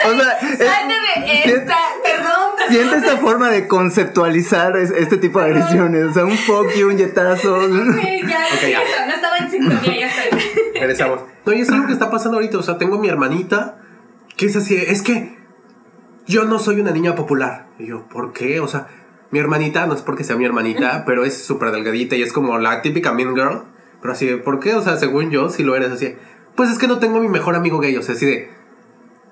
O 0.08 0.14
sea, 0.16 0.32
es- 0.40 0.58
de 0.58 1.56
esta, 1.56 1.76
perdón. 2.02 2.50
siente 2.68 2.96
esta 2.98 3.16
forma 3.18 3.50
de 3.50 3.68
conceptualizar 3.68 4.76
es- 4.76 4.90
este 4.90 5.16
tipo 5.18 5.38
de 5.40 5.46
agresiones. 5.46 6.04
O 6.06 6.12
sea, 6.14 6.24
un 6.24 6.36
fuck 6.36 6.72
you, 6.74 6.88
un 6.88 6.96
yetazo. 6.96 7.54
Ok, 7.56 7.66
ya, 8.26 8.46
Ok, 8.54 8.68
ya. 8.70 9.06
no 9.06 9.14
estaba 9.14 9.36
en 9.38 9.50
sintonía, 9.50 10.00
ya 10.00 10.06
estoy. 10.08 10.40
Regresamos. 10.74 11.20
No, 11.44 11.52
y 11.52 11.60
es 11.60 11.70
algo 11.70 11.86
que 11.86 11.92
está 11.92 12.10
pasando 12.10 12.36
ahorita. 12.38 12.58
O 12.58 12.62
sea, 12.62 12.78
tengo 12.78 12.98
mi 12.98 13.08
hermanita 13.08 13.78
que 14.36 14.46
es 14.46 14.56
así. 14.56 14.76
Es 14.76 15.02
que 15.02 15.36
yo 16.26 16.44
no 16.44 16.58
soy 16.58 16.80
una 16.80 16.90
niña 16.92 17.14
popular. 17.14 17.66
Y 17.78 17.86
yo, 17.88 18.08
¿por 18.08 18.32
qué? 18.32 18.60
O 18.60 18.68
sea, 18.68 18.86
mi 19.30 19.38
hermanita, 19.38 19.86
no 19.86 19.94
es 19.94 20.02
porque 20.02 20.24
sea 20.24 20.36
mi 20.36 20.44
hermanita, 20.44 21.04
pero 21.06 21.24
es 21.24 21.36
súper 21.42 21.70
delgadita 21.70 22.16
y 22.16 22.22
es 22.22 22.32
como 22.32 22.58
la 22.58 22.82
típica 22.82 23.12
mean 23.12 23.34
girl. 23.34 23.62
Pero 24.00 24.12
así 24.12 24.26
de, 24.26 24.36
¿por 24.36 24.60
qué? 24.60 24.74
O 24.74 24.82
sea, 24.82 24.96
según 24.96 25.30
yo, 25.30 25.48
si 25.48 25.62
lo 25.64 25.74
eres 25.74 25.90
así. 25.90 26.06
de, 26.06 26.18
Pues 26.54 26.70
es 26.70 26.78
que 26.78 26.86
no 26.86 26.98
tengo 26.98 27.18
a 27.18 27.20
mi 27.20 27.28
mejor 27.28 27.54
amigo 27.56 27.78
gay. 27.80 27.96
O 27.96 28.02
sea, 28.02 28.14
así 28.14 28.26
de. 28.26 28.50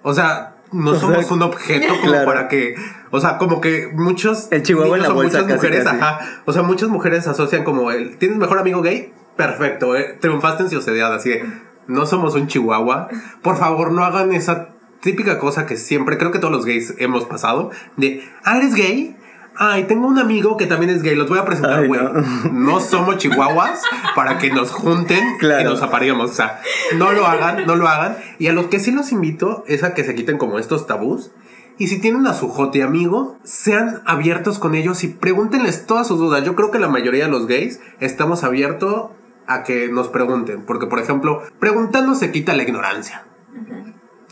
O 0.03 0.15
sea, 0.15 0.57
no 0.73 0.91
O 0.91 0.95
sea, 0.95 1.09
somos 1.09 1.31
un 1.31 1.43
objeto 1.43 1.89
como 2.01 2.11
claro. 2.13 2.27
para 2.27 2.49
que. 2.49 2.75
O 3.11 3.21
sea, 3.21 3.39
como 3.39 3.61
que 3.61 3.89
muchos. 3.93 4.49
El 4.51 4.63
chihuahua 4.63 4.97
en 4.97 5.03
la 5.05 5.11
bolsa 5.11 5.43
Muchas 5.43 5.43
casi, 5.43 5.55
mujeres, 5.55 5.85
casi. 5.85 5.97
ajá. 5.97 6.43
O 6.45 6.53
sea, 6.53 6.63
muchas 6.63 6.89
mujeres 6.89 7.27
asocian 7.29 7.63
como 7.63 7.91
el. 7.91 8.17
¿Tienes 8.19 8.39
mejor 8.39 8.59
amigo 8.59 8.83
gay? 8.83 9.13
Perfecto, 9.37 9.97
eh, 9.97 10.17
triunfaste 10.21 10.65
en 10.65 10.71
sociedad. 10.71 11.15
Así 11.15 11.31
de. 11.31 11.45
No 11.87 12.07
somos 12.07 12.35
un 12.35 12.49
chihuahua. 12.49 13.09
Por 13.43 13.57
favor, 13.59 13.93
no 13.93 14.05
hagan 14.05 14.33
esa 14.33 14.71
típica 15.01 15.39
cosa 15.39 15.67
que 15.67 15.77
siempre 15.77 16.17
creo 16.17 16.33
que 16.33 16.39
todos 16.39 16.53
los 16.53 16.65
gays 16.65 16.95
hemos 16.99 17.27
pasado. 17.27 17.71
De. 17.97 18.29
Ah, 18.43 18.57
eres 18.59 18.75
gay. 18.75 19.17
Ay, 19.57 19.85
tengo 19.85 20.09
un 20.09 20.19
amigo 20.19 20.57
que 20.57 20.67
también 20.67 20.91
es 20.91 21.03
gay, 21.03 21.15
los 21.15 21.29
voy 21.29 21.39
a 21.39 21.45
presentar, 21.45 21.87
güey. 21.87 22.01
no. 22.01 22.51
No. 22.53 22.81
somos 22.81 23.19
chihuahuas 23.19 23.83
para 24.17 24.39
que 24.39 24.51
nos 24.51 24.73
junten 24.73 25.23
y 25.41 25.65
nos 25.65 25.83
apareemos. 25.83 26.33
O 26.33 26.35
sea, 26.35 26.61
no 26.97 27.13
lo 27.13 27.27
hagan, 27.27 27.67
no 27.67 27.77
lo 27.77 27.89
hagan. 27.89 28.17
Y 28.39 28.49
a 28.49 28.53
los 28.53 28.67
que 28.67 28.81
sí 28.81 28.91
los 28.91 29.13
invito 29.13 29.65
es 29.67 29.85
a 29.85 29.95
que 29.95 30.05
se 30.05 30.15
quiten 30.15 30.39
como 30.39 30.59
estos 30.59 30.87
tabús. 30.87 31.31
Y 31.79 31.89
si 31.89 32.01
tienen 32.01 32.27
a 32.27 32.35
su 32.35 32.49
jote 32.49 32.83
amigo, 32.83 33.37
sean 33.43 34.03
abiertos 34.07 34.59
con 34.59 34.75
ellos 34.75 35.03
y 35.05 35.09
pregúntenles 35.09 35.87
todas 35.87 36.07
sus 36.07 36.19
dudas. 36.19 36.45
Yo 36.45 36.55
creo 36.55 36.71
que 36.71 36.79
la 36.79 36.89
mayoría 36.89 37.25
de 37.25 37.31
los 37.31 37.47
gays 37.47 37.81
estamos 38.01 38.45
abiertos 38.45 39.11
a 39.47 39.63
que 39.63 39.89
nos 39.89 40.09
pregunten. 40.09 40.63
Porque, 40.63 40.87
por 40.87 40.99
ejemplo, 41.01 41.43
preguntando 41.59 42.15
se 42.15 42.31
quita 42.31 42.55
la 42.55 42.63
ignorancia. 42.63 43.25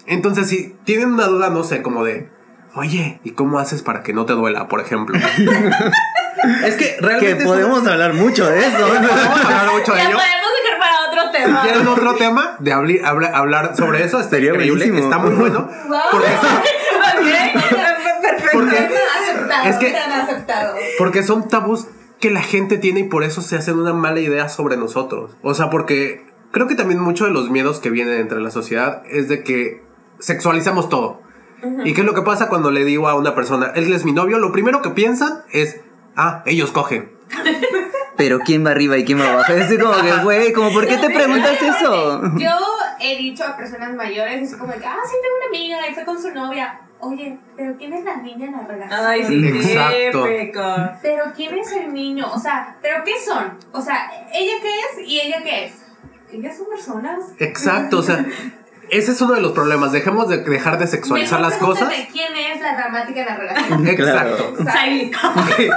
Entonces, 0.07 0.49
si 0.49 0.77
tienen 0.85 1.13
una 1.13 1.27
duda, 1.27 1.51
no 1.51 1.65
sé, 1.65 1.83
como 1.83 2.05
de, 2.05 2.29
oye, 2.75 3.21
¿y 3.25 3.33
cómo 3.33 3.59
haces 3.59 3.83
para 3.83 4.03
que 4.03 4.13
no 4.13 4.25
te 4.27 4.33
duela, 4.35 4.69
por 4.69 4.81
ejemplo? 4.81 5.19
es 6.65 6.75
que 6.77 6.97
Que 6.97 6.97
realmente... 7.01 7.31
es 7.31 7.37
una- 7.37 7.47
podemos 7.47 7.87
hablar 7.87 8.15
mucho 8.15 8.47
de 8.49 8.59
eso. 8.61 8.79
Podemos 8.87 9.11
hablar 9.45 9.73
mucho 9.73 9.93
de 9.93 9.99
Ya 9.99 10.09
ello. 10.09 10.17
podemos 10.19 10.51
dejar 10.65 10.79
para 10.81 11.09
otro 11.09 11.23
Si 11.33 11.45
tema. 11.45 11.63
quieren 11.63 11.87
otro 11.89 12.15
tema 12.17 12.57
de 12.59 12.73
hablar, 12.73 13.05
hablar, 13.05 13.35
hablar 13.35 13.77
sobre 13.77 14.05
eso, 14.05 14.19
está 14.19 14.31
Sería 14.37 14.51
increíble, 14.51 14.87
buenísimo. 14.87 15.13
está 15.13 15.19
muy 15.25 15.35
bueno. 15.35 15.69
Porque, 16.11 16.29
Perfecto. 18.23 18.51
porque, 18.53 18.77
aceptado, 18.79 19.69
Es 19.69 19.77
que- 19.77 19.91
tan 19.93 20.13
aceptado. 20.13 20.75
porque 20.99 21.23
son 21.23 21.49
tabús 21.49 21.87
que 22.21 22.31
la 22.31 22.41
gente 22.43 22.79
tiene 22.79 23.01
y 23.01 23.05
por 23.05 23.25
eso 23.25 23.43
se 23.43 23.57
hacen 23.57 23.79
una 23.79 23.93
mala 23.93 24.21
idea 24.21 24.49
sobre 24.49 24.77
nosotros. 24.77 25.37
O 25.43 25.55
sea, 25.55 25.71
porque 25.71 26.25
creo 26.53 26.69
que 26.69 26.75
también 26.77 27.01
mucho 27.01 27.25
de 27.25 27.31
los 27.33 27.51
miedos 27.51 27.81
que 27.81 27.91
vienen 27.91 28.21
entre 28.21 28.41
la 28.41 28.51
sociedad 28.51 29.03
es 29.11 29.29
de 29.29 29.43
que 29.43 29.83
sexualizamos 30.21 30.89
todo. 30.89 31.21
¿Y 31.85 31.94
qué 31.94 32.01
es 32.01 32.07
lo 32.07 32.14
que 32.14 32.22
pasa 32.22 32.48
cuando 32.48 32.70
le 32.70 32.85
digo 32.85 33.09
a 33.09 33.14
una 33.14 33.35
persona, 33.35 33.72
él 33.75 33.92
es 33.92 34.05
mi 34.05 34.12
novio? 34.12 34.38
Lo 34.38 34.53
primero 34.53 34.83
que 34.83 34.90
piensan 34.90 35.42
es, 35.51 35.81
ah, 36.16 36.42
ellos 36.46 36.72
cogen. 36.72 37.12
Pero 38.16 38.40
¿quién 38.40 38.64
va 38.64 38.70
arriba 38.70 38.98
y 38.98 39.05
quién 39.05 39.20
va 39.20 39.33
abajo? 39.33 39.53
Es 39.53 39.66
así 39.66 39.79
como 39.79 39.94
que, 39.94 40.12
güey, 40.22 40.53
como, 40.53 40.72
¿por 40.72 40.87
qué 40.87 40.98
te 40.98 41.11
preguntas 41.11 41.61
eso? 41.61 42.22
Yo 42.37 42.51
he 43.01 43.16
dicho 43.16 43.44
a 43.44 43.57
personas 43.57 43.94
mayores, 43.94 44.48
así 44.48 44.59
como 44.59 44.72
que, 44.72 44.85
ah, 44.85 44.98
sí, 45.05 45.16
tengo 45.22 45.37
una 45.37 45.46
amiga 45.48 45.90
y 45.90 45.94
fue 45.94 46.05
con 46.05 46.20
su 46.20 46.31
novia. 46.31 46.81
Oye, 47.01 47.37
pero 47.57 47.77
¿quién 47.77 47.92
es 47.94 48.05
la 48.05 48.16
niña 48.18 48.46
en 48.46 48.53
la 48.53 48.64
relación? 48.64 49.01
Ay, 49.05 49.25
sí, 49.25 49.44
Exacto. 49.44 50.25
qué 50.25 50.53
peco. 50.53 50.62
Pero 51.03 51.25
¿quién 51.35 51.59
es 51.59 51.72
el 51.72 51.92
niño? 51.92 52.31
O 52.33 52.38
sea, 52.38 52.77
¿pero 52.81 53.03
qué 53.05 53.14
son? 53.18 53.59
O 53.72 53.81
sea, 53.81 54.09
¿ella 54.33 54.53
qué 54.62 55.03
es 55.03 55.09
y 55.09 55.20
ella 55.20 55.42
qué 55.42 55.64
es? 55.64 55.83
Ellas 56.33 56.57
son 56.57 56.68
personas. 56.68 57.18
Exacto, 57.38 57.98
o 57.98 58.03
sea, 58.03 58.25
ese 58.90 59.12
es 59.12 59.21
uno 59.21 59.35
de 59.35 59.40
los 59.40 59.53
problemas. 59.53 59.92
Dejemos 59.92 60.29
de 60.29 60.38
dejar 60.38 60.79
de 60.79 60.87
sexualizar 60.87 61.40
Mejor 61.40 61.53
las 61.53 61.61
cosas. 61.61 61.88
pregúntate 61.88 62.12
¿Quién 62.12 62.37
es 62.37 62.61
la 62.61 62.75
dramática 62.77 63.21
en 63.21 63.27
la 63.27 63.37
relación? 63.37 63.88
Exacto. 63.88 64.55
Siley. 64.59 65.11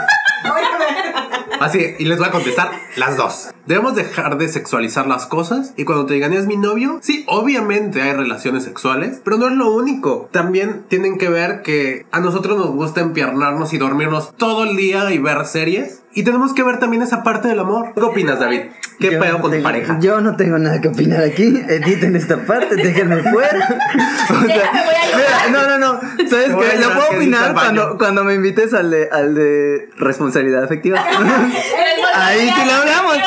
Así, 1.60 1.96
y 2.00 2.06
les 2.06 2.18
voy 2.18 2.28
a 2.28 2.32
contestar 2.32 2.72
las 2.98 3.18
dos. 3.18 3.50
Debemos 3.68 3.96
dejar 3.96 4.38
de 4.38 4.48
sexualizar 4.48 5.08
las 5.08 5.26
cosas 5.26 5.74
y 5.76 5.86
cuando 5.86 6.06
te 6.06 6.14
digan 6.14 6.34
es 6.34 6.46
mi 6.46 6.58
novio, 6.58 7.00
sí, 7.02 7.24
obviamente 7.28 8.02
hay 8.02 8.14
relaciones 8.14 8.64
sexuales, 8.64 9.22
pero 9.24 9.38
no 9.38 9.48
es 9.48 9.54
lo 9.54 9.72
único. 9.72 10.30
También 10.32 10.84
tienen 10.88 11.18
que 11.18 11.30
ver 11.30 11.62
que 11.64 12.06
a 12.12 12.20
nosotros 12.20 12.58
nos 12.58 12.72
gusta 12.72 13.02
empiernarnos 13.02 13.74
y 13.74 13.78
dormirnos 13.78 14.36
todo 14.38 14.64
el 14.66 14.76
día 14.78 15.12
y 15.12 15.18
ver 15.18 15.46
series. 15.46 16.02
Y 16.18 16.24
tenemos 16.24 16.54
que 16.54 16.64
ver 16.64 16.80
también 16.80 17.02
esa 17.04 17.24
parte 17.24 17.50
del 17.50 17.60
amor. 17.60 17.92
¿Qué 17.94 18.02
opinas, 18.02 18.40
David? 18.40 18.62
¿Qué 19.02 19.12
Yo 19.12 19.20
pedo 19.20 19.34
no 19.34 19.42
con 19.42 19.52
tu 19.52 19.58
tengo- 19.58 19.64
pareja? 19.64 19.98
Yo 20.00 20.22
no 20.22 20.38
tengo 20.38 20.58
nada 20.58 20.80
que 20.80 20.88
opinar 20.88 21.22
aquí. 21.24 21.62
Editen 21.68 22.16
esta 22.16 22.38
parte, 22.46 22.76
déjenme 22.76 23.22
fuera. 23.24 23.68
O 24.30 24.40
sea, 24.46 24.48
Déjame, 24.48 24.80
voy 24.86 24.96
a 24.96 25.12
llorar. 25.12 25.50
mira, 25.50 25.62
no, 25.68 25.68
no, 25.68 25.78
no. 25.78 26.00
¿Sabes 26.30 26.46
qué? 26.48 26.52
Yo 26.52 26.82
llorar 26.82 26.98
puedo 26.98 27.18
opinar 27.18 27.54
cuando, 27.54 27.98
cuando 27.98 28.24
me 28.24 28.34
invites 28.36 28.74
al 28.74 28.90
de, 28.92 29.10
al 29.12 29.36
de 29.36 29.90
responsabilidad 29.98 30.64
afectiva. 30.64 30.98
Ahí 32.16 32.50
sí 32.50 32.66
lo 32.66 32.74
hablamos. 32.74 33.18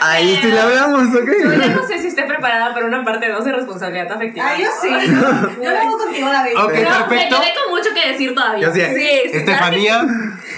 Ahí 0.00 0.38
sí 0.40 0.48
le 0.50 0.60
hablamos, 0.60 1.12
Yo 1.12 1.20
ya 1.24 1.66
¿ok? 1.66 1.74
no 1.76 1.86
sé 1.86 1.98
si 1.98 2.08
esté 2.08 2.22
preparada 2.24 2.72
para 2.74 2.86
una 2.86 3.04
parte 3.04 3.28
2 3.28 3.44
de 3.44 3.52
responsabilidad 3.52 4.12
afectiva. 4.12 4.46
Ah, 4.50 4.56
yo 4.58 4.68
sí. 4.80 4.88
Yo 5.62 5.70
lo 5.70 5.78
hago 5.78 5.98
contigo, 5.98 6.28
David. 6.30 6.52
Ok, 6.56 6.72
No, 6.72 7.08
perfecto. 7.08 7.08
me 7.10 7.28
quedé 7.28 7.54
con 7.54 7.74
mucho 7.76 7.90
que 7.94 8.08
decir 8.12 8.34
todavía. 8.34 8.68
Yo 8.68 8.74
sí, 8.74 8.80
sí, 8.80 8.94
sí, 8.94 9.36
Estefanía, 9.38 10.02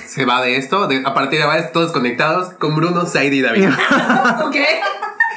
se 0.06 0.24
va 0.24 0.42
de 0.42 0.56
esto. 0.56 0.86
de- 0.86 1.02
a 1.04 1.14
partir 1.14 1.38
de 1.38 1.44
ahora, 1.46 1.70
todos 1.72 1.92
conectados 1.92 2.52
con 2.54 2.74
Bruno, 2.76 3.06
Said 3.06 3.32
y 3.32 3.40
David. 3.42 3.68
¿Ok? 4.44 4.56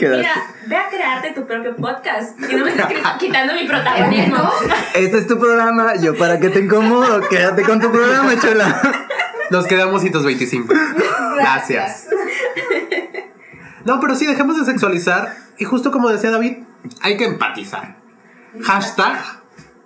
Mira, 0.00 0.32
ve 0.66 0.76
a 0.76 0.88
crearte 0.88 1.32
tu 1.32 1.46
propio 1.46 1.76
podcast 1.76 2.38
y 2.50 2.54
no 2.56 2.64
me 2.64 2.70
estés 2.70 2.86
cri- 2.86 3.18
quitando 3.18 3.52
mi 3.54 3.64
protagonismo. 3.66 4.50
Este 4.94 5.18
es 5.18 5.26
tu 5.26 5.38
programa, 5.38 5.94
yo 5.96 6.16
para 6.16 6.40
que 6.40 6.48
te 6.48 6.60
incomodo, 6.60 7.20
quédate 7.28 7.62
con 7.62 7.78
tu 7.80 7.92
programa, 7.92 8.32
chula. 8.40 8.80
Nos 9.50 9.66
quedamos 9.66 10.00
125. 10.00 10.72
Gracias. 11.36 12.08
No, 13.84 14.00
pero 14.00 14.14
sí, 14.14 14.26
dejemos 14.26 14.58
de 14.58 14.64
sexualizar. 14.64 15.36
Y 15.58 15.64
justo 15.64 15.90
como 15.90 16.08
decía 16.08 16.30
David, 16.30 16.64
hay 17.00 17.16
que 17.16 17.24
empatizar. 17.26 17.96
Hashtag, 18.62 19.18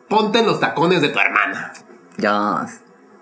ponte 0.09 0.39
en 0.41 0.47
los 0.47 0.61
tacones 0.61 1.01
de 1.01 1.09
tu 1.09 1.19
hermana. 1.19 1.73
Ya. 2.17 2.67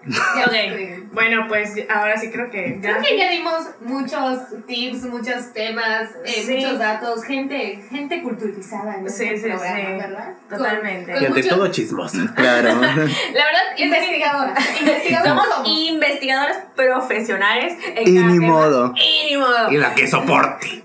Ok, 0.47 1.13
bueno, 1.13 1.47
pues 1.49 1.73
ahora 1.93 2.17
sí 2.17 2.31
creo 2.31 2.51
que 2.51 2.79
ya. 2.81 2.99
Creo 2.99 3.03
que 3.03 3.19
ya 3.19 3.31
dimos 3.31 3.55
muchos 3.81 4.39
tips, 4.67 5.03
muchos 5.05 5.53
temas, 5.53 6.11
eh, 6.25 6.43
Sí. 6.47 6.55
muchos 6.57 6.79
datos, 6.79 7.25
gente, 7.25 7.83
gente 7.91 8.23
culturizada 8.23 8.97
en 8.99 9.09
Sí, 9.11 9.25
este 9.25 9.37
sí, 9.39 9.43
programa, 9.49 9.77
sí. 9.77 9.93
¿verdad? 9.99 10.35
Totalmente. 10.49 11.13
Con- 11.13 11.23
Y 11.23 11.27
con 11.27 11.27
ante 11.37 11.43
mucho- 11.43 11.57
todo 11.57 11.69
chismoso. 11.73 12.19
Claro. 12.37 12.69
La 12.81 12.87
verdad, 12.87 13.63
Investigadora. 13.77 14.55
Investigadora 14.81 15.29
somos 15.31 15.69
investigadores 15.69 16.57
profesionales. 16.77 17.75
en 17.97 18.09
Y 18.09 18.15
cada 18.17 18.27
ni 18.29 18.39
tema. 18.39 18.53
modo. 18.53 18.95
Y 18.97 19.31
ni 19.31 19.37
modo. 19.39 19.73
Y 19.73 19.77
la 19.79 19.95
que 19.95 20.07
soporte. 20.07 20.83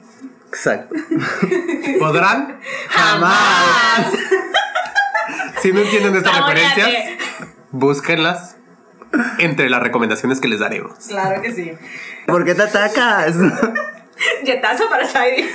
Exacto. 0.49 0.95
¿Podrán? 1.99 2.59
Jamás. 2.89 4.07
Si 5.61 5.71
no 5.71 5.81
entienden 5.81 6.15
estas 6.15 6.37
referencias, 6.39 6.89
búsquenlas 7.71 8.57
entre 9.39 9.69
las 9.69 9.81
recomendaciones 9.81 10.39
que 10.39 10.47
les 10.47 10.59
daremos. 10.59 10.93
Claro 11.07 11.41
que 11.41 11.53
sí. 11.53 11.71
¿Por 12.27 12.45
qué 12.45 12.55
te 12.55 12.63
atacas? 12.63 13.35
Yetazo 14.43 14.87
para 14.89 15.05
Saidi. 15.07 15.49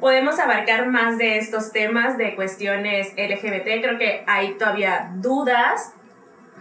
Podemos 0.00 0.38
abarcar 0.40 0.88
más 0.88 1.16
de 1.16 1.38
estos 1.38 1.70
temas 1.70 2.18
de 2.18 2.34
cuestiones 2.34 3.08
LGBT. 3.16 3.82
Creo 3.82 3.98
que 3.98 4.24
hay 4.26 4.54
todavía 4.54 5.10
dudas 5.14 5.92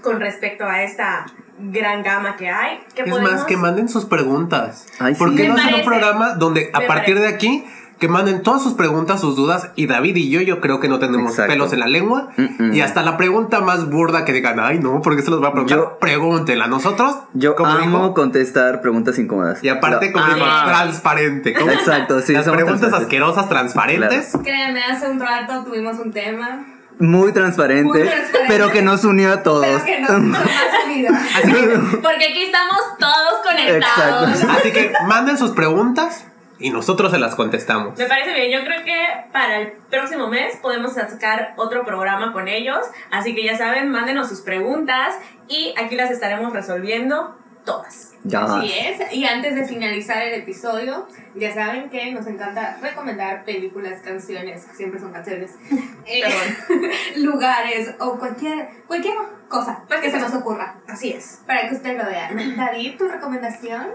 con 0.04 0.20
respecto 0.20 0.66
a 0.66 0.84
esta 0.84 1.26
gran 1.58 2.04
gama 2.04 2.36
que 2.36 2.50
hay. 2.50 2.84
Que 2.94 3.02
Es 3.04 3.10
podemos... 3.10 3.32
más, 3.32 3.44
que 3.46 3.58
manden 3.58 3.89
sus 3.89 4.06
preguntas. 4.06 4.86
Ay, 5.00 5.16
¿Por 5.16 5.30
sí. 5.32 5.38
qué 5.38 5.44
Me 5.44 5.50
no 5.50 5.56
hacer 5.56 5.74
un 5.74 5.84
programa 5.86 6.34
donde 6.36 6.70
a 6.74 6.82
Me 6.82 6.88
partir 6.88 7.16
parece. 7.16 7.30
de 7.32 7.36
aquí 7.36 7.66
que 8.02 8.08
manden 8.10 8.41
todas 8.41 8.62
sus 8.62 8.74
preguntas, 8.74 9.22
sus 9.22 9.36
dudas 9.38 9.70
y 9.76 9.86
David 9.88 10.16
y 10.18 10.30
yo 10.30 10.41
yo 10.41 10.60
creo 10.60 10.80
que 10.82 10.89
no 10.89 10.99
tenemos 10.99 11.32
Exacto. 11.32 11.54
pelos 11.54 11.72
en 11.72 11.80
la 11.80 11.88
lengua 11.88 12.30
y 12.74 12.82
hasta 12.82 13.04
la 13.04 13.16
pregunta 13.16 13.62
más 13.62 13.89
burda 13.89 14.26
que 14.26 14.34
digan, 14.34 14.60
ay 14.60 14.80
no, 14.80 15.02
¿por 15.02 15.16
qué 15.16 15.22
se 15.22 15.30
los 15.32 15.41
va 15.41 15.49
a 15.49 15.52
preguntar? 15.52 15.78
Yo- 15.78 15.97
Pregúntenla. 15.99 16.66
Nosotros, 16.68 17.16
Yo 17.34 17.56
como 17.56 17.70
amo 17.72 18.14
contestar 18.14 18.82
preguntas 18.82 19.18
incómodas. 19.20 19.64
y 19.64 19.70
aparte 19.70 20.12
como 20.12 20.26
amo. 20.26 20.43
transparente. 20.68 21.54
¿cómo? 21.54 21.72
Exacto, 21.72 22.20
sí, 22.22 22.34
Las 22.34 22.49
preguntas 22.49 22.91
asquerosas, 22.91 23.47
transparentes. 23.47 24.34
Créanme, 24.43 24.84
hace 24.84 25.08
un 25.10 25.20
rato 25.20 25.64
tuvimos 25.64 25.97
un 25.99 26.12
tema, 26.12 26.66
Muy 26.99 27.32
transparente, 27.34 27.84
Muy 27.84 28.02
transparente. 28.02 28.45
pero 28.47 28.72
que 28.72 28.82
nos 28.82 29.04
unió 29.06 29.32
a 29.32 29.43
todos. 29.43 29.66
pero 29.66 29.86
que 29.86 29.99
no 30.02 30.18
nos 30.20 30.38
ha 30.41 30.82
salido. 30.82 31.14
Así 31.14 31.52
que, 31.52 31.97
Porque 32.02 32.26
aquí 32.32 32.43
estamos 32.43 32.78
todos 32.99 33.41
conectados. 33.43 34.30
Exacto. 34.32 34.58
así 34.60 34.72
que 34.72 34.91
manden 35.08 35.38
sus 35.38 35.52
preguntas 35.52 36.26
y 36.62 36.70
nosotros 36.70 37.12
se 37.12 37.20
las 37.20 37.36
contestamos. 37.36 37.97
Me 37.97 38.05
parece 38.05 38.34
bien, 38.34 38.51
yo 38.51 38.66
creo 38.66 38.84
que 38.84 38.95
para 39.32 39.59
el 39.59 39.72
próximo 39.89 40.28
mes 40.28 40.57
podemos 40.62 40.93
sacar 40.93 41.53
otro 41.57 41.84
programa 41.86 42.32
con 42.32 42.47
ellos, 42.47 42.80
así 43.12 43.36
que 43.36 43.43
ya 43.43 43.57
saben, 43.57 43.89
mándenos 43.89 44.30
sus 44.30 44.41
preguntas 44.41 45.16
y 45.47 45.74
aquí 45.78 45.95
las 45.95 46.12
estaremos 46.12 46.53
resolviendo 46.53 47.38
todas. 47.66 48.11
Ya. 48.24 48.44
Así 48.44 48.72
es. 48.72 49.14
Y 49.14 49.26
antes 49.26 49.56
de 49.56 49.66
finalizar 49.66 50.22
el 50.22 50.42
episodio, 50.42 51.08
ya 51.36 51.54
saben 51.54 51.90
que 51.90 52.12
nos 52.12 52.28
encanta 52.28 52.78
recomendar 52.82 53.44
películas, 53.46 54.02
canciones, 54.02 54.66
que 54.66 54.76
siempre 54.76 55.00
son 55.00 55.12
canciones, 55.12 55.52
eh, 56.06 56.24
lugares 57.18 57.96
o 58.00 58.20
cualquier, 58.20 58.68
cualquier 58.88 59.16
cosa 59.48 59.84
que 60.02 60.10
se 60.10 60.20
nos 60.20 60.34
ocurra 60.34 60.80
Así 60.88 61.10
es. 61.12 61.42
para 61.46 61.68
que 61.68 61.76
usted 61.76 61.98
lo 61.98 62.06
vea. 62.06 62.32
David, 62.56 62.98
¿tu 62.98 63.08
recomendación? 63.08 63.88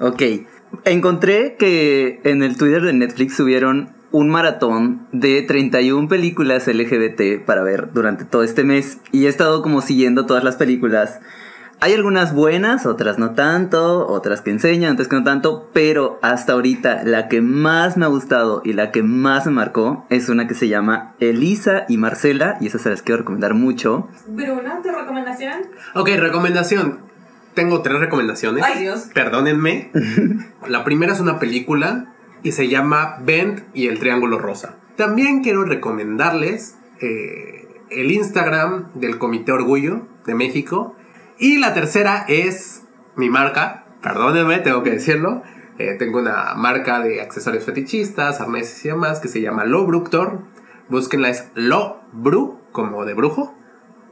Ok. 0.00 0.22
Encontré 0.84 1.56
que 1.56 2.20
en 2.24 2.42
el 2.42 2.56
Twitter 2.56 2.82
de 2.82 2.92
Netflix 2.92 3.36
subieron 3.36 3.94
un 4.10 4.30
maratón 4.30 5.06
de 5.12 5.42
31 5.42 6.08
películas 6.08 6.66
LGBT 6.66 7.44
para 7.44 7.62
ver 7.62 7.92
durante 7.92 8.24
todo 8.24 8.42
este 8.42 8.64
mes 8.64 8.98
y 9.12 9.26
he 9.26 9.28
estado 9.28 9.62
como 9.62 9.80
siguiendo 9.82 10.26
todas 10.26 10.44
las 10.44 10.56
películas. 10.56 11.20
Hay 11.80 11.92
algunas 11.92 12.34
buenas, 12.34 12.86
otras 12.86 13.18
no 13.18 13.34
tanto, 13.34 14.08
otras 14.08 14.40
que 14.40 14.50
enseñan, 14.50 14.94
otras 14.94 15.06
que 15.06 15.14
no 15.14 15.22
tanto, 15.22 15.70
pero 15.72 16.18
hasta 16.22 16.54
ahorita 16.54 17.04
la 17.04 17.28
que 17.28 17.40
más 17.40 17.96
me 17.96 18.04
ha 18.04 18.08
gustado 18.08 18.62
y 18.64 18.72
la 18.72 18.90
que 18.90 19.04
más 19.04 19.46
me 19.46 19.52
marcó 19.52 20.04
es 20.10 20.28
una 20.28 20.48
que 20.48 20.54
se 20.54 20.66
llama 20.66 21.14
Elisa 21.20 21.84
y 21.88 21.96
Marcela 21.96 22.56
y 22.60 22.66
esa 22.66 22.80
se 22.80 22.90
las 22.90 23.02
quiero 23.02 23.18
recomendar 23.18 23.54
mucho. 23.54 24.08
Bruno, 24.26 24.80
¿tu 24.82 24.90
recomendación? 24.90 25.54
Ok, 25.94 26.08
recomendación. 26.16 26.98
Tengo 27.54 27.80
tres 27.82 28.00
recomendaciones. 28.00 28.64
Ay, 28.66 28.82
Dios. 28.82 29.10
Perdónenme. 29.14 29.92
La 30.66 30.82
primera 30.82 31.12
es 31.12 31.20
una 31.20 31.38
película 31.38 32.12
y 32.42 32.52
se 32.52 32.66
llama 32.68 33.18
Bent 33.24 33.62
y 33.72 33.86
el 33.86 34.00
Triángulo 34.00 34.38
Rosa. 34.38 34.74
También 34.96 35.44
quiero 35.44 35.64
recomendarles 35.64 36.76
eh, 37.00 37.68
el 37.90 38.10
Instagram 38.10 38.90
del 38.94 39.18
Comité 39.18 39.52
Orgullo 39.52 40.08
de 40.26 40.34
México. 40.34 40.96
Y 41.40 41.58
la 41.58 41.72
tercera 41.72 42.24
es 42.26 42.82
mi 43.14 43.30
marca. 43.30 43.84
Perdónenme, 44.02 44.58
tengo 44.58 44.82
que 44.82 44.90
decirlo. 44.90 45.42
Eh, 45.78 45.94
tengo 45.96 46.18
una 46.18 46.54
marca 46.54 46.98
de 46.98 47.20
accesorios 47.20 47.64
fetichistas, 47.64 48.40
arneses 48.40 48.84
y 48.84 48.88
demás 48.88 49.20
que 49.20 49.28
se 49.28 49.40
llama 49.40 49.64
Lo 49.64 49.86
Bructor. 49.86 50.40
Búsquenla, 50.88 51.28
es 51.28 51.48
Lo 51.54 52.00
Bru, 52.12 52.60
como 52.72 53.04
de 53.04 53.14
brujo. 53.14 53.54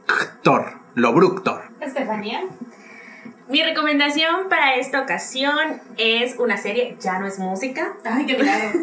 Ctor, 0.05 0.79
Lo 0.95 1.11
Bructor. 1.11 1.63
Estefanía. 1.81 2.45
Mi 3.49 3.61
recomendación 3.61 4.47
para 4.47 4.75
esta 4.75 5.01
ocasión 5.01 5.81
es 5.97 6.37
una 6.37 6.55
serie, 6.55 6.95
ya 6.99 7.19
no 7.19 7.27
es 7.27 7.39
música, 7.39 7.95
Ay, 8.05 8.25
qué 8.25 8.37
milagro. 8.37 8.79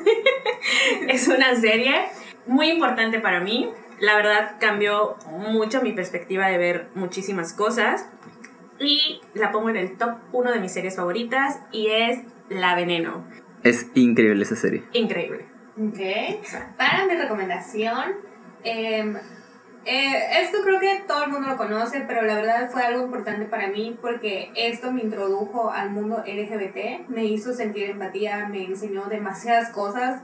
es 1.09 1.29
una 1.29 1.55
serie 1.55 1.95
muy 2.47 2.71
importante 2.71 3.21
para 3.21 3.41
mí. 3.41 3.71
La 4.01 4.17
verdad 4.17 4.57
cambió 4.61 5.17
mucho 5.31 5.81
mi 5.81 5.93
perspectiva 5.93 6.49
de 6.49 6.59
ver 6.59 6.89
muchísimas 6.95 7.55
cosas 7.55 8.07
y 8.81 9.21
la 9.35 9.53
pongo 9.53 9.71
en 9.71 9.77
el 9.77 9.97
top 9.97 10.19
1 10.33 10.53
de 10.53 10.61
mis 10.61 10.73
series 10.73 10.97
favoritas 10.97 11.61
y 11.73 11.89
es 11.89 12.21
La 12.49 12.75
Veneno. 12.75 13.25
Es 13.63 13.91
increíble 13.95 14.43
esa 14.43 14.57
serie. 14.57 14.85
Increíble. 14.93 15.47
Ok. 15.77 15.99
Para 16.77 17.07
mi 17.07 17.15
recomendación, 17.15 18.13
em, 18.63 19.17
eh, 19.87 20.41
esto 20.41 20.59
creo 20.63 20.79
que 20.81 21.03
todo 21.07 21.25
el 21.25 21.31
mundo 21.31 21.49
lo 21.49 21.57
conoce, 21.57 22.05
pero 22.07 22.23
la 22.23 22.35
verdad 22.35 22.71
fue 22.71 22.83
algo 22.83 23.05
importante 23.05 23.45
para 23.47 23.69
mí 23.69 23.99
porque 24.01 24.51
esto 24.55 24.93
me 24.93 25.03
introdujo 25.03 25.71
al 25.71 25.91
mundo 25.91 26.23
LGBT, 26.27 27.09
me 27.09 27.25
hizo 27.25 27.53
sentir 27.53 27.91
empatía, 27.91 28.49
me 28.49 28.65
enseñó 28.65 29.07
demasiadas 29.07 29.71
cosas 29.71 30.23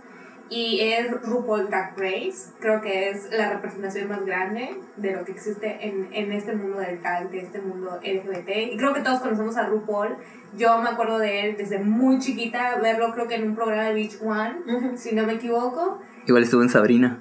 y 0.50 0.80
es 0.80 1.10
RuPaul 1.22 1.68
Drag 1.68 1.96
Race. 1.96 2.50
Creo 2.58 2.80
que 2.80 3.10
es 3.10 3.30
la 3.30 3.50
representación 3.50 4.08
más 4.08 4.24
grande 4.26 4.76
de 4.96 5.12
lo 5.12 5.24
que 5.24 5.32
existe 5.32 5.86
en, 5.86 6.08
en 6.12 6.32
este 6.32 6.54
mundo 6.54 6.80
del 6.80 7.00
drag, 7.00 7.30
de 7.30 7.38
este 7.38 7.60
mundo 7.60 8.00
LGBT. 8.02 8.72
Y 8.72 8.76
creo 8.76 8.92
que 8.92 9.00
todos 9.00 9.20
conocemos 9.20 9.56
a 9.56 9.66
RuPaul. 9.66 10.16
Yo 10.56 10.82
me 10.82 10.88
acuerdo 10.88 11.20
de 11.20 11.48
él 11.48 11.56
desde 11.56 11.78
muy 11.78 12.18
chiquita, 12.18 12.76
verlo 12.82 13.12
creo 13.14 13.28
que 13.28 13.36
en 13.36 13.48
un 13.50 13.54
programa 13.54 13.84
de 13.84 13.94
Beach 13.94 14.18
One, 14.20 14.96
si 14.96 15.14
no 15.14 15.24
me 15.24 15.34
equivoco. 15.34 16.00
Igual 16.26 16.42
estuvo 16.42 16.62
en 16.62 16.68
Sabrina. 16.68 17.20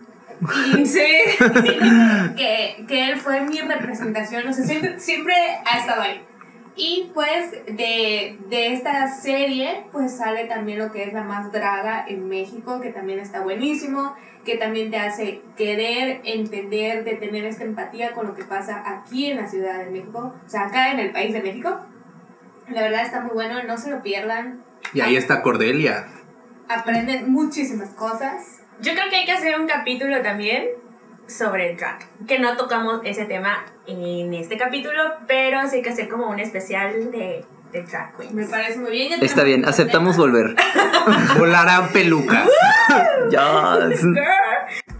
Y 0.77 0.85
sí, 0.85 1.05
que, 2.35 2.85
que 2.87 3.09
él 3.09 3.17
fue 3.17 3.41
mi 3.41 3.59
representación, 3.59 4.47
o 4.47 4.53
sea, 4.53 4.65
siempre, 4.65 4.99
siempre 4.99 5.35
ha 5.65 5.79
estado 5.79 6.01
ahí. 6.01 6.21
Y 6.75 7.11
pues 7.13 7.51
de, 7.51 8.37
de 8.47 8.73
esta 8.73 9.07
serie, 9.07 9.85
pues 9.91 10.17
sale 10.17 10.45
también 10.45 10.79
lo 10.79 10.91
que 10.91 11.03
es 11.03 11.13
la 11.13 11.23
más 11.23 11.51
draga 11.51 12.05
en 12.07 12.27
México, 12.29 12.79
que 12.79 12.91
también 12.91 13.19
está 13.19 13.41
buenísimo, 13.41 14.15
que 14.45 14.57
también 14.57 14.89
te 14.89 14.97
hace 14.97 15.41
querer, 15.57 16.21
entender, 16.23 17.03
de 17.03 17.15
tener 17.15 17.43
esta 17.45 17.65
empatía 17.65 18.13
con 18.13 18.27
lo 18.27 18.35
que 18.35 18.45
pasa 18.45 18.83
aquí 18.85 19.29
en 19.29 19.37
la 19.37 19.47
Ciudad 19.47 19.79
de 19.79 19.91
México, 19.91 20.33
o 20.45 20.49
sea, 20.49 20.67
acá 20.67 20.91
en 20.91 20.99
el 20.99 21.11
país 21.11 21.33
de 21.33 21.41
México. 21.41 21.79
La 22.69 22.81
verdad 22.81 23.03
está 23.03 23.21
muy 23.21 23.33
bueno, 23.33 23.61
no 23.63 23.77
se 23.77 23.89
lo 23.89 24.01
pierdan, 24.01 24.63
Y 24.93 25.01
ahí 25.01 25.17
está 25.17 25.41
Cordelia. 25.41 26.07
aprenden 26.69 27.31
muchísimas 27.31 27.89
cosas. 27.89 28.61
Yo 28.79 28.93
creo 28.93 29.09
que 29.09 29.17
hay 29.17 29.25
que 29.25 29.33
hacer 29.33 29.59
un 29.59 29.67
capítulo 29.67 30.21
también 30.21 30.67
sobre 31.29 31.75
drag, 31.75 31.99
que 32.27 32.39
no 32.39 32.57
tocamos 32.57 33.01
ese 33.03 33.25
tema 33.25 33.65
en 33.87 34.33
este 34.33 34.57
capítulo, 34.57 35.01
pero 35.27 35.67
sí 35.69 35.77
hay 35.77 35.81
que 35.81 35.89
hacer 35.89 36.09
como 36.09 36.27
un 36.27 36.39
especial 36.39 37.11
de, 37.11 37.45
de 37.71 37.83
drag 37.83 38.17
queens. 38.17 38.33
Me 38.33 38.45
parece 38.45 38.79
muy 38.79 38.91
bien. 38.91 39.23
Está 39.23 39.43
bien, 39.43 39.65
aceptamos 39.65 40.17
volver. 40.17 40.55
Volarán 41.37 41.89
pelucas. 41.89 42.49
Yes. 43.29 44.01
Girl. 44.01 44.48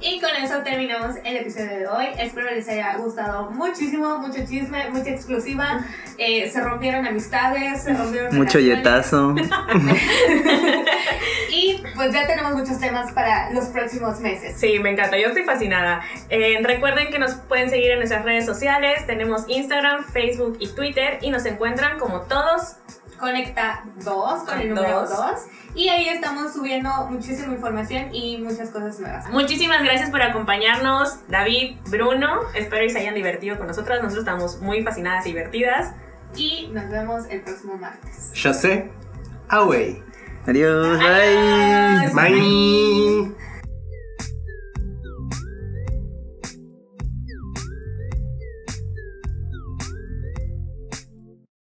Y 0.01 0.19
con 0.21 0.29
eso 0.41 0.59
terminamos 0.63 1.17
el 1.25 1.37
episodio 1.37 1.79
de 1.79 1.87
hoy. 1.87 2.05
Espero 2.17 2.49
les 2.51 2.67
haya 2.69 2.95
gustado 2.97 3.51
muchísimo, 3.51 4.17
mucho 4.19 4.45
chisme, 4.45 4.89
mucha 4.91 5.09
exclusiva. 5.09 5.85
Eh, 6.17 6.49
se 6.49 6.61
rompieron 6.61 7.05
amistades, 7.05 7.83
se 7.83 7.93
rompieron 7.93 8.35
Mucho 8.35 8.59
yetazo. 8.59 9.35
Y 11.51 11.83
pues 11.95 12.13
ya 12.13 12.27
tenemos 12.27 12.53
muchos 12.53 12.79
temas 12.79 13.11
para 13.11 13.51
los 13.51 13.65
próximos 13.65 14.19
meses. 14.19 14.55
Sí, 14.57 14.79
me 14.79 14.91
encanta, 14.91 15.17
yo 15.17 15.27
estoy 15.27 15.43
fascinada. 15.43 16.01
Eh, 16.29 16.59
recuerden 16.63 17.09
que 17.09 17.19
nos 17.19 17.33
pueden 17.33 17.69
seguir 17.69 17.91
en 17.91 17.97
nuestras 17.97 18.23
redes 18.23 18.45
sociales, 18.45 19.05
tenemos 19.07 19.43
Instagram, 19.47 20.05
Facebook 20.05 20.57
y 20.59 20.67
Twitter 20.69 21.17
y 21.21 21.31
nos 21.31 21.45
encuentran 21.45 21.97
como 21.99 22.21
todos. 22.21 22.77
Conecta 23.19 23.83
2 24.03 24.43
con 24.43 24.59
el 24.59 24.69
número 24.69 25.01
dos. 25.01 25.09
2. 25.09 25.29
Y 25.75 25.89
ahí 25.89 26.07
estamos 26.09 26.53
subiendo 26.53 26.89
muchísima 27.09 27.53
información 27.53 28.13
y 28.13 28.37
muchas 28.37 28.69
cosas 28.69 28.99
nuevas. 28.99 29.29
Muchísimas 29.29 29.83
gracias 29.83 30.09
por 30.09 30.21
acompañarnos, 30.21 31.19
David, 31.27 31.77
Bruno. 31.89 32.39
Espero 32.55 32.83
que 32.83 32.89
se 32.89 32.99
hayan 32.99 33.15
divertido 33.15 33.57
con 33.57 33.67
nosotras. 33.67 34.01
Nosotros 34.01 34.23
estamos 34.23 34.61
muy 34.61 34.83
fascinadas 34.83 35.25
y 35.25 35.29
divertidas. 35.29 35.93
Y 36.35 36.69
nos 36.73 36.89
vemos 36.89 37.25
el 37.29 37.41
próximo 37.41 37.75
martes. 37.77 38.31
Ya 38.33 38.53
sé. 38.53 38.89
Away. 39.49 40.03
Adiós, 40.47 40.97
bye. 40.97 41.37
Adiós. 42.07 42.13
Bye. 42.15 43.48